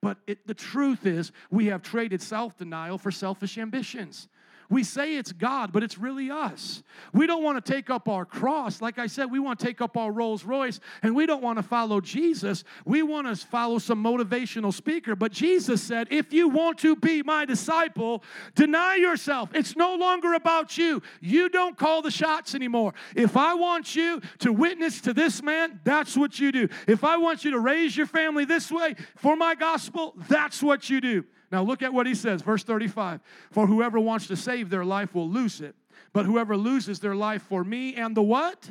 But 0.00 0.18
it, 0.26 0.46
the 0.46 0.54
truth 0.54 1.06
is, 1.06 1.32
we 1.50 1.66
have 1.66 1.82
traded 1.82 2.20
self 2.20 2.58
denial 2.58 2.98
for 2.98 3.10
selfish 3.10 3.56
ambitions. 3.56 4.28
We 4.72 4.84
say 4.84 5.16
it's 5.16 5.32
God, 5.32 5.70
but 5.70 5.82
it's 5.82 5.98
really 5.98 6.30
us. 6.30 6.82
We 7.12 7.26
don't 7.26 7.42
want 7.42 7.62
to 7.62 7.72
take 7.72 7.90
up 7.90 8.08
our 8.08 8.24
cross. 8.24 8.80
Like 8.80 8.98
I 8.98 9.06
said, 9.06 9.30
we 9.30 9.38
want 9.38 9.60
to 9.60 9.66
take 9.66 9.82
up 9.82 9.98
our 9.98 10.10
Rolls 10.10 10.44
Royce 10.44 10.80
and 11.02 11.14
we 11.14 11.26
don't 11.26 11.42
want 11.42 11.58
to 11.58 11.62
follow 11.62 12.00
Jesus. 12.00 12.64
We 12.86 13.02
want 13.02 13.26
to 13.26 13.36
follow 13.46 13.78
some 13.78 14.02
motivational 14.02 14.72
speaker. 14.72 15.14
But 15.14 15.30
Jesus 15.30 15.82
said, 15.82 16.08
if 16.10 16.32
you 16.32 16.48
want 16.48 16.78
to 16.78 16.96
be 16.96 17.22
my 17.22 17.44
disciple, 17.44 18.24
deny 18.54 18.94
yourself. 18.94 19.50
It's 19.52 19.76
no 19.76 19.94
longer 19.94 20.32
about 20.32 20.78
you. 20.78 21.02
You 21.20 21.50
don't 21.50 21.76
call 21.76 22.00
the 22.00 22.10
shots 22.10 22.54
anymore. 22.54 22.94
If 23.14 23.36
I 23.36 23.52
want 23.52 23.94
you 23.94 24.22
to 24.38 24.54
witness 24.54 25.02
to 25.02 25.12
this 25.12 25.42
man, 25.42 25.80
that's 25.84 26.16
what 26.16 26.40
you 26.40 26.50
do. 26.50 26.70
If 26.88 27.04
I 27.04 27.18
want 27.18 27.44
you 27.44 27.50
to 27.50 27.58
raise 27.58 27.94
your 27.94 28.06
family 28.06 28.46
this 28.46 28.72
way 28.72 28.94
for 29.16 29.36
my 29.36 29.54
gospel, 29.54 30.14
that's 30.30 30.62
what 30.62 30.88
you 30.88 31.02
do. 31.02 31.24
Now 31.52 31.62
look 31.62 31.82
at 31.82 31.92
what 31.92 32.06
he 32.06 32.14
says, 32.14 32.40
verse 32.40 32.64
35. 32.64 33.20
For 33.50 33.66
whoever 33.66 34.00
wants 34.00 34.26
to 34.28 34.36
save 34.36 34.70
their 34.70 34.86
life 34.86 35.14
will 35.14 35.28
lose 35.28 35.60
it, 35.60 35.76
but 36.14 36.24
whoever 36.24 36.56
loses 36.56 36.98
their 36.98 37.14
life 37.14 37.42
for 37.42 37.62
me 37.62 37.94
and 37.94 38.16
the 38.16 38.22
what? 38.22 38.70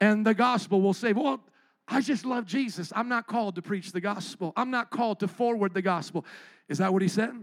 And 0.00 0.26
the 0.26 0.34
gospel 0.34 0.82
will 0.82 0.92
save. 0.92 1.16
Well, 1.16 1.40
I 1.86 2.00
just 2.00 2.26
love 2.26 2.44
Jesus. 2.44 2.92
I'm 2.94 3.08
not 3.08 3.28
called 3.28 3.54
to 3.54 3.62
preach 3.62 3.92
the 3.92 4.00
gospel. 4.00 4.52
I'm 4.56 4.70
not 4.70 4.90
called 4.90 5.20
to 5.20 5.28
forward 5.28 5.72
the 5.72 5.80
gospel. 5.80 6.26
Is 6.68 6.78
that 6.78 6.92
what 6.92 7.02
he 7.02 7.08
said? 7.08 7.34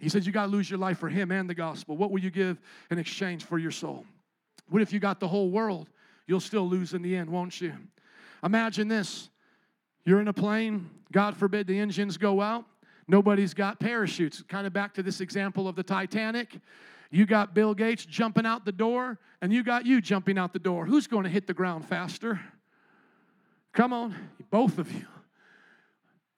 He 0.00 0.08
said 0.08 0.26
you 0.26 0.32
got 0.32 0.46
to 0.46 0.50
lose 0.50 0.68
your 0.68 0.78
life 0.78 0.98
for 0.98 1.08
him 1.08 1.30
and 1.30 1.48
the 1.48 1.54
gospel. 1.54 1.96
What 1.96 2.10
will 2.10 2.20
you 2.20 2.30
give 2.30 2.60
in 2.90 2.98
exchange 2.98 3.44
for 3.44 3.58
your 3.58 3.70
soul? 3.70 4.04
What 4.68 4.82
if 4.82 4.92
you 4.92 4.98
got 4.98 5.20
the 5.20 5.28
whole 5.28 5.50
world? 5.50 5.88
You'll 6.26 6.40
still 6.40 6.68
lose 6.68 6.94
in 6.94 7.02
the 7.02 7.16
end, 7.16 7.30
won't 7.30 7.60
you? 7.60 7.74
Imagine 8.42 8.88
this. 8.88 9.30
You're 10.04 10.20
in 10.20 10.28
a 10.28 10.32
plane, 10.32 10.90
God 11.12 11.36
forbid 11.36 11.66
the 11.66 11.78
engines 11.78 12.16
go 12.16 12.40
out. 12.40 12.64
Nobody's 13.10 13.54
got 13.54 13.80
parachutes. 13.80 14.40
Kind 14.42 14.68
of 14.68 14.72
back 14.72 14.94
to 14.94 15.02
this 15.02 15.20
example 15.20 15.66
of 15.66 15.74
the 15.74 15.82
Titanic. 15.82 16.60
You 17.10 17.26
got 17.26 17.54
Bill 17.54 17.74
Gates 17.74 18.04
jumping 18.04 18.46
out 18.46 18.64
the 18.64 18.70
door, 18.70 19.18
and 19.42 19.52
you 19.52 19.64
got 19.64 19.84
you 19.84 20.00
jumping 20.00 20.38
out 20.38 20.52
the 20.52 20.60
door. 20.60 20.86
Who's 20.86 21.08
going 21.08 21.24
to 21.24 21.28
hit 21.28 21.48
the 21.48 21.52
ground 21.52 21.84
faster? 21.84 22.40
Come 23.72 23.92
on, 23.92 24.14
both 24.52 24.78
of 24.78 24.92
you. 24.92 25.06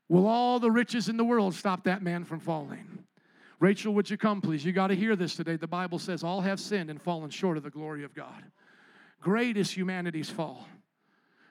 Will 0.09 0.27
all 0.27 0.59
the 0.59 0.71
riches 0.71 1.11
in 1.11 1.19
the 1.19 1.25
world 1.25 1.55
stop 1.55 1.85
that 1.85 2.01
man 2.01 2.25
from 2.25 2.41
falling? 2.41 3.05
Rachel, 3.61 3.93
would 3.93 4.09
you 4.09 4.17
come, 4.17 4.41
please? 4.41 4.65
You 4.65 4.73
got 4.73 4.87
to 4.87 4.97
hear 4.97 5.15
this 5.15 5.37
today. 5.37 5.57
The 5.57 5.67
Bible 5.67 5.99
says, 5.99 6.25
All 6.25 6.41
have 6.41 6.59
sinned 6.59 6.89
and 6.89 7.01
fallen 7.01 7.29
short 7.29 7.59
of 7.59 7.65
the 7.65 7.71
glory 7.71 8.03
of 8.03 8.15
God. 8.15 8.45
Great 9.21 9.59
is 9.59 9.71
humanity's 9.71 10.31
fall. 10.31 10.67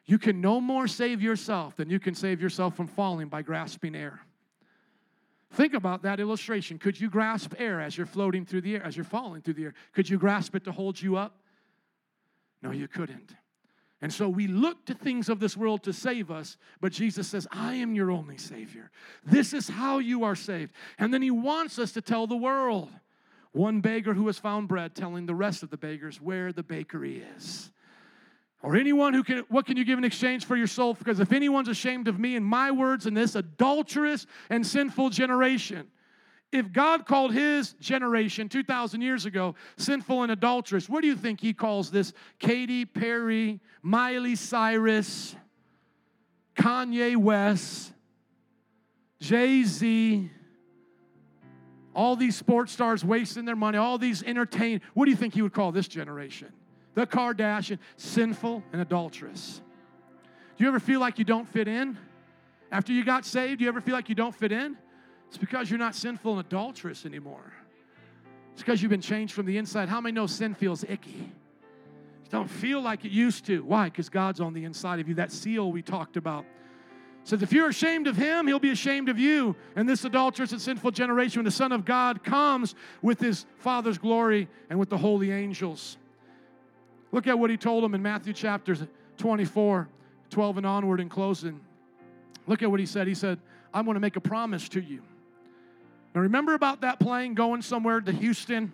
You 0.04 0.18
can 0.18 0.42
no 0.42 0.60
more 0.60 0.88
save 0.88 1.22
yourself 1.22 1.76
than 1.76 1.92
you 1.92 2.00
can 2.00 2.16
save 2.16 2.42
yourself 2.42 2.76
from 2.76 2.88
falling 2.88 3.28
by 3.28 3.44
grasping 3.44 3.96
air. 3.96 4.20
Think 5.52 5.74
about 5.74 6.04
that 6.04 6.20
illustration. 6.20 6.80
Could 6.80 7.00
you 7.00 7.10
grasp 7.10 7.54
air 7.58 7.82
as 7.82 7.98
you're 7.98 8.06
floating 8.06 8.46
through 8.46 8.62
the 8.62 8.76
air, 8.76 8.84
as 8.84 8.96
you're 8.96 9.04
falling 9.04 9.42
through 9.42 9.56
the 9.56 9.66
air? 9.66 9.74
Could 9.94 10.10
you 10.10 10.18
grasp 10.18 10.56
it 10.56 10.64
to 10.64 10.72
hold 10.72 11.02
you 11.02 11.18
up? 11.18 11.38
No, 12.62 12.72
you 12.72 12.88
couldn't. 12.88 13.36
And 14.02 14.12
so 14.12 14.30
we 14.30 14.48
look 14.48 14.86
to 14.86 14.94
things 14.94 15.30
of 15.30 15.40
this 15.40 15.56
world 15.56 15.84
to 15.84 15.94
save 15.94 16.32
us, 16.32 16.58
but 16.80 16.92
Jesus 16.92 17.28
says, 17.28 17.48
I 17.52 17.76
am 17.76 17.94
your 17.94 18.10
only 18.10 18.38
Savior. 18.38 18.90
This 19.24 19.54
is 19.54 19.68
how 19.68 20.00
you 20.00 20.24
are 20.24 20.36
saved. 20.36 20.74
And 20.98 21.14
then 21.14 21.22
He 21.22 21.32
wants 21.32 21.78
us 21.78 21.92
to 21.94 22.02
tell 22.02 22.28
the 22.28 22.36
world. 22.36 22.90
One 23.52 23.82
beggar 23.82 24.14
who 24.14 24.28
has 24.28 24.40
found 24.40 24.70
bread 24.70 24.96
telling 24.96 25.26
the 25.26 25.36
rest 25.36 25.62
of 25.62 25.70
the 25.70 25.78
beggars 25.78 26.22
where 26.22 26.54
the 26.54 26.64
bakery 26.64 27.24
is. 27.38 27.72
Or 28.64 28.76
anyone 28.76 29.14
who 29.14 29.24
can, 29.24 29.40
what 29.50 29.66
can 29.66 29.76
you 29.76 29.84
give 29.84 29.98
in 29.98 30.04
exchange 30.04 30.46
for 30.46 30.56
your 30.56 30.68
soul? 30.68 30.94
Because 30.94 31.20
if 31.20 31.32
anyone's 31.32 31.68
ashamed 31.68 32.08
of 32.08 32.20
me 32.20 32.36
and 32.36 32.46
my 32.46 32.72
words 32.72 33.08
in 33.08 33.14
this 33.14 33.36
adulterous 33.36 34.28
and 34.50 34.66
sinful 34.66 35.10
generation, 35.10 35.88
if 36.52 36.72
God 36.72 37.06
called 37.06 37.34
his 37.34 37.74
generation 37.80 38.50
2,000 38.50 39.02
years 39.02 39.26
ago 39.26 39.56
sinful 39.78 40.24
and 40.24 40.32
adulterous, 40.32 40.90
what 40.90 41.02
do 41.02 41.08
you 41.08 41.16
think 41.16 41.40
he 41.40 41.54
calls 41.54 41.90
this 41.90 42.14
Katy 42.40 42.86
Perry, 42.86 43.60
Miley 43.82 44.36
Cyrus, 44.36 45.36
Kanye 46.56 47.16
West, 47.16 47.94
Jay 49.20 49.64
Z, 49.64 50.30
all 51.96 52.16
these 52.16 52.36
sports 52.36 52.72
stars 52.72 53.04
wasting 53.04 53.46
their 53.46 53.56
money, 53.56 53.78
all 53.78 53.98
these 53.98 54.22
entertain? 54.22 54.82
What 54.94 55.06
do 55.06 55.12
you 55.12 55.18
think 55.18 55.34
he 55.34 55.42
would 55.42 55.54
call 55.54 55.72
this 55.72 55.88
generation? 55.88 56.52
The 56.94 57.08
Kardashian, 57.08 57.80
sinful 57.98 58.64
and 58.74 58.82
adulterous. 58.82 59.62
Do 60.58 60.64
you 60.64 60.70
ever 60.70 60.80
feel 60.80 61.00
like 61.00 61.20
you 61.20 61.26
don't 61.26 61.48
fit 61.48 61.68
in? 61.68 61.98
After 62.72 62.94
you 62.94 63.04
got 63.04 63.26
saved, 63.26 63.60
do 63.60 63.64
you 63.64 63.70
ever 63.70 63.82
feel 63.82 63.94
like 63.94 64.10
you 64.10 64.16
don't 64.16 64.36
fit 64.36 64.52
in? 64.52 64.78
It's 65.28 65.38
because 65.38 65.70
you're 65.70 65.80
not 65.80 65.96
sinful 65.96 66.38
and 66.38 66.46
adulterous 66.46 67.06
anymore. 67.06 67.54
It's 68.54 68.62
because 68.62 68.82
you've 68.82 68.92
been 68.92 69.02
changed 69.02 69.34
from 69.34 69.46
the 69.46 69.58
inside. 69.58 69.90
How 69.90 70.02
many 70.02 70.14
know 70.14 70.28
sin 70.28 70.54
feels 70.54 70.84
icky? 70.84 71.12
You 71.12 72.30
don't 72.30 72.50
feel 72.50 72.82
like 72.82 73.06
it 73.06 73.12
used 73.12 73.46
to. 73.46 73.64
Why? 73.64 73.86
Because 73.86 74.10
God's 74.10 74.42
on 74.42 74.54
the 74.54 74.66
inside 74.66 75.00
of 75.00 75.08
you. 75.08 75.16
That 75.16 75.32
seal 75.32 75.72
we 75.72 75.82
talked 75.82 76.18
about 76.18 76.46
says, 77.24 77.42
if 77.44 77.54
you're 77.54 77.70
ashamed 77.70 78.08
of 78.08 78.18
him, 78.18 78.48
he'll 78.48 78.60
be 78.60 78.72
ashamed 78.72 79.08
of 79.08 79.20
you. 79.20 79.56
And 79.76 79.88
this 79.88 80.04
adulterous 80.06 80.52
and 80.52 80.62
sinful 80.62 80.92
generation, 80.92 81.40
when 81.40 81.46
the 81.46 81.52
Son 81.52 81.72
of 81.72 81.86
God 81.86 82.24
comes 82.24 82.76
with 83.02 83.20
his 83.20 83.46
Father's 83.58 83.98
glory 83.98 84.50
and 84.70 84.80
with 84.80 84.90
the 84.90 84.98
holy 84.98 85.32
angels. 85.32 85.98
Look 87.12 87.28
at 87.28 87.38
what 87.38 87.50
he 87.50 87.58
told 87.58 87.84
them 87.84 87.94
in 87.94 88.02
Matthew 88.02 88.34
chapter 88.34 88.76
24, 89.18 89.90
12 90.30 90.58
and 90.58 90.66
onward 90.66 91.00
in 91.00 91.10
closing. 91.10 91.60
Look 92.48 92.64
at 92.64 92.72
what 92.72 92.80
he 92.80 92.86
said. 92.86 93.08
He 93.08 93.16
said, 93.16 93.40
I'm 93.74 93.86
going 93.86 93.96
to 93.96 94.02
make 94.02 94.16
a 94.16 94.22
promise 94.22 94.68
to 94.70 94.82
you. 94.82 95.02
Now, 96.14 96.22
remember 96.22 96.54
about 96.54 96.82
that 96.82 97.00
plane 97.00 97.34
going 97.34 97.62
somewhere 97.62 98.02
to 98.02 98.12
Houston? 98.12 98.72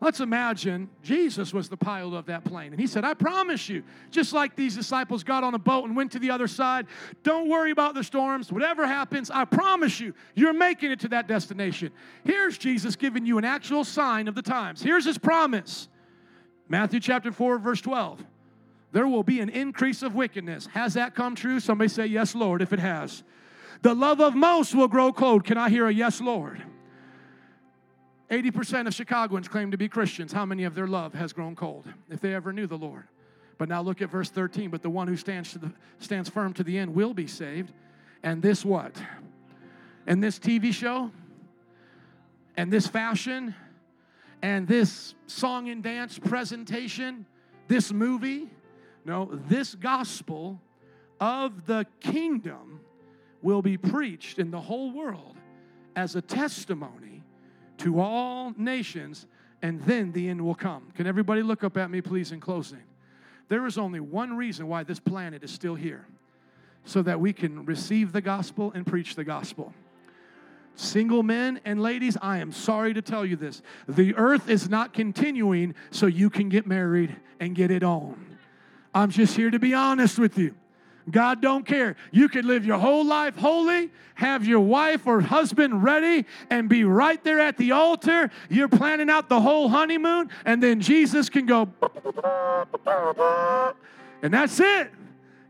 Let's 0.00 0.18
imagine 0.18 0.90
Jesus 1.04 1.54
was 1.54 1.68
the 1.68 1.76
pilot 1.76 2.16
of 2.16 2.26
that 2.26 2.42
plane. 2.42 2.72
And 2.72 2.80
he 2.80 2.88
said, 2.88 3.04
I 3.04 3.14
promise 3.14 3.68
you, 3.68 3.84
just 4.10 4.32
like 4.32 4.56
these 4.56 4.74
disciples 4.74 5.22
got 5.22 5.44
on 5.44 5.54
a 5.54 5.60
boat 5.60 5.84
and 5.84 5.94
went 5.94 6.10
to 6.12 6.18
the 6.18 6.32
other 6.32 6.48
side, 6.48 6.88
don't 7.22 7.48
worry 7.48 7.70
about 7.70 7.94
the 7.94 8.02
storms. 8.02 8.50
Whatever 8.50 8.84
happens, 8.84 9.30
I 9.30 9.44
promise 9.44 10.00
you, 10.00 10.12
you're 10.34 10.52
making 10.52 10.90
it 10.90 10.98
to 11.00 11.08
that 11.10 11.28
destination. 11.28 11.92
Here's 12.24 12.58
Jesus 12.58 12.96
giving 12.96 13.24
you 13.24 13.38
an 13.38 13.44
actual 13.44 13.84
sign 13.84 14.26
of 14.26 14.34
the 14.34 14.42
times. 14.42 14.82
Here's 14.82 15.04
his 15.04 15.18
promise 15.18 15.86
Matthew 16.68 17.00
chapter 17.00 17.32
4, 17.32 17.58
verse 17.58 17.80
12. 17.80 18.24
There 18.92 19.08
will 19.08 19.22
be 19.22 19.40
an 19.40 19.48
increase 19.48 20.02
of 20.02 20.14
wickedness. 20.14 20.66
Has 20.72 20.94
that 20.94 21.14
come 21.14 21.34
true? 21.34 21.60
Somebody 21.60 21.88
say, 21.88 22.06
Yes, 22.06 22.34
Lord, 22.34 22.62
if 22.62 22.72
it 22.72 22.78
has. 22.78 23.22
The 23.80 23.94
love 23.94 24.20
of 24.20 24.34
most 24.34 24.74
will 24.74 24.88
grow 24.88 25.12
cold. 25.12 25.44
Can 25.44 25.58
I 25.58 25.68
hear 25.68 25.86
a 25.86 25.92
yes, 25.92 26.20
Lord? 26.20 26.62
80% 28.30 28.86
of 28.86 28.94
Chicagoans 28.94 29.48
claim 29.48 29.70
to 29.72 29.76
be 29.76 29.88
Christians. 29.88 30.32
How 30.32 30.46
many 30.46 30.64
of 30.64 30.74
their 30.74 30.86
love 30.86 31.12
has 31.14 31.32
grown 31.32 31.54
cold 31.54 31.86
if 32.08 32.20
they 32.20 32.34
ever 32.34 32.52
knew 32.52 32.66
the 32.66 32.78
Lord? 32.78 33.04
But 33.58 33.68
now 33.68 33.82
look 33.82 34.00
at 34.00 34.10
verse 34.10 34.30
13. 34.30 34.70
But 34.70 34.82
the 34.82 34.90
one 34.90 35.08
who 35.08 35.16
stands, 35.16 35.52
the, 35.54 35.72
stands 35.98 36.28
firm 36.28 36.52
to 36.54 36.64
the 36.64 36.78
end 36.78 36.94
will 36.94 37.12
be 37.12 37.26
saved. 37.26 37.72
And 38.22 38.40
this 38.40 38.64
what? 38.64 38.94
And 40.06 40.22
this 40.22 40.38
TV 40.38 40.72
show? 40.72 41.10
And 42.56 42.72
this 42.72 42.86
fashion? 42.86 43.54
And 44.42 44.66
this 44.66 45.14
song 45.26 45.70
and 45.70 45.82
dance 45.82 46.18
presentation, 46.18 47.24
this 47.68 47.92
movie. 47.92 48.50
No, 49.04 49.28
this 49.48 49.74
gospel 49.74 50.60
of 51.20 51.66
the 51.66 51.86
kingdom 52.00 52.80
will 53.40 53.62
be 53.62 53.76
preached 53.76 54.38
in 54.38 54.50
the 54.50 54.60
whole 54.60 54.92
world 54.92 55.36
as 55.96 56.16
a 56.16 56.22
testimony 56.22 57.22
to 57.78 58.00
all 58.00 58.52
nations, 58.56 59.26
and 59.62 59.80
then 59.82 60.12
the 60.12 60.28
end 60.28 60.40
will 60.40 60.54
come. 60.54 60.92
Can 60.94 61.06
everybody 61.06 61.42
look 61.42 61.64
up 61.64 61.76
at 61.76 61.90
me, 61.90 62.00
please, 62.00 62.32
in 62.32 62.40
closing? 62.40 62.82
There 63.48 63.66
is 63.66 63.76
only 63.76 64.00
one 64.00 64.36
reason 64.36 64.68
why 64.68 64.82
this 64.84 65.00
planet 65.00 65.42
is 65.42 65.50
still 65.50 65.74
here 65.74 66.06
so 66.84 67.02
that 67.02 67.20
we 67.20 67.32
can 67.32 67.64
receive 67.64 68.12
the 68.12 68.20
gospel 68.20 68.72
and 68.74 68.86
preach 68.86 69.14
the 69.14 69.24
gospel. 69.24 69.72
Single 70.74 71.22
men 71.22 71.60
and 71.64 71.80
ladies, 71.80 72.16
I 72.20 72.38
am 72.38 72.52
sorry 72.52 72.94
to 72.94 73.02
tell 73.02 73.26
you 73.26 73.36
this. 73.36 73.62
The 73.88 74.14
earth 74.16 74.48
is 74.48 74.68
not 74.68 74.92
continuing 74.92 75.74
so 75.90 76.06
you 76.06 76.30
can 76.30 76.48
get 76.48 76.66
married 76.66 77.16
and 77.40 77.54
get 77.54 77.70
it 77.70 77.82
on. 77.82 78.38
I'm 78.94 79.10
just 79.10 79.36
here 79.36 79.50
to 79.50 79.58
be 79.58 79.74
honest 79.74 80.18
with 80.18 80.38
you. 80.38 80.54
God 81.10 81.42
don't 81.42 81.66
care. 81.66 81.96
You 82.12 82.28
could 82.28 82.44
live 82.44 82.64
your 82.64 82.78
whole 82.78 83.04
life 83.04 83.36
holy, 83.36 83.90
have 84.14 84.46
your 84.46 84.60
wife 84.60 85.06
or 85.06 85.20
husband 85.20 85.82
ready, 85.82 86.26
and 86.48 86.68
be 86.68 86.84
right 86.84 87.22
there 87.24 87.40
at 87.40 87.56
the 87.56 87.72
altar. 87.72 88.30
You're 88.48 88.68
planning 88.68 89.10
out 89.10 89.28
the 89.28 89.40
whole 89.40 89.68
honeymoon, 89.68 90.30
and 90.44 90.62
then 90.62 90.80
Jesus 90.80 91.28
can 91.28 91.46
go, 91.46 91.68
and 94.22 94.32
that's 94.32 94.60
it. 94.60 94.92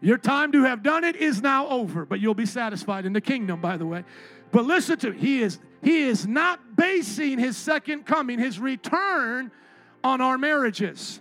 Your 0.00 0.18
time 0.18 0.50
to 0.52 0.64
have 0.64 0.82
done 0.82 1.04
it 1.04 1.16
is 1.16 1.42
now 1.42 1.68
over, 1.68 2.04
but 2.04 2.18
you'll 2.18 2.34
be 2.34 2.46
satisfied 2.46 3.04
in 3.04 3.12
the 3.12 3.20
kingdom, 3.20 3.60
by 3.60 3.76
the 3.76 3.86
way. 3.86 4.04
But 4.52 4.66
listen 4.66 4.98
to 5.00 5.10
he 5.10 5.42
is 5.42 5.58
he 5.82 6.02
is 6.02 6.26
not 6.26 6.76
basing 6.76 7.38
his 7.38 7.56
second 7.56 8.06
coming, 8.06 8.38
his 8.38 8.60
return 8.60 9.50
on 10.04 10.20
our 10.20 10.38
marriages. 10.38 11.20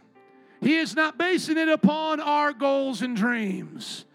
He 0.59 0.75
is 0.75 0.95
not 0.95 1.17
basing 1.17 1.57
it 1.57 1.69
upon 1.69 2.19
our 2.19 2.53
goals 2.53 3.01
and 3.01 3.17
dreams. 3.17 4.05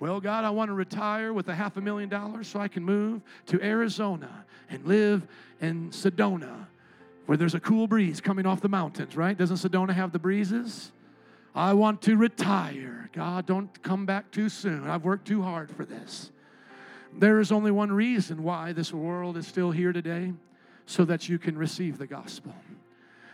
Well, 0.00 0.20
God, 0.20 0.44
I 0.44 0.50
want 0.50 0.68
to 0.70 0.74
retire 0.74 1.32
with 1.32 1.48
a 1.48 1.54
half 1.54 1.76
a 1.76 1.80
million 1.80 2.08
dollars 2.08 2.48
so 2.48 2.58
I 2.58 2.68
can 2.68 2.82
move 2.82 3.22
to 3.46 3.62
Arizona 3.62 4.44
and 4.68 4.84
live 4.84 5.26
in 5.60 5.90
Sedona 5.90 6.66
where 7.26 7.36
there's 7.36 7.54
a 7.54 7.60
cool 7.60 7.86
breeze 7.86 8.20
coming 8.20 8.46
off 8.46 8.60
the 8.60 8.68
mountains, 8.68 9.16
right? 9.16 9.36
Doesn't 9.36 9.56
Sedona 9.56 9.92
have 9.92 10.12
the 10.12 10.18
breezes? 10.18 10.92
I 11.54 11.72
want 11.74 12.02
to 12.02 12.16
retire. 12.16 13.10
God, 13.12 13.46
don't 13.46 13.82
come 13.82 14.06
back 14.06 14.30
too 14.30 14.48
soon. 14.48 14.88
I've 14.88 15.04
worked 15.04 15.26
too 15.26 15.42
hard 15.42 15.70
for 15.70 15.84
this. 15.84 16.30
There 17.18 17.40
is 17.40 17.50
only 17.50 17.70
one 17.70 17.90
reason 17.90 18.42
why 18.42 18.72
this 18.72 18.92
world 18.92 19.36
is 19.36 19.46
still 19.46 19.70
here 19.70 19.92
today 19.92 20.34
so 20.84 21.04
that 21.06 21.28
you 21.28 21.38
can 21.38 21.56
receive 21.56 21.98
the 21.98 22.06
gospel 22.06 22.54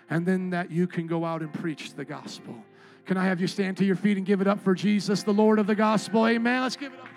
and 0.09 0.25
then 0.27 0.51
that 0.51 0.71
you 0.71 0.87
can 0.87 1.07
go 1.07 1.25
out 1.25 1.43
and 1.43 1.53
preach 1.53 1.95
the 1.95 2.05
gospel. 2.05 2.55
Can 3.07 3.17
I 3.17 3.25
have 3.25 3.41
you 3.41 3.47
stand 3.47 3.77
to 3.79 3.85
your 3.85 3.97
feet 3.97 4.17
and 4.17 4.25
give 4.25 4.41
it 4.41 4.47
up 4.47 4.61
for 4.61 4.75
Jesus, 4.75 5.23
the 5.23 5.33
Lord 5.33 5.59
of 5.59 5.67
the 5.67 5.75
gospel? 5.75 6.27
Amen. 6.27 6.63
Let's 6.63 6.77
give 6.77 6.93
it 6.93 7.01
up. 7.01 7.09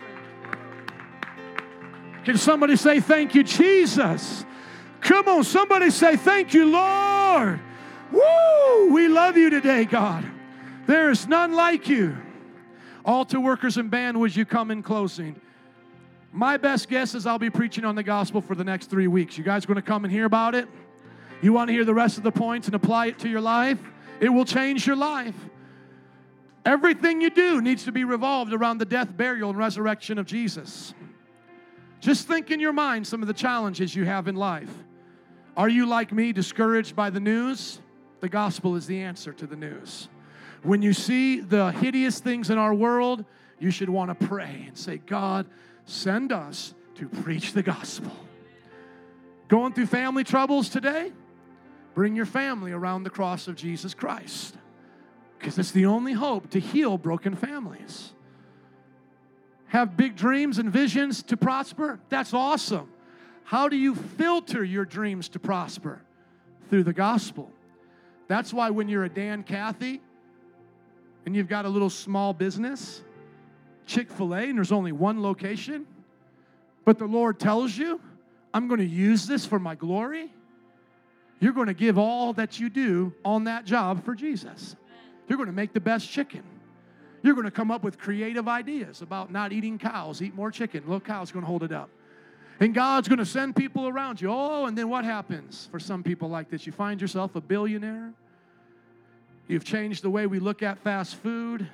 Can 2.26 2.38
somebody 2.38 2.76
say, 2.76 3.00
Thank 3.00 3.36
you, 3.36 3.44
Jesus? 3.44 4.46
Come 5.02 5.28
on, 5.28 5.44
somebody 5.44 5.92
say, 5.92 6.16
Thank 6.16 6.54
you, 6.54 6.66
Lord. 6.66 7.60
Woo! 8.12 8.94
We 8.94 9.08
love 9.08 9.38
you 9.38 9.50
today, 9.50 9.86
God. 9.86 10.26
There 10.88 11.12
is 11.12 11.28
none 11.28 11.54
like 11.54 11.88
you. 11.88 12.18
Altar 13.04 13.40
workers 13.40 13.78
and 13.78 13.92
band, 13.92 14.20
would 14.20 14.36
you 14.36 14.46
come 14.46 14.72
in 14.72 14.82
closing? 14.82 15.40
My 16.36 16.58
best 16.58 16.90
guess 16.90 17.16
is 17.16 17.26
I'll 17.26 17.40
be 17.40 17.50
preaching 17.50 17.86
on 17.86 17.96
the 17.96 18.04
gospel 18.04 18.42
for 18.42 18.56
the 18.56 18.64
next 18.66 18.90
three 18.90 19.08
weeks. 19.08 19.38
You 19.38 19.46
guys 19.46 19.66
going 19.66 19.78
to 19.78 19.82
come 19.82 20.04
and 20.04 20.12
hear 20.12 20.26
about 20.26 20.54
it? 20.54 20.68
You 21.42 21.54
want 21.54 21.70
to 21.70 21.74
hear 21.74 21.86
the 21.86 21.94
rest 21.94 22.18
of 22.18 22.24
the 22.24 22.32
points 22.32 22.68
and 22.68 22.76
apply 22.76 23.06
it 23.08 23.20
to 23.20 23.30
your 23.30 23.40
life? 23.40 23.80
It 24.20 24.28
will 24.28 24.44
change 24.44 24.86
your 24.86 24.98
life. 24.98 25.36
Everything 26.66 27.22
you 27.22 27.30
do 27.30 27.62
needs 27.62 27.86
to 27.86 27.94
be 27.94 28.04
revolved 28.04 28.52
around 28.52 28.80
the 28.80 28.86
death, 28.86 29.16
burial, 29.16 29.50
and 29.50 29.58
resurrection 29.58 30.18
of 30.18 30.26
Jesus. 30.26 30.94
Just 32.02 32.28
think 32.28 32.52
in 32.52 32.60
your 32.60 32.74
mind 32.74 33.08
some 33.08 33.22
of 33.22 33.30
the 33.30 33.34
challenges 33.34 33.96
you 33.96 34.04
have 34.04 34.28
in 34.28 34.36
life. 34.36 34.72
Are 35.56 35.70
you 35.70 35.86
like 35.86 36.12
me, 36.12 36.34
discouraged 36.34 36.98
by 36.98 37.12
the 37.12 37.22
news? 37.22 37.80
The 38.20 38.28
gospel 38.28 38.76
is 38.76 38.88
the 38.88 39.00
answer 39.00 39.32
to 39.32 39.48
the 39.48 39.56
news. 39.56 40.10
When 40.64 40.82
you 40.82 40.92
see 40.92 41.40
the 41.40 41.72
hideous 41.72 42.20
things 42.20 42.50
in 42.50 42.58
our 42.58 42.74
world, 42.74 43.24
you 43.58 43.72
should 43.72 43.90
want 43.90 44.20
to 44.20 44.28
pray 44.28 44.66
and 44.68 44.78
say, 44.78 44.98
God, 44.98 45.46
send 45.86 46.32
us 46.32 46.74
to 46.96 47.08
preach 47.08 47.54
the 47.54 47.64
gospel. 47.64 48.12
Going 49.48 49.74
through 49.74 49.88
family 49.88 50.24
troubles 50.24 50.70
today? 50.70 51.12
Bring 51.94 52.16
your 52.16 52.26
family 52.26 52.72
around 52.72 53.04
the 53.04 53.10
cross 53.10 53.48
of 53.48 53.56
Jesus 53.56 53.94
Christ 53.94 54.56
because 55.40 55.58
it's 55.58 55.72
the 55.72 55.86
only 55.86 56.14
hope 56.14 56.50
to 56.50 56.60
heal 56.60 56.98
broken 56.98 57.36
families. 57.36 58.14
Have 59.68 59.96
big 59.96 60.16
dreams 60.16 60.58
and 60.58 60.72
visions 60.72 61.24
to 61.24 61.38
prosper? 61.38 62.00
That's 62.10 62.34
awesome. 62.34 62.90
How 63.44 63.70
do 63.70 63.76
you 63.76 63.96
filter 63.96 64.64
your 64.64 64.86
dreams 64.86 65.30
to 65.30 65.40
prosper? 65.40 66.02
Through 66.70 66.84
the 66.84 66.94
gospel. 66.94 67.52
That's 68.28 68.52
why 68.52 68.72
when 68.72 68.90
you're 68.90 69.04
a 69.04 69.10
Dan 69.10 69.44
Cathy 69.44 70.02
and 71.26 71.36
you've 71.36 71.48
got 71.48 71.66
a 71.66 71.70
little 71.70 71.92
small 71.92 72.34
business, 72.34 73.04
Chick 73.86 74.10
fil 74.10 74.34
A, 74.34 74.42
and 74.42 74.58
there's 74.58 74.72
only 74.72 74.92
one 74.92 75.22
location, 75.22 75.86
but 76.86 76.98
the 76.98 77.06
Lord 77.06 77.40
tells 77.40 77.78
you, 77.78 78.00
I'm 78.54 78.68
going 78.68 78.80
to 78.80 78.86
use 78.86 79.28
this 79.28 79.46
for 79.46 79.60
my 79.60 79.76
glory, 79.76 80.32
you're 81.40 81.54
going 81.54 81.68
to 81.68 81.74
give 81.74 81.98
all 81.98 82.34
that 82.34 82.60
you 82.60 82.70
do 82.70 83.14
on 83.24 83.44
that 83.44 83.66
job 83.66 84.04
for 84.04 84.16
Jesus. 84.16 84.76
You're 85.28 85.38
going 85.38 85.48
to 85.48 85.54
make 85.54 85.74
the 85.74 85.80
best 85.80 86.10
chicken. 86.10 86.44
You're 87.22 87.34
going 87.34 87.46
to 87.46 87.52
come 87.52 87.72
up 87.72 87.84
with 87.84 87.98
creative 87.98 88.48
ideas 88.48 89.02
about 89.02 89.32
not 89.32 89.52
eating 89.52 89.78
cows, 89.78 90.22
eat 90.22 90.36
more 90.36 90.52
chicken. 90.52 90.84
Little 90.84 91.00
cow's 91.00 91.32
going 91.32 91.44
to 91.44 91.48
hold 91.48 91.64
it 91.64 91.72
up. 91.72 91.90
And 92.60 92.74
God's 92.74 93.08
going 93.08 93.20
to 93.20 93.26
send 93.26 93.56
people 93.56 93.88
around 93.88 94.22
you. 94.22 94.30
Oh, 94.32 94.66
and 94.66 94.78
then 94.78 94.90
what 94.90 95.04
happens 95.04 95.68
for 95.72 95.80
some 95.80 96.04
people 96.04 96.30
like 96.30 96.50
this? 96.50 96.66
You 96.66 96.72
find 96.72 97.02
yourself 97.02 97.36
a 97.36 97.42
billionaire. 97.42 98.14
You've 99.48 99.66
changed 99.66 100.04
the 100.04 100.10
way 100.10 100.26
we 100.26 100.40
look 100.40 100.64
at 100.64 100.80
fast 100.80 101.16
food 101.18 101.68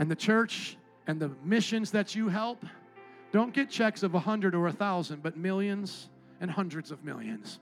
and 0.00 0.10
the 0.10 0.16
church 0.16 0.78
and 1.06 1.20
the 1.20 1.30
missions 1.44 1.90
that 1.92 2.14
you 2.16 2.28
help. 2.28 2.64
Don't 3.32 3.52
get 3.52 3.70
checks 3.70 4.02
of 4.02 4.14
a 4.14 4.18
hundred 4.18 4.54
or 4.56 4.66
a 4.66 4.72
thousand, 4.72 5.22
but 5.22 5.36
millions 5.36 6.08
and 6.40 6.50
hundreds 6.50 6.90
of 6.90 7.04
millions. 7.04 7.60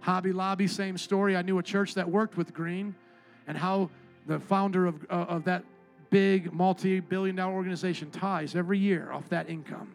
Hobby 0.00 0.32
Lobby, 0.32 0.66
same 0.66 0.98
story. 0.98 1.36
I 1.36 1.42
knew 1.42 1.58
a 1.58 1.62
church 1.62 1.94
that 1.94 2.10
worked 2.10 2.36
with 2.36 2.52
Green 2.52 2.94
and 3.46 3.56
how 3.56 3.88
the 4.26 4.40
founder 4.40 4.86
of, 4.86 5.06
uh, 5.08 5.26
of 5.28 5.44
that 5.44 5.64
big 6.10 6.52
multi 6.52 6.98
billion 7.00 7.36
dollar 7.36 7.54
organization 7.54 8.10
ties 8.10 8.56
every 8.56 8.78
year 8.78 9.12
off 9.12 9.28
that 9.28 9.48
income. 9.48 9.94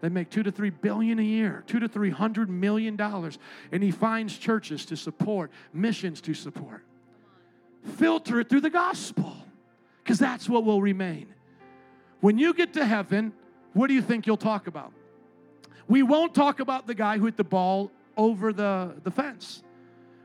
They 0.00 0.08
make 0.08 0.30
two 0.30 0.44
to 0.44 0.52
three 0.52 0.70
billion 0.70 1.18
a 1.18 1.22
year, 1.22 1.64
two 1.66 1.80
to 1.80 1.88
three 1.88 2.10
hundred 2.10 2.48
million 2.48 2.94
dollars. 2.94 3.38
And 3.72 3.82
he 3.82 3.90
finds 3.90 4.38
churches 4.38 4.86
to 4.86 4.96
support, 4.96 5.50
missions 5.72 6.20
to 6.22 6.34
support. 6.34 6.84
Filter 7.96 8.40
it 8.40 8.48
through 8.48 8.60
the 8.60 8.70
gospel 8.70 9.43
because 10.04 10.18
that's 10.18 10.48
what 10.48 10.64
will 10.64 10.82
remain. 10.82 11.26
When 12.20 12.38
you 12.38 12.52
get 12.52 12.74
to 12.74 12.84
heaven, 12.84 13.32
what 13.72 13.86
do 13.86 13.94
you 13.94 14.02
think 14.02 14.26
you'll 14.26 14.36
talk 14.36 14.66
about? 14.66 14.92
We 15.88 16.02
won't 16.02 16.34
talk 16.34 16.60
about 16.60 16.86
the 16.86 16.94
guy 16.94 17.18
who 17.18 17.24
hit 17.24 17.36
the 17.36 17.44
ball 17.44 17.90
over 18.16 18.52
the, 18.52 18.94
the 19.02 19.10
fence, 19.10 19.62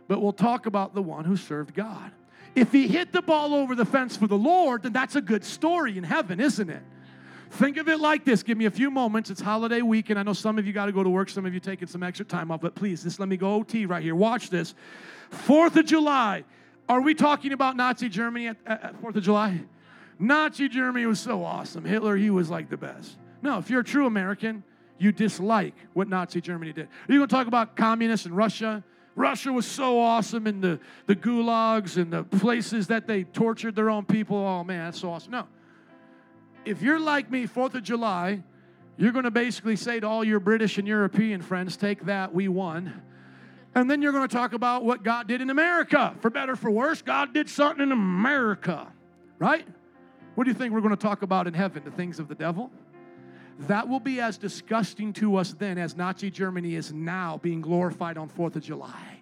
but 0.08 0.22
we'll 0.22 0.34
talk 0.34 0.66
about 0.66 0.94
the 0.94 1.02
one 1.02 1.24
who 1.24 1.38
served 1.38 1.74
God. 1.74 2.12
If 2.56 2.72
he 2.72 2.88
hit 2.88 3.14
the 3.14 3.22
ball 3.22 3.54
over 3.54 3.74
the 3.74 3.86
fence 3.86 4.18
for 4.18 4.28
the 4.28 4.38
Lord, 4.38 4.84
then 4.84 4.92
that's 4.92 5.16
a 5.16 5.22
good 5.22 5.46
story 5.46 5.98
in 5.98 6.04
heaven, 6.04 6.40
isn't 6.40 6.70
it? 6.70 6.84
Think 7.52 7.78
of 7.78 7.88
it 7.88 8.00
like 8.00 8.26
this. 8.26 8.44
Give 8.44 8.58
me 8.58 8.66
a 8.66 8.72
few 8.72 8.92
moments. 8.92 9.30
It's 9.30 9.42
holiday 9.42 9.82
week, 9.82 10.10
and 10.10 10.20
I 10.20 10.24
know 10.24 10.34
some 10.34 10.60
of 10.60 10.68
you 10.68 10.74
got 10.74 10.86
to 10.88 10.92
go 10.92 11.04
to 11.04 11.10
work, 11.10 11.30
some 11.30 11.46
of 11.46 11.54
you 11.54 11.60
taking 11.60 11.88
some 11.88 12.04
extra 12.04 12.26
time 12.26 12.52
off, 12.52 12.62
but 12.62 12.76
please, 12.76 13.04
just 13.04 13.20
let 13.20 13.30
me 13.30 13.38
go 13.38 13.56
OT 13.56 13.86
right 13.86 14.04
here. 14.04 14.16
Watch 14.16 14.50
this. 14.50 14.76
Fourth 15.30 15.76
of 15.78 15.86
July. 15.86 16.44
Are 16.90 17.02
we 17.02 17.14
talking 17.14 17.54
about 17.54 17.78
Nazi 17.78 18.10
Germany 18.10 18.48
at, 18.48 18.58
at 18.66 19.00
Fourth 19.00 19.16
of 19.16 19.24
July? 19.24 19.62
Nazi 20.18 20.68
Germany 20.68 21.06
was 21.06 21.20
so 21.20 21.46
awesome. 21.46 21.86
Hitler, 21.86 22.18
he 22.18 22.32
was 22.32 22.50
like 22.50 22.70
the 22.70 22.78
best. 22.78 23.16
No, 23.44 23.60
if 23.60 23.70
you're 23.70 23.82
a 23.82 23.86
true 23.86 24.08
American, 24.08 24.64
you 24.98 25.12
dislike 25.12 25.76
what 25.94 26.10
Nazi 26.10 26.42
Germany 26.42 26.74
did. 26.74 26.86
Are 26.86 27.14
you 27.14 27.20
going 27.20 27.30
to 27.30 27.34
talk 27.34 27.48
about 27.48 27.76
communists 27.76 28.26
in 28.26 28.34
Russia? 28.34 28.84
Russia 29.16 29.54
was 29.54 29.68
so 29.68 30.00
awesome 30.00 30.48
in 30.48 30.62
the, 30.62 30.80
the 31.06 31.16
gulags 31.16 31.96
and 31.96 32.12
the 32.12 32.24
places 32.24 32.88
that 32.88 33.06
they 33.06 33.24
tortured 33.24 33.76
their 33.76 33.90
own 33.90 34.04
people. 34.04 34.38
Oh 34.38 34.64
man, 34.64 34.86
that's 34.86 35.00
so 35.00 35.12
awesome. 35.12 35.32
No. 35.32 35.48
If 36.66 36.82
you're 36.82 37.00
like 37.00 37.30
me, 37.30 37.48
4th 37.48 37.76
of 37.76 37.84
July, 37.84 38.42
you're 38.98 39.12
going 39.12 39.24
to 39.24 39.32
basically 39.32 39.76
say 39.76 40.00
to 40.00 40.08
all 40.08 40.24
your 40.24 40.40
British 40.40 40.78
and 40.78 40.88
European 40.88 41.42
friends, 41.42 41.78
take 41.78 42.06
that, 42.06 42.34
we 42.34 42.48
won. 42.48 43.02
And 43.80 43.90
then 43.90 44.02
you're 44.02 44.12
going 44.12 44.28
to 44.28 44.36
talk 44.36 44.52
about 44.52 44.84
what 44.84 45.04
God 45.04 45.26
did 45.30 45.40
in 45.40 45.50
America. 45.50 46.14
For 46.20 46.30
better, 46.30 46.58
for 46.58 46.70
worse, 46.70 47.02
God 47.02 47.34
did 47.34 47.50
something 47.50 47.82
in 47.82 47.94
America, 47.94 48.92
right? 49.38 49.66
What 50.36 50.44
do 50.44 50.52
you 50.52 50.54
think 50.54 50.74
we're 50.74 50.82
going 50.82 50.96
to 50.96 51.02
talk 51.02 51.22
about 51.22 51.48
in 51.48 51.54
heaven? 51.54 51.84
The 51.86 51.92
things 51.92 52.20
of 52.20 52.28
the 52.28 52.36
devil? 52.36 52.72
That 53.60 53.88
will 53.88 54.02
be 54.02 54.20
as 54.20 54.38
disgusting 54.38 55.14
to 55.14 55.38
us 55.38 55.54
then 55.54 55.78
as 55.78 55.96
Nazi 55.96 56.30
Germany 56.30 56.76
is 56.76 56.92
now 56.92 57.38
being 57.38 57.62
glorified 57.62 58.18
on 58.18 58.28
4th 58.28 58.58
of 58.58 58.64
July. 58.64 59.22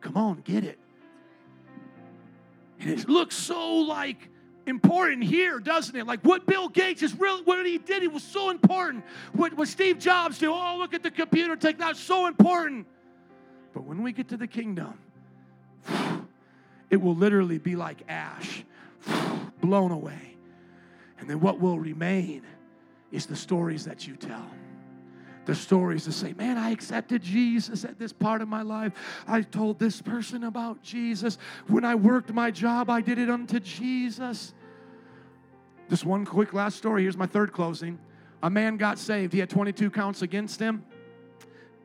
Come 0.00 0.16
on, 0.16 0.42
get 0.42 0.62
it. 0.62 0.78
And 2.78 2.90
it 2.90 3.08
looks 3.08 3.34
so 3.34 3.78
like 3.78 4.28
important 4.68 5.24
here, 5.24 5.58
doesn't 5.58 5.96
it? 5.96 6.06
Like 6.06 6.20
what 6.22 6.46
Bill 6.46 6.68
Gates 6.68 7.02
is 7.02 7.18
really, 7.18 7.42
what 7.42 7.66
he 7.66 7.78
did, 7.78 8.04
it 8.04 8.12
was 8.12 8.22
so 8.22 8.50
important. 8.50 9.04
What, 9.32 9.54
what 9.54 9.66
Steve 9.66 9.98
Jobs 9.98 10.38
did, 10.38 10.50
oh, 10.50 10.76
look 10.78 10.94
at 10.94 11.02
the 11.02 11.10
computer 11.10 11.56
technology, 11.56 11.98
so 11.98 12.26
important. 12.26 12.86
But 13.78 13.84
when 13.84 14.02
we 14.02 14.10
get 14.10 14.26
to 14.30 14.36
the 14.36 14.48
kingdom, 14.48 14.98
it 16.90 16.96
will 16.96 17.14
literally 17.14 17.58
be 17.58 17.76
like 17.76 18.02
ash, 18.08 18.64
blown 19.60 19.92
away. 19.92 20.34
And 21.20 21.30
then 21.30 21.38
what 21.38 21.60
will 21.60 21.78
remain 21.78 22.42
is 23.12 23.26
the 23.26 23.36
stories 23.36 23.84
that 23.84 24.04
you 24.04 24.16
tell. 24.16 24.50
The 25.44 25.54
stories 25.54 26.02
to 26.06 26.12
say, 26.12 26.32
man, 26.32 26.58
I 26.58 26.70
accepted 26.70 27.22
Jesus 27.22 27.84
at 27.84 28.00
this 28.00 28.12
part 28.12 28.42
of 28.42 28.48
my 28.48 28.62
life. 28.62 28.94
I 29.28 29.42
told 29.42 29.78
this 29.78 30.02
person 30.02 30.42
about 30.42 30.82
Jesus. 30.82 31.38
When 31.68 31.84
I 31.84 31.94
worked 31.94 32.32
my 32.32 32.50
job, 32.50 32.90
I 32.90 33.00
did 33.00 33.20
it 33.20 33.30
unto 33.30 33.60
Jesus. 33.60 34.54
Just 35.88 36.04
one 36.04 36.26
quick 36.26 36.52
last 36.52 36.78
story. 36.78 37.02
Here's 37.02 37.16
my 37.16 37.26
third 37.26 37.52
closing. 37.52 38.00
A 38.42 38.50
man 38.50 38.76
got 38.76 38.98
saved. 38.98 39.32
He 39.32 39.38
had 39.38 39.50
22 39.50 39.88
counts 39.92 40.22
against 40.22 40.58
him. 40.58 40.82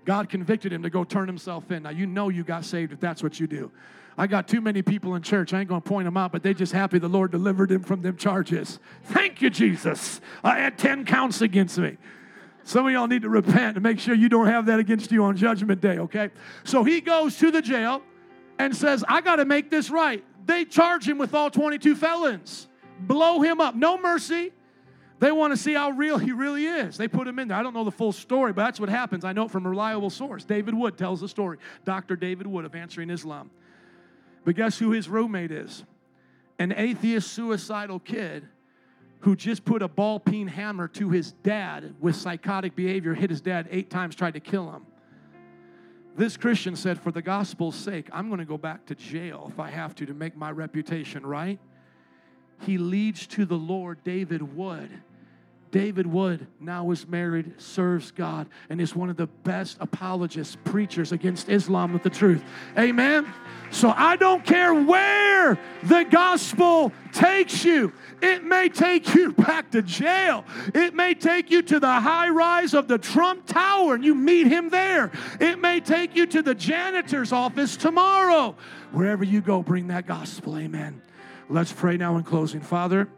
God 0.05 0.29
convicted 0.29 0.73
him 0.73 0.83
to 0.83 0.89
go 0.89 1.03
turn 1.03 1.27
himself 1.27 1.71
in. 1.71 1.83
Now, 1.83 1.89
you 1.89 2.05
know 2.05 2.29
you 2.29 2.43
got 2.43 2.65
saved 2.65 2.91
if 2.91 2.99
that's 2.99 3.23
what 3.23 3.39
you 3.39 3.47
do. 3.47 3.71
I 4.17 4.27
got 4.27 4.47
too 4.47 4.61
many 4.61 4.81
people 4.81 5.15
in 5.15 5.23
church. 5.23 5.53
I 5.53 5.59
ain't 5.59 5.69
going 5.69 5.81
to 5.81 5.89
point 5.89 6.05
them 6.05 6.17
out, 6.17 6.31
but 6.31 6.43
they 6.43 6.53
just 6.53 6.71
happy 6.71 6.99
the 6.99 7.07
Lord 7.07 7.31
delivered 7.31 7.69
them 7.69 7.83
from 7.83 8.01
them 8.01 8.15
charges. 8.15 8.79
Thank 9.05 9.41
you, 9.41 9.49
Jesus. 9.49 10.21
I 10.43 10.59
had 10.59 10.77
10 10.77 11.05
counts 11.05 11.41
against 11.41 11.77
me. 11.77 11.97
Some 12.63 12.85
of 12.85 12.93
y'all 12.93 13.07
need 13.07 13.23
to 13.23 13.29
repent 13.29 13.75
and 13.75 13.83
make 13.83 13.99
sure 13.99 14.13
you 14.13 14.29
don't 14.29 14.47
have 14.47 14.67
that 14.67 14.79
against 14.79 15.11
you 15.11 15.23
on 15.23 15.35
Judgment 15.35 15.81
Day, 15.81 15.97
okay? 15.97 16.29
So 16.63 16.83
he 16.83 17.01
goes 17.01 17.37
to 17.39 17.51
the 17.51 17.61
jail 17.61 18.01
and 18.59 18.75
says, 18.75 19.03
I 19.07 19.21
got 19.21 19.37
to 19.37 19.45
make 19.45 19.69
this 19.69 19.89
right. 19.89 20.23
They 20.45 20.63
charge 20.65 21.07
him 21.07 21.17
with 21.17 21.33
all 21.33 21.49
22 21.49 21.95
felons, 21.95 22.67
blow 22.99 23.41
him 23.41 23.59
up. 23.59 23.75
No 23.75 23.97
mercy. 23.97 24.51
They 25.23 25.31
want 25.31 25.53
to 25.53 25.57
see 25.57 25.73
how 25.73 25.91
real 25.91 26.17
he 26.17 26.33
really 26.33 26.65
is. 26.65 26.97
They 26.97 27.07
put 27.07 27.29
him 27.29 27.39
in 27.39 27.47
there. 27.47 27.55
I 27.55 27.63
don't 27.63 27.73
know 27.73 27.85
the 27.85 27.91
full 27.91 28.11
story, 28.11 28.51
but 28.51 28.65
that's 28.65 28.77
what 28.77 28.89
happens. 28.89 29.23
I 29.23 29.31
know 29.31 29.45
it 29.45 29.51
from 29.51 29.65
a 29.65 29.69
reliable 29.69 30.09
source. 30.09 30.43
David 30.43 30.73
Wood 30.73 30.97
tells 30.97 31.21
the 31.21 31.29
story. 31.29 31.59
Dr. 31.85 32.17
David 32.17 32.45
Wood 32.45 32.65
of 32.65 32.75
Answering 32.75 33.09
Islam. 33.09 33.49
But 34.43 34.57
guess 34.57 34.77
who 34.77 34.91
his 34.91 35.07
roommate 35.07 35.49
is? 35.49 35.85
An 36.59 36.73
atheist, 36.75 37.31
suicidal 37.31 37.99
kid 37.99 38.45
who 39.21 39.37
just 39.37 39.63
put 39.63 39.81
a 39.81 39.87
ball 39.87 40.19
peen 40.19 40.45
hammer 40.45 40.89
to 40.89 41.09
his 41.09 41.31
dad 41.31 41.95
with 42.01 42.17
psychotic 42.17 42.75
behavior, 42.75 43.13
hit 43.13 43.29
his 43.29 43.39
dad 43.39 43.69
eight 43.71 43.89
times, 43.89 44.15
tried 44.15 44.33
to 44.33 44.41
kill 44.41 44.69
him. 44.73 44.85
This 46.17 46.35
Christian 46.35 46.75
said, 46.75 46.99
For 46.99 47.13
the 47.13 47.21
gospel's 47.21 47.77
sake, 47.77 48.09
I'm 48.11 48.27
going 48.27 48.39
to 48.39 48.45
go 48.45 48.57
back 48.57 48.85
to 48.87 48.95
jail 48.95 49.49
if 49.53 49.57
I 49.57 49.69
have 49.69 49.95
to 49.95 50.05
to 50.05 50.13
make 50.13 50.35
my 50.35 50.51
reputation 50.51 51.25
right. 51.25 51.59
He 52.59 52.77
leads 52.77 53.25
to 53.27 53.45
the 53.45 53.55
Lord, 53.55 54.03
David 54.03 54.57
Wood 54.57 54.89
David 55.73 56.05
Wood 56.05 56.45
now 56.59 56.91
is 56.91 57.07
married, 57.07 57.59
serves 57.59 58.11
God, 58.11 58.47
and 58.69 58.79
is 58.79 58.95
one 58.95 59.09
of 59.09 59.17
the 59.17 59.25
best 59.25 59.77
apologists, 59.79 60.55
preachers 60.65 61.11
against 61.11 61.49
Islam 61.49 61.91
with 61.93 62.03
the 62.03 62.11
truth. 62.11 62.43
Amen. 62.77 63.25
So 63.71 63.91
I 63.97 64.15
don't 64.15 64.45
care 64.45 64.71
where 64.75 65.57
the 65.81 66.03
gospel 66.03 66.91
takes 67.11 67.65
you. 67.65 67.91
It 68.21 68.43
may 68.43 68.69
take 68.69 69.15
you 69.15 69.31
back 69.33 69.71
to 69.71 69.81
jail. 69.81 70.45
It 70.75 70.93
may 70.93 71.15
take 71.15 71.49
you 71.49 71.63
to 71.63 71.79
the 71.79 71.91
high 71.91 72.29
rise 72.29 72.75
of 72.75 72.87
the 72.87 72.99
Trump 72.99 73.47
Tower 73.47 73.95
and 73.95 74.05
you 74.05 74.13
meet 74.13 74.45
him 74.45 74.69
there. 74.69 75.11
It 75.39 75.59
may 75.59 75.79
take 75.79 76.15
you 76.15 76.27
to 76.27 76.43
the 76.43 76.53
janitor's 76.53 77.31
office 77.31 77.75
tomorrow. 77.77 78.55
Wherever 78.91 79.23
you 79.23 79.41
go, 79.41 79.63
bring 79.63 79.87
that 79.87 80.05
gospel. 80.05 80.55
Amen. 80.55 81.01
Let's 81.49 81.73
pray 81.73 81.97
now 81.97 82.17
in 82.17 82.23
closing. 82.23 82.61
Father, 82.61 83.09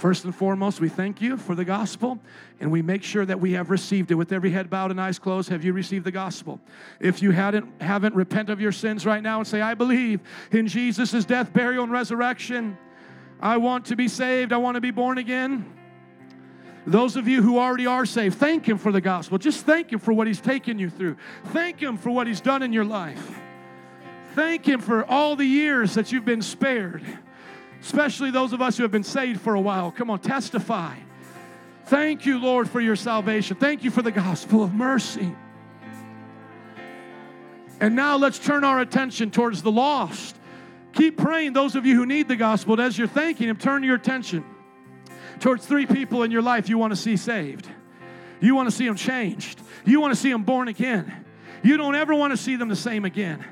First 0.00 0.24
and 0.24 0.34
foremost, 0.34 0.80
we 0.80 0.88
thank 0.88 1.20
you 1.20 1.36
for 1.36 1.54
the 1.54 1.64
gospel 1.64 2.18
and 2.58 2.72
we 2.72 2.80
make 2.80 3.02
sure 3.02 3.26
that 3.26 3.38
we 3.38 3.52
have 3.52 3.68
received 3.68 4.10
it 4.10 4.14
with 4.14 4.32
every 4.32 4.50
head 4.50 4.70
bowed 4.70 4.90
and 4.90 4.98
eyes 4.98 5.18
closed. 5.18 5.50
Have 5.50 5.62
you 5.62 5.74
received 5.74 6.06
the 6.06 6.10
gospel? 6.10 6.58
If 7.00 7.20
you 7.20 7.32
hadn't, 7.32 7.82
haven't, 7.82 8.14
repent 8.14 8.48
of 8.48 8.62
your 8.62 8.72
sins 8.72 9.04
right 9.04 9.22
now 9.22 9.40
and 9.40 9.46
say, 9.46 9.60
I 9.60 9.74
believe 9.74 10.20
in 10.52 10.68
Jesus' 10.68 11.26
death, 11.26 11.52
burial, 11.52 11.84
and 11.84 11.92
resurrection. 11.92 12.78
I 13.40 13.58
want 13.58 13.84
to 13.86 13.96
be 13.96 14.08
saved. 14.08 14.54
I 14.54 14.56
want 14.56 14.76
to 14.76 14.80
be 14.80 14.90
born 14.90 15.18
again. 15.18 15.70
Those 16.86 17.16
of 17.16 17.28
you 17.28 17.42
who 17.42 17.58
already 17.58 17.84
are 17.84 18.06
saved, 18.06 18.38
thank 18.38 18.66
Him 18.66 18.78
for 18.78 18.92
the 18.92 19.02
gospel. 19.02 19.36
Just 19.36 19.66
thank 19.66 19.92
Him 19.92 19.98
for 19.98 20.14
what 20.14 20.26
He's 20.26 20.40
taken 20.40 20.78
you 20.78 20.88
through. 20.88 21.18
Thank 21.48 21.78
Him 21.78 21.98
for 21.98 22.10
what 22.10 22.26
He's 22.26 22.40
done 22.40 22.62
in 22.62 22.72
your 22.72 22.86
life. 22.86 23.38
Thank 24.34 24.66
Him 24.66 24.80
for 24.80 25.04
all 25.04 25.36
the 25.36 25.44
years 25.44 25.92
that 25.92 26.10
you've 26.10 26.24
been 26.24 26.40
spared 26.40 27.04
especially 27.80 28.30
those 28.30 28.52
of 28.52 28.60
us 28.60 28.76
who 28.76 28.82
have 28.82 28.92
been 28.92 29.04
saved 29.04 29.40
for 29.40 29.54
a 29.54 29.60
while. 29.60 29.90
Come 29.90 30.10
on, 30.10 30.20
testify. 30.20 30.96
Thank 31.86 32.26
you, 32.26 32.38
Lord, 32.38 32.68
for 32.68 32.80
your 32.80 32.96
salvation. 32.96 33.56
Thank 33.56 33.82
you 33.82 33.90
for 33.90 34.02
the 34.02 34.12
gospel 34.12 34.62
of 34.62 34.72
mercy. 34.72 35.34
And 37.80 37.96
now 37.96 38.16
let's 38.16 38.38
turn 38.38 38.62
our 38.62 38.80
attention 38.80 39.30
towards 39.30 39.62
the 39.62 39.72
lost. 39.72 40.36
Keep 40.92 41.16
praying, 41.16 41.54
those 41.54 41.76
of 41.76 41.86
you 41.86 41.96
who 41.96 42.04
need 42.04 42.28
the 42.28 42.36
gospel, 42.36 42.80
as 42.80 42.98
you're 42.98 43.08
thanking 43.08 43.48
Him, 43.48 43.56
turn 43.56 43.82
your 43.82 43.96
attention 43.96 44.44
towards 45.40 45.66
three 45.66 45.86
people 45.86 46.22
in 46.22 46.30
your 46.30 46.42
life 46.42 46.68
you 46.68 46.78
want 46.78 46.92
to 46.92 46.96
see 46.96 47.16
saved. 47.16 47.68
You 48.40 48.54
want 48.54 48.68
to 48.68 48.74
see 48.74 48.86
them 48.86 48.96
changed. 48.96 49.60
You 49.84 50.00
want 50.00 50.12
to 50.12 50.20
see 50.20 50.30
them 50.30 50.44
born 50.44 50.68
again. 50.68 51.24
You 51.62 51.76
don't 51.76 51.94
ever 51.94 52.14
want 52.14 52.32
to 52.32 52.36
see 52.36 52.56
them 52.56 52.68
the 52.68 52.76
same 52.76 53.04
again. 53.04 53.44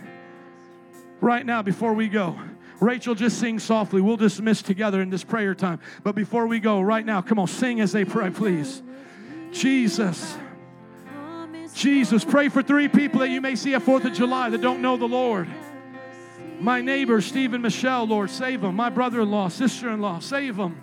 Right 1.20 1.44
now, 1.44 1.62
before 1.62 1.92
we 1.92 2.08
go, 2.08 2.38
Rachel, 2.80 3.14
just 3.14 3.38
sing 3.40 3.58
softly. 3.58 4.00
We'll 4.00 4.16
dismiss 4.16 4.62
together 4.62 5.02
in 5.02 5.10
this 5.10 5.24
prayer 5.24 5.54
time. 5.54 5.80
But 6.04 6.14
before 6.14 6.46
we 6.46 6.60
go, 6.60 6.80
right 6.80 7.04
now, 7.04 7.20
come 7.22 7.38
on, 7.38 7.48
sing 7.48 7.80
as 7.80 7.92
they 7.92 8.04
pray, 8.04 8.30
please. 8.30 8.82
Jesus. 9.50 10.36
Jesus, 11.74 12.24
pray 12.24 12.48
for 12.48 12.62
three 12.62 12.88
people 12.88 13.20
that 13.20 13.30
you 13.30 13.40
may 13.40 13.56
see 13.56 13.74
at 13.74 13.82
4th 13.82 14.04
of 14.04 14.12
July 14.12 14.50
that 14.50 14.60
don't 14.60 14.82
know 14.82 14.96
the 14.96 15.08
Lord. 15.08 15.48
My 16.60 16.80
neighbor, 16.80 17.20
Stephen 17.20 17.62
Michelle, 17.62 18.04
Lord, 18.06 18.30
save 18.30 18.62
them. 18.62 18.74
My 18.74 18.90
brother 18.90 19.20
in 19.20 19.30
law, 19.30 19.48
sister 19.48 19.90
in 19.90 20.00
law, 20.00 20.18
save 20.18 20.56
them. 20.56 20.80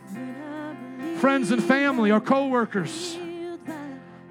Friends 1.19 1.51
and 1.51 1.63
family, 1.63 2.11
our 2.11 2.21
co 2.21 2.47
workers. 2.47 3.17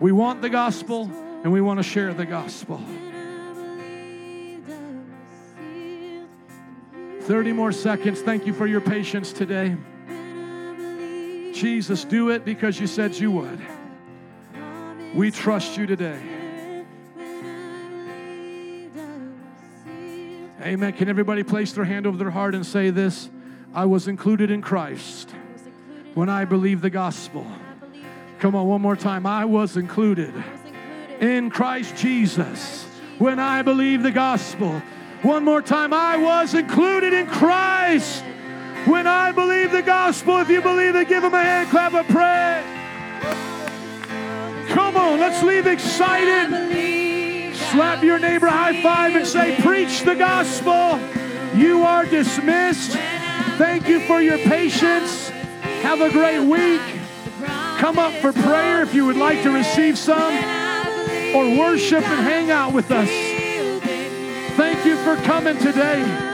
We 0.01 0.13
want 0.13 0.43
the 0.43 0.51
gospel 0.51 1.11
and 1.43 1.53
we 1.53 1.61
want 1.61 1.79
to 1.79 1.83
share 1.83 2.15
the 2.15 2.27
gospel. 2.27 2.83
30 7.25 7.53
more 7.53 7.73
seconds. 7.73 8.21
Thank 8.21 8.47
you 8.47 8.53
for 8.53 8.67
your 8.67 8.83
patience 8.83 9.33
today. 9.33 9.77
Jesus, 11.55 12.05
do 12.05 12.29
it 12.29 12.45
because 12.45 12.79
you 12.79 12.87
said 12.87 13.15
you 13.15 13.31
would. 13.31 13.61
We 15.15 15.31
trust 15.31 15.79
you 15.79 15.87
today. 15.87 16.21
Amen. 20.61 20.93
Can 20.93 21.09
everybody 21.09 21.43
place 21.43 21.73
their 21.73 21.85
hand 21.85 22.07
over 22.07 22.19
their 22.19 22.31
heart 22.31 22.55
and 22.55 22.65
say 22.65 22.91
this? 22.91 23.31
I 23.73 23.87
was 23.87 24.07
included 24.07 24.51
in 24.51 24.61
Christ 24.61 25.31
when 26.13 26.29
I 26.29 26.45
believed 26.45 26.83
the 26.83 26.91
gospel. 26.91 27.47
Come 28.39 28.55
on, 28.55 28.67
one 28.67 28.83
more 28.83 28.97
time. 28.97 29.25
I 29.25 29.47
was 29.47 29.79
included 29.79 30.35
in 31.21 31.49
Christ 31.49 31.97
Jesus 31.97 32.85
when 33.19 33.39
I 33.39 33.63
believed 33.63 34.03
the 34.03 34.11
gospel. 34.11 34.83
One 35.25 35.43
more 35.43 35.63
time. 35.63 35.95
I 35.95 36.19
was 36.19 36.53
included 36.53 37.15
in 37.15 37.27
Christ 37.27 38.23
when 38.85 39.07
I 39.07 39.33
believe 39.33 39.73
the 39.73 39.81
gospel. 39.81 40.37
If 40.41 40.51
you 40.51 40.61
believe 40.61 40.95
it, 40.97 41.09
give 41.09 41.25
him 41.25 41.33
a 41.33 41.43
hand 41.43 41.71
clap 41.71 41.95
of 41.95 42.07
praise. 42.09 42.63
Come 44.69 44.99
on, 44.99 45.19
let's 45.19 45.43
leave 45.43 45.67
excited. 45.67 47.55
Slap 47.57 48.05
your 48.05 48.19
neighbor 48.19 48.49
high 48.49 48.83
five 48.83 49.17
and 49.17 49.27
say, 49.27 49.57
Preach 49.63 50.03
the 50.03 50.15
gospel. 50.15 51.01
You 51.59 51.85
are 51.85 52.05
dismissed. 52.05 52.91
Thank 53.57 53.89
you 53.89 54.01
for 54.01 54.21
your 54.21 54.37
patience. 54.37 55.31
Have 55.81 56.03
a 56.03 56.11
great 56.11 56.41
week. 56.41 56.83
Come 57.79 57.99
up 57.99 58.13
for 58.21 58.35
prayer 58.35 58.83
if 58.83 58.93
you 58.93 59.07
would 59.07 59.17
like 59.17 59.43
to 59.45 59.51
receive 59.51 59.97
some 59.97 60.35
or 61.35 61.59
worship 61.59 62.05
and 62.07 62.27
hang 62.27 62.51
out 62.51 62.75
with 62.75 62.91
us. 62.91 63.34
Thank 64.57 64.87
you 64.87 64.97
for 64.99 65.17
coming 65.25 65.59
today. 65.59 66.34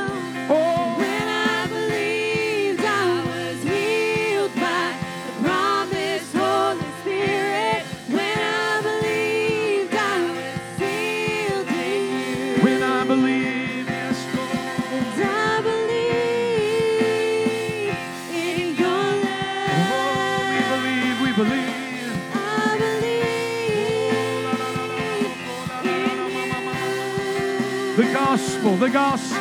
Gospel. 28.91 29.39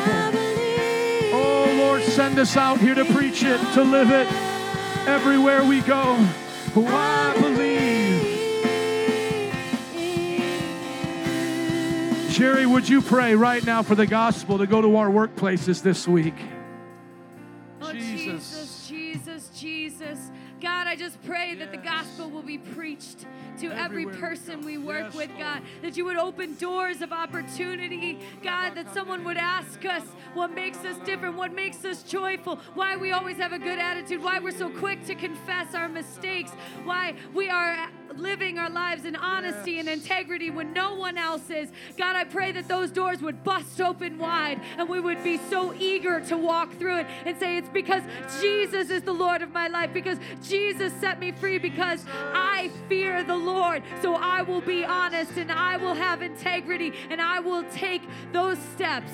Oh, 1.32 1.76
Lord, 1.78 2.02
send 2.04 2.40
us 2.40 2.56
out 2.58 2.80
here 2.80 2.96
to 2.96 3.06
preach 3.06 3.44
it, 3.44 3.60
to 3.74 3.84
live 3.84 4.12
it 4.12 4.28
everywhere 5.08 5.64
we 5.64 5.82
go. 5.82 6.16
Oh, 6.76 6.86
I 6.88 7.34
believe. 7.40 8.00
Sherry, 12.32 12.66
would 12.66 12.88
you 12.88 13.02
pray 13.02 13.36
right 13.36 13.66
now 13.66 13.82
for 13.84 13.96
the 13.96 14.06
gospel 14.06 14.58
to 14.60 14.68
go 14.68 14.82
to 14.82 14.96
our 14.96 15.10
workplaces 15.10 15.82
this 15.82 16.08
week? 16.08 16.36
God. 25.60 25.70
That 25.82 25.98
you 25.98 26.06
would 26.06 26.18
open 26.18 26.56
doors 26.56 27.02
of 27.02 27.12
opportunity, 27.12 28.20
God, 28.44 28.76
that 28.76 28.94
someone 28.94 29.24
would 29.24 29.38
ask 29.38 29.86
us 29.86 30.04
what 30.34 30.54
makes 30.54 30.80
us 30.80 30.98
different, 31.06 31.36
what 31.36 31.54
makes 31.54 31.84
us 31.86 32.04
joyful, 32.04 32.58
why 32.74 32.96
we 32.96 33.12
always 33.12 33.38
have 33.38 33.54
a 33.54 33.60
good 33.60 33.80
attitude, 33.80 34.22
why 34.22 34.40
we're 34.40 34.52
so 34.52 34.70
quick 34.70 35.04
to 35.06 35.16
confess 35.16 35.74
our 35.76 35.90
mistakes, 35.90 36.52
why 36.84 37.16
we 37.34 37.50
are 37.50 37.90
living 38.16 38.58
our 38.58 38.70
lives 38.70 39.06
in 39.06 39.16
honesty 39.16 39.80
and 39.80 39.88
integrity 39.88 40.50
when 40.50 40.74
no 40.74 40.96
one 40.96 41.18
else 41.18 41.50
is. 41.50 41.70
God, 41.98 42.16
I 42.16 42.24
pray 42.24 42.52
that 42.54 42.68
those 42.68 42.92
doors 42.92 43.22
would 43.22 43.44
bust 43.44 43.80
open 43.82 44.18
wide 44.18 44.62
and 44.78 44.90
we 44.90 45.00
would 45.00 45.24
be 45.24 45.38
so 45.50 45.74
eager 45.74 46.20
to 46.22 46.38
walk 46.38 46.74
through 46.78 47.00
it 47.00 47.08
and 47.26 47.38
say, 47.38 47.58
It's 47.58 47.70
because 47.70 48.04
Jesus 48.42 48.90
is 48.90 49.04
the 49.04 49.14
Lord 49.14 49.42
of 49.42 49.52
my 49.52 49.68
life, 49.68 49.94
because 49.94 50.18
Jesus 50.44 50.94
set 50.94 51.20
me 51.20 51.32
free, 51.32 51.58
because 51.58 52.06
I 52.34 52.72
fear 52.88 53.24
the 53.24 53.36
Lord. 53.36 53.84
So 54.02 54.16
I 54.16 54.42
will 54.42 54.62
be 54.62 54.84
honest 54.86 55.38
and 55.38 55.52
I 55.52 55.78
will 55.78 55.96
have 55.96 56.22
integrity 56.22 56.94
and 57.10 57.22
I 57.22 57.40
will 57.40 57.64
take 57.72 58.02
those 58.32 58.58
steps. 58.76 59.12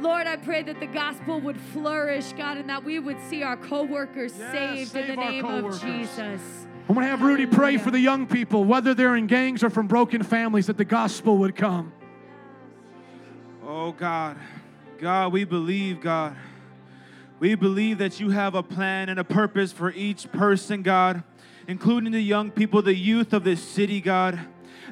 Lord, 0.00 0.26
I 0.26 0.36
pray 0.36 0.62
that 0.62 0.80
the 0.80 0.86
gospel 0.86 1.40
would 1.40 1.60
flourish, 1.60 2.32
God, 2.32 2.58
and 2.58 2.68
that 2.68 2.84
we 2.84 2.98
would 2.98 3.20
see 3.28 3.42
our 3.42 3.56
coworkers 3.56 4.36
Yes, 4.36 4.52
saved 4.52 4.90
save 4.90 5.10
in 5.10 5.16
the 5.16 5.22
name 5.24 5.44
of. 5.44 5.80
Jesus. 5.80 6.63
I'm 6.86 6.94
going 6.94 7.06
to 7.06 7.10
have 7.10 7.22
Rudy 7.22 7.46
pray 7.46 7.78
for 7.78 7.90
the 7.90 7.98
young 7.98 8.26
people, 8.26 8.62
whether 8.64 8.92
they're 8.92 9.16
in 9.16 9.26
gangs 9.26 9.64
or 9.64 9.70
from 9.70 9.86
broken 9.86 10.22
families, 10.22 10.66
that 10.66 10.76
the 10.76 10.84
gospel 10.84 11.38
would 11.38 11.56
come. 11.56 11.94
Oh 13.66 13.92
God, 13.92 14.36
God, 14.98 15.32
we 15.32 15.44
believe, 15.44 16.02
God. 16.02 16.36
We 17.40 17.54
believe 17.54 17.98
that 17.98 18.20
you 18.20 18.30
have 18.30 18.54
a 18.54 18.62
plan 18.62 19.08
and 19.08 19.18
a 19.18 19.24
purpose 19.24 19.72
for 19.72 19.92
each 19.92 20.30
person, 20.30 20.82
God, 20.82 21.22
including 21.66 22.12
the 22.12 22.20
young 22.20 22.50
people, 22.50 22.82
the 22.82 22.94
youth 22.94 23.32
of 23.32 23.44
this 23.44 23.62
city, 23.62 24.02
God. 24.02 24.38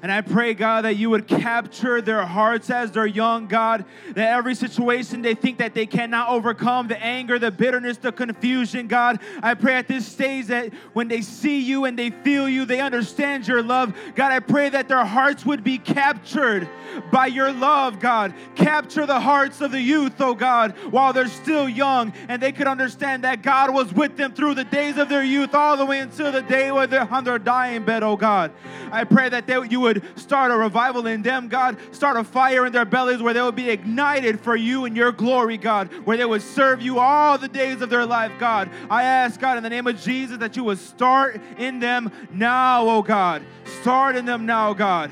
And 0.02 0.10
I 0.10 0.20
pray, 0.20 0.52
God, 0.52 0.84
that 0.84 0.96
you 0.96 1.10
would 1.10 1.28
capture 1.28 2.02
their 2.02 2.26
hearts 2.26 2.70
as 2.70 2.90
they're 2.90 3.06
young, 3.06 3.46
God, 3.46 3.84
that 4.14 4.36
every 4.36 4.56
situation 4.56 5.22
they 5.22 5.34
think 5.34 5.58
that 5.58 5.74
they 5.74 5.86
cannot 5.86 6.28
overcome, 6.28 6.88
the 6.88 7.00
anger, 7.00 7.38
the 7.38 7.52
bitterness, 7.52 7.98
the 7.98 8.10
confusion, 8.10 8.88
God. 8.88 9.20
I 9.44 9.54
pray 9.54 9.74
at 9.74 9.86
this 9.86 10.04
stage 10.04 10.46
that 10.46 10.74
when 10.92 11.06
they 11.06 11.20
see 11.20 11.60
you 11.60 11.84
and 11.84 11.96
they 11.96 12.10
feel 12.10 12.48
you, 12.48 12.64
they 12.64 12.80
understand 12.80 13.46
your 13.46 13.62
love. 13.62 13.94
God, 14.16 14.32
I 14.32 14.40
pray 14.40 14.70
that 14.70 14.88
their 14.88 15.04
hearts 15.04 15.46
would 15.46 15.62
be 15.62 15.78
captured 15.78 16.68
by 17.12 17.26
your 17.26 17.52
love, 17.52 18.00
God. 18.00 18.34
Capture 18.56 19.06
the 19.06 19.20
hearts 19.20 19.60
of 19.60 19.70
the 19.70 19.80
youth, 19.80 20.20
oh 20.20 20.34
God, 20.34 20.72
while 20.90 21.12
they're 21.12 21.28
still 21.28 21.68
young, 21.68 22.12
and 22.28 22.42
they 22.42 22.50
could 22.50 22.66
understand 22.66 23.22
that 23.22 23.42
God 23.42 23.72
was 23.72 23.92
with 23.92 24.16
them 24.16 24.32
through 24.32 24.54
the 24.54 24.64
days 24.64 24.98
of 24.98 25.08
their 25.08 25.22
youth, 25.22 25.54
all 25.54 25.76
the 25.76 25.86
way 25.86 26.00
until 26.00 26.32
the 26.32 26.42
day 26.42 26.72
where 26.72 26.88
they're 26.88 27.08
on 27.08 27.22
their 27.22 27.38
dying 27.38 27.84
bed, 27.84 28.02
oh 28.02 28.16
God. 28.16 28.50
I 28.90 29.04
pray 29.04 29.28
that 29.28 29.46
they, 29.46 29.58
you 29.68 29.80
would 29.80 29.91
start 30.16 30.50
a 30.50 30.56
revival 30.56 31.06
in 31.06 31.22
them, 31.22 31.48
God. 31.48 31.76
Start 31.90 32.16
a 32.16 32.24
fire 32.24 32.64
in 32.64 32.72
their 32.72 32.84
bellies 32.84 33.20
where 33.20 33.34
they 33.34 33.42
would 33.42 33.56
be 33.56 33.68
ignited 33.68 34.40
for 34.40 34.56
you 34.56 34.84
and 34.84 34.96
your 34.96 35.12
glory, 35.12 35.58
God, 35.58 35.92
where 36.04 36.16
they 36.16 36.24
would 36.24 36.42
serve 36.42 36.80
you 36.80 36.98
all 36.98 37.36
the 37.36 37.48
days 37.48 37.80
of 37.80 37.90
their 37.90 38.06
life, 38.06 38.32
God. 38.38 38.70
I 38.88 39.02
ask, 39.02 39.40
God, 39.40 39.56
in 39.56 39.62
the 39.62 39.70
name 39.70 39.86
of 39.86 40.00
Jesus, 40.00 40.38
that 40.38 40.56
you 40.56 40.64
would 40.64 40.78
start 40.78 41.40
in 41.58 41.80
them 41.80 42.12
now, 42.32 42.88
oh 42.88 43.02
God. 43.02 43.42
Start 43.80 44.16
in 44.16 44.24
them 44.24 44.46
now, 44.46 44.72
God. 44.72 45.10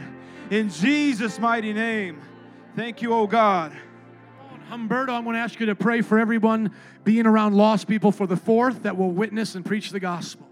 In 0.51 0.69
Jesus' 0.71 1.39
mighty 1.39 1.73
name. 1.73 2.21
Thank 2.77 3.03
you, 3.03 3.13
oh 3.13 3.27
God. 3.27 3.73
Humberto, 4.71 5.11
I'm 5.11 5.25
going 5.25 5.35
to 5.35 5.41
ask 5.41 5.59
you 5.59 5.67
to 5.67 5.75
pray 5.75 6.01
for 6.01 6.19
everyone 6.19 6.73
being 7.03 7.27
around 7.27 7.55
lost 7.55 7.89
people 7.89 8.13
for 8.13 8.27
the 8.27 8.37
fourth 8.37 8.85
that 8.85 8.97
will 8.97 9.11
witness 9.11 9.55
and 9.55 9.65
preach 9.65 9.91
the 9.91 10.01
gospel. 10.01 10.50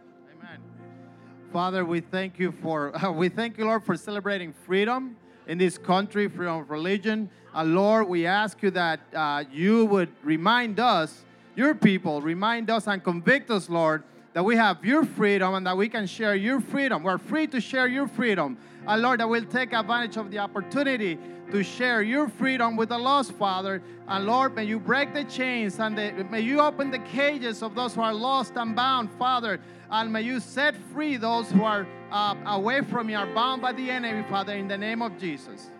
Father, 1.52 1.82
we 1.82 2.00
thank 2.00 2.38
you 2.38 2.52
for 2.52 2.92
we 3.14 3.30
thank 3.30 3.56
you, 3.56 3.64
Lord, 3.64 3.82
for 3.82 3.96
celebrating 3.96 4.52
freedom 4.52 5.16
in 5.46 5.56
this 5.56 5.78
country, 5.78 6.28
freedom 6.28 6.60
of 6.60 6.70
religion. 6.70 7.30
Uh, 7.54 7.64
Lord, 7.64 8.06
we 8.06 8.26
ask 8.26 8.62
you 8.62 8.70
that 8.72 9.00
uh, 9.14 9.44
you 9.50 9.86
would 9.86 10.10
remind 10.22 10.78
us, 10.78 11.24
your 11.56 11.74
people, 11.74 12.20
remind 12.20 12.68
us 12.68 12.86
and 12.86 13.02
convict 13.02 13.50
us, 13.50 13.70
Lord, 13.70 14.02
that 14.34 14.44
we 14.44 14.56
have 14.56 14.84
your 14.84 15.04
freedom 15.04 15.54
and 15.54 15.66
that 15.66 15.76
we 15.76 15.88
can 15.88 16.06
share 16.06 16.34
your 16.34 16.60
freedom. 16.60 17.02
We're 17.02 17.16
free 17.16 17.46
to 17.46 17.62
share 17.62 17.88
your 17.88 18.06
freedom. 18.06 18.58
And 18.88 19.02
Lord, 19.02 19.20
that 19.20 19.28
we'll 19.28 19.44
take 19.44 19.74
advantage 19.74 20.16
of 20.16 20.30
the 20.30 20.38
opportunity 20.38 21.18
to 21.52 21.62
share 21.62 22.00
your 22.00 22.26
freedom 22.26 22.74
with 22.74 22.88
the 22.88 22.96
lost, 22.96 23.32
Father. 23.32 23.82
And 24.08 24.24
Lord, 24.24 24.54
may 24.54 24.64
you 24.64 24.80
break 24.80 25.12
the 25.12 25.24
chains 25.24 25.78
and 25.78 25.96
the, 25.96 26.26
may 26.30 26.40
you 26.40 26.60
open 26.60 26.90
the 26.90 26.98
cages 27.00 27.62
of 27.62 27.74
those 27.74 27.94
who 27.94 28.00
are 28.00 28.14
lost 28.14 28.56
and 28.56 28.74
bound, 28.74 29.10
Father. 29.18 29.60
And 29.90 30.10
may 30.10 30.22
you 30.22 30.40
set 30.40 30.74
free 30.94 31.18
those 31.18 31.50
who 31.50 31.64
are 31.64 31.86
uh, 32.10 32.34
away 32.46 32.80
from 32.80 33.10
you, 33.10 33.18
are 33.18 33.26
bound 33.26 33.60
by 33.60 33.72
the 33.72 33.90
enemy, 33.90 34.26
Father, 34.30 34.54
in 34.54 34.68
the 34.68 34.78
name 34.78 35.02
of 35.02 35.18
Jesus. 35.18 35.70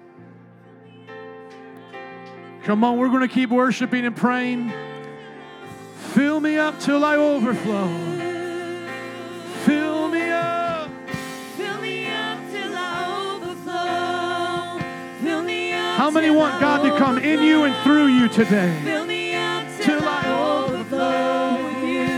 Come 2.64 2.84
on, 2.84 2.98
we're 2.98 3.08
going 3.08 3.26
to 3.26 3.34
keep 3.34 3.48
worshiping 3.48 4.04
and 4.04 4.14
praying. 4.14 4.70
Fill 6.12 6.40
me 6.40 6.58
up 6.58 6.78
till 6.78 7.06
I 7.06 7.16
overflow. 7.16 8.27
How 16.08 16.14
many 16.14 16.30
want 16.30 16.58
God 16.58 16.82
to 16.84 16.96
come 16.96 17.18
in 17.18 17.42
you 17.42 17.64
and 17.64 17.76
through 17.84 18.06
you 18.06 18.28
today? 18.28 18.80
Fill 18.82 19.04
me 19.04 19.34
up 19.34 19.66
Till 19.78 20.02
I 20.02 20.22
I 20.24 20.64
overflow 20.64 21.64
with 21.66 21.82
you. 21.84 22.08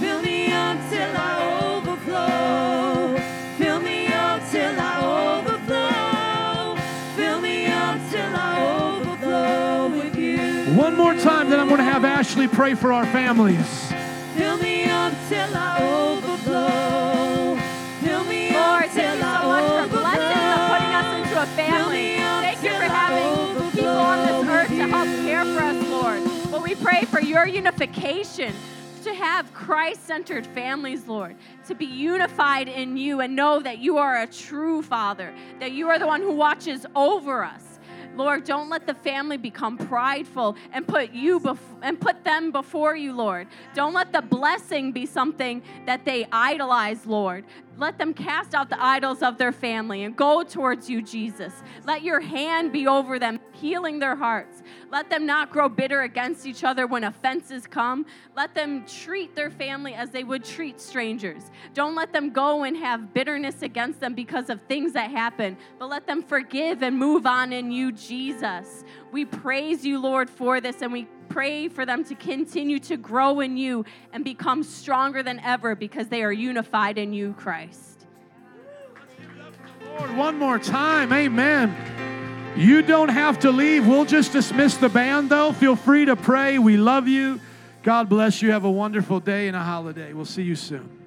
Fill 0.00 0.22
me 0.22 0.50
up 0.50 0.78
till 0.88 1.14
I 1.14 1.74
overflow. 1.76 3.18
Fill 3.58 3.80
me 3.80 4.06
up 4.06 4.50
till 4.50 4.80
I 4.80 5.36
overflow. 5.36 6.76
Fill 7.14 7.40
me 7.42 7.66
up 7.66 8.00
till 8.10 8.34
I 8.34 8.96
overflow 8.96 9.88
with 9.90 10.16
you. 10.16 10.74
One 10.74 10.96
more 10.96 11.12
time, 11.16 11.50
then 11.50 11.60
I'm 11.60 11.68
going 11.68 11.80
to 11.80 11.84
have 11.84 12.06
Ashley 12.06 12.48
pray 12.48 12.72
for 12.72 12.94
our 12.94 13.04
families. 13.04 13.92
Fill 14.34 14.56
me 14.56 14.84
up 14.84 15.12
till 15.28 15.54
I 15.54 15.82
overflow. 15.82 16.97
Your 27.28 27.46
unification, 27.46 28.54
to 29.04 29.14
have 29.14 29.52
Christ 29.52 30.06
centered 30.06 30.46
families, 30.46 31.06
Lord, 31.06 31.36
to 31.66 31.74
be 31.74 31.84
unified 31.84 32.68
in 32.68 32.96
you 32.96 33.20
and 33.20 33.36
know 33.36 33.60
that 33.60 33.78
you 33.78 33.98
are 33.98 34.22
a 34.22 34.26
true 34.26 34.82
Father, 34.82 35.32
that 35.60 35.72
you 35.72 35.88
are 35.88 35.98
the 35.98 36.06
one 36.06 36.22
who 36.22 36.32
watches 36.32 36.86
over 36.96 37.44
us. 37.44 37.78
Lord, 38.16 38.44
don't 38.44 38.68
let 38.68 38.86
the 38.86 38.94
family 38.94 39.36
become 39.36 39.78
prideful 39.78 40.56
and 40.72 40.88
put 40.88 41.12
you 41.12 41.38
bef- 41.38 41.77
and 41.82 42.00
put 42.00 42.24
them 42.24 42.50
before 42.52 42.96
you, 42.96 43.12
Lord. 43.12 43.48
Don't 43.74 43.94
let 43.94 44.12
the 44.12 44.22
blessing 44.22 44.92
be 44.92 45.06
something 45.06 45.62
that 45.86 46.04
they 46.04 46.26
idolize, 46.32 47.06
Lord. 47.06 47.44
Let 47.78 47.96
them 47.96 48.12
cast 48.12 48.54
out 48.54 48.70
the 48.70 48.84
idols 48.84 49.22
of 49.22 49.38
their 49.38 49.52
family 49.52 50.02
and 50.02 50.16
go 50.16 50.42
towards 50.42 50.90
you, 50.90 51.00
Jesus. 51.00 51.52
Let 51.86 52.02
your 52.02 52.18
hand 52.18 52.72
be 52.72 52.88
over 52.88 53.20
them, 53.20 53.38
healing 53.52 54.00
their 54.00 54.16
hearts. 54.16 54.64
Let 54.90 55.10
them 55.10 55.26
not 55.26 55.50
grow 55.50 55.68
bitter 55.68 56.02
against 56.02 56.44
each 56.44 56.64
other 56.64 56.88
when 56.88 57.04
offenses 57.04 57.68
come. 57.68 58.04
Let 58.36 58.52
them 58.56 58.84
treat 58.84 59.36
their 59.36 59.50
family 59.50 59.94
as 59.94 60.10
they 60.10 60.24
would 60.24 60.44
treat 60.44 60.80
strangers. 60.80 61.52
Don't 61.72 61.94
let 61.94 62.12
them 62.12 62.30
go 62.30 62.64
and 62.64 62.76
have 62.76 63.14
bitterness 63.14 63.62
against 63.62 64.00
them 64.00 64.14
because 64.14 64.50
of 64.50 64.60
things 64.62 64.92
that 64.94 65.12
happen, 65.12 65.56
but 65.78 65.88
let 65.88 66.04
them 66.04 66.22
forgive 66.22 66.82
and 66.82 66.98
move 66.98 67.26
on 67.26 67.52
in 67.52 67.70
you, 67.70 67.92
Jesus. 67.92 68.82
We 69.12 69.24
praise 69.24 69.84
you, 69.84 70.00
Lord, 70.00 70.28
for 70.28 70.60
this, 70.60 70.82
and 70.82 70.92
we 70.92 71.06
pray 71.28 71.68
for 71.68 71.84
them 71.86 72.04
to 72.04 72.14
continue 72.14 72.78
to 72.80 72.96
grow 72.96 73.40
in 73.40 73.56
you 73.56 73.84
and 74.12 74.24
become 74.24 74.62
stronger 74.62 75.22
than 75.22 75.40
ever 75.40 75.74
because 75.74 76.08
they 76.08 76.22
are 76.22 76.32
unified 76.32 76.98
in 76.98 77.12
you, 77.12 77.34
Christ. 77.38 78.06
Lord, 79.98 80.16
one 80.16 80.38
more 80.38 80.58
time. 80.58 81.12
Amen. 81.12 81.74
You 82.56 82.82
don't 82.82 83.10
have 83.10 83.38
to 83.40 83.50
leave. 83.50 83.86
We'll 83.86 84.04
just 84.04 84.32
dismiss 84.32 84.76
the 84.76 84.88
band, 84.88 85.30
though. 85.30 85.52
Feel 85.52 85.76
free 85.76 86.06
to 86.06 86.16
pray. 86.16 86.58
We 86.58 86.76
love 86.76 87.06
you. 87.06 87.40
God 87.82 88.08
bless 88.08 88.42
you. 88.42 88.50
Have 88.50 88.64
a 88.64 88.70
wonderful 88.70 89.20
day 89.20 89.48
and 89.48 89.56
a 89.56 89.62
holiday. 89.62 90.12
We'll 90.12 90.24
see 90.24 90.42
you 90.42 90.56
soon. 90.56 90.97